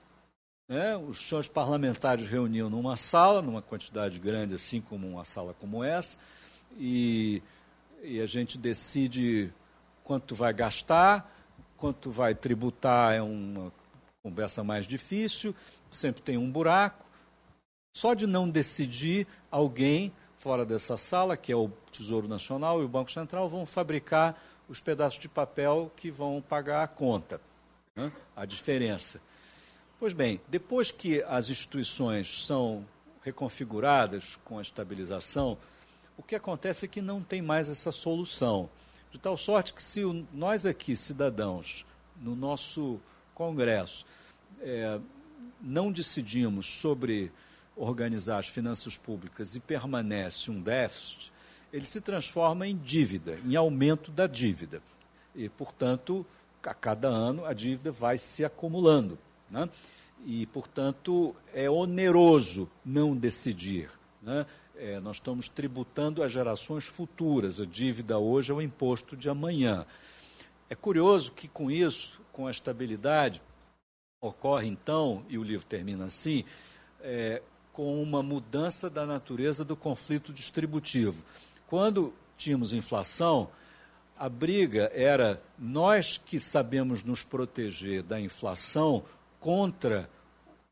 [0.68, 0.96] Né?
[0.96, 6.18] Os senhores parlamentares reuniam numa sala, numa quantidade grande, assim como uma sala como essa,
[6.76, 7.42] e,
[8.02, 9.52] e a gente decide
[10.04, 11.37] quanto vai gastar,
[11.78, 13.72] quanto vai tributar é uma
[14.22, 15.54] conversa mais difícil,
[15.90, 17.06] sempre tem um buraco.
[17.96, 22.88] Só de não decidir, alguém fora dessa sala, que é o Tesouro Nacional e o
[22.88, 27.40] Banco Central, vão fabricar os pedaços de papel que vão pagar a conta,
[27.96, 28.12] né?
[28.36, 29.20] a diferença.
[29.98, 32.84] Pois bem, depois que as instituições são
[33.24, 35.58] reconfiguradas com a estabilização,
[36.16, 38.68] o que acontece é que não tem mais essa solução.
[39.10, 40.02] De tal sorte que, se
[40.32, 41.86] nós aqui, cidadãos,
[42.20, 43.00] no nosso
[43.34, 44.04] Congresso,
[44.60, 45.00] é,
[45.60, 47.32] não decidimos sobre
[47.76, 51.32] organizar as finanças públicas e permanece um déficit,
[51.72, 54.82] ele se transforma em dívida, em aumento da dívida.
[55.34, 56.26] E, portanto,
[56.62, 59.18] a cada ano a dívida vai se acumulando.
[59.50, 59.68] Né?
[60.26, 63.90] E, portanto, é oneroso não decidir.
[64.22, 64.44] Né?
[64.80, 67.60] É, nós estamos tributando as gerações futuras.
[67.60, 69.84] A dívida hoje é o imposto de amanhã.
[70.70, 73.42] É curioso que, com isso, com a estabilidade,
[74.20, 76.44] ocorre então, e o livro termina assim,
[77.00, 77.42] é,
[77.72, 81.24] com uma mudança da natureza do conflito distributivo.
[81.66, 83.50] Quando tínhamos inflação,
[84.16, 89.04] a briga era nós que sabemos nos proteger da inflação
[89.40, 90.08] contra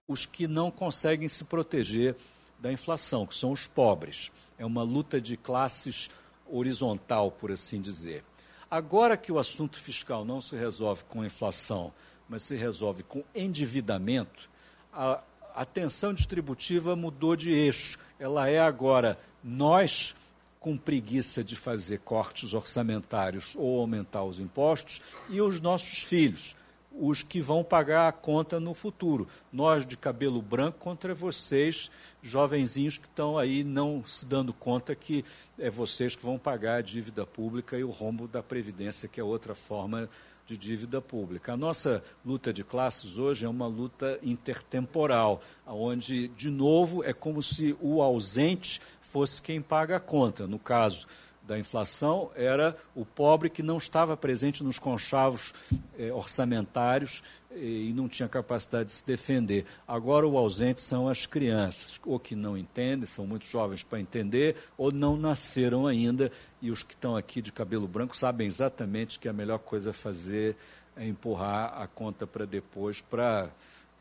[0.07, 2.15] os que não conseguem se proteger
[2.59, 4.31] da inflação, que são os pobres.
[4.59, 6.11] É uma luta de classes
[6.47, 8.25] horizontal, por assim dizer.
[8.71, 11.93] Agora que o assunto fiscal não se resolve com inflação,
[12.29, 14.51] mas se resolve com endividamento,
[14.93, 15.23] a,
[15.55, 17.99] a tensão distributiva mudou de eixo.
[18.19, 20.15] Ela é agora nós
[20.59, 25.01] com preguiça de fazer cortes orçamentários ou aumentar os impostos
[25.31, 26.57] e os nossos filhos
[26.99, 29.29] os que vão pagar a conta no futuro.
[29.53, 31.91] Nós de cabelo branco contra vocês,
[32.23, 35.25] jovenzinhos que estão aí não se dando conta que
[35.59, 39.25] é vocês que vão pagar a dívida pública e o rombo da Previdência, que é
[39.25, 40.09] outra forma
[40.47, 41.53] de dívida pública.
[41.53, 47.43] A nossa luta de classes hoje é uma luta intertemporal, onde, de novo, é como
[47.43, 50.47] se o ausente fosse quem paga a conta.
[50.47, 51.07] No caso
[51.47, 55.55] da inflação era o pobre que não estava presente nos conchavos
[55.99, 59.65] eh, orçamentários eh, e não tinha capacidade de se defender.
[59.87, 64.57] Agora o ausente são as crianças, ou que não entendem, são muito jovens para entender,
[64.77, 69.29] ou não nasceram ainda, e os que estão aqui de cabelo branco sabem exatamente que
[69.29, 70.57] a melhor coisa a fazer
[70.97, 73.51] é empurrar a conta para depois, para,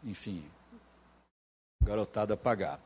[0.04, 0.44] enfim,
[1.84, 2.80] garotada pagar.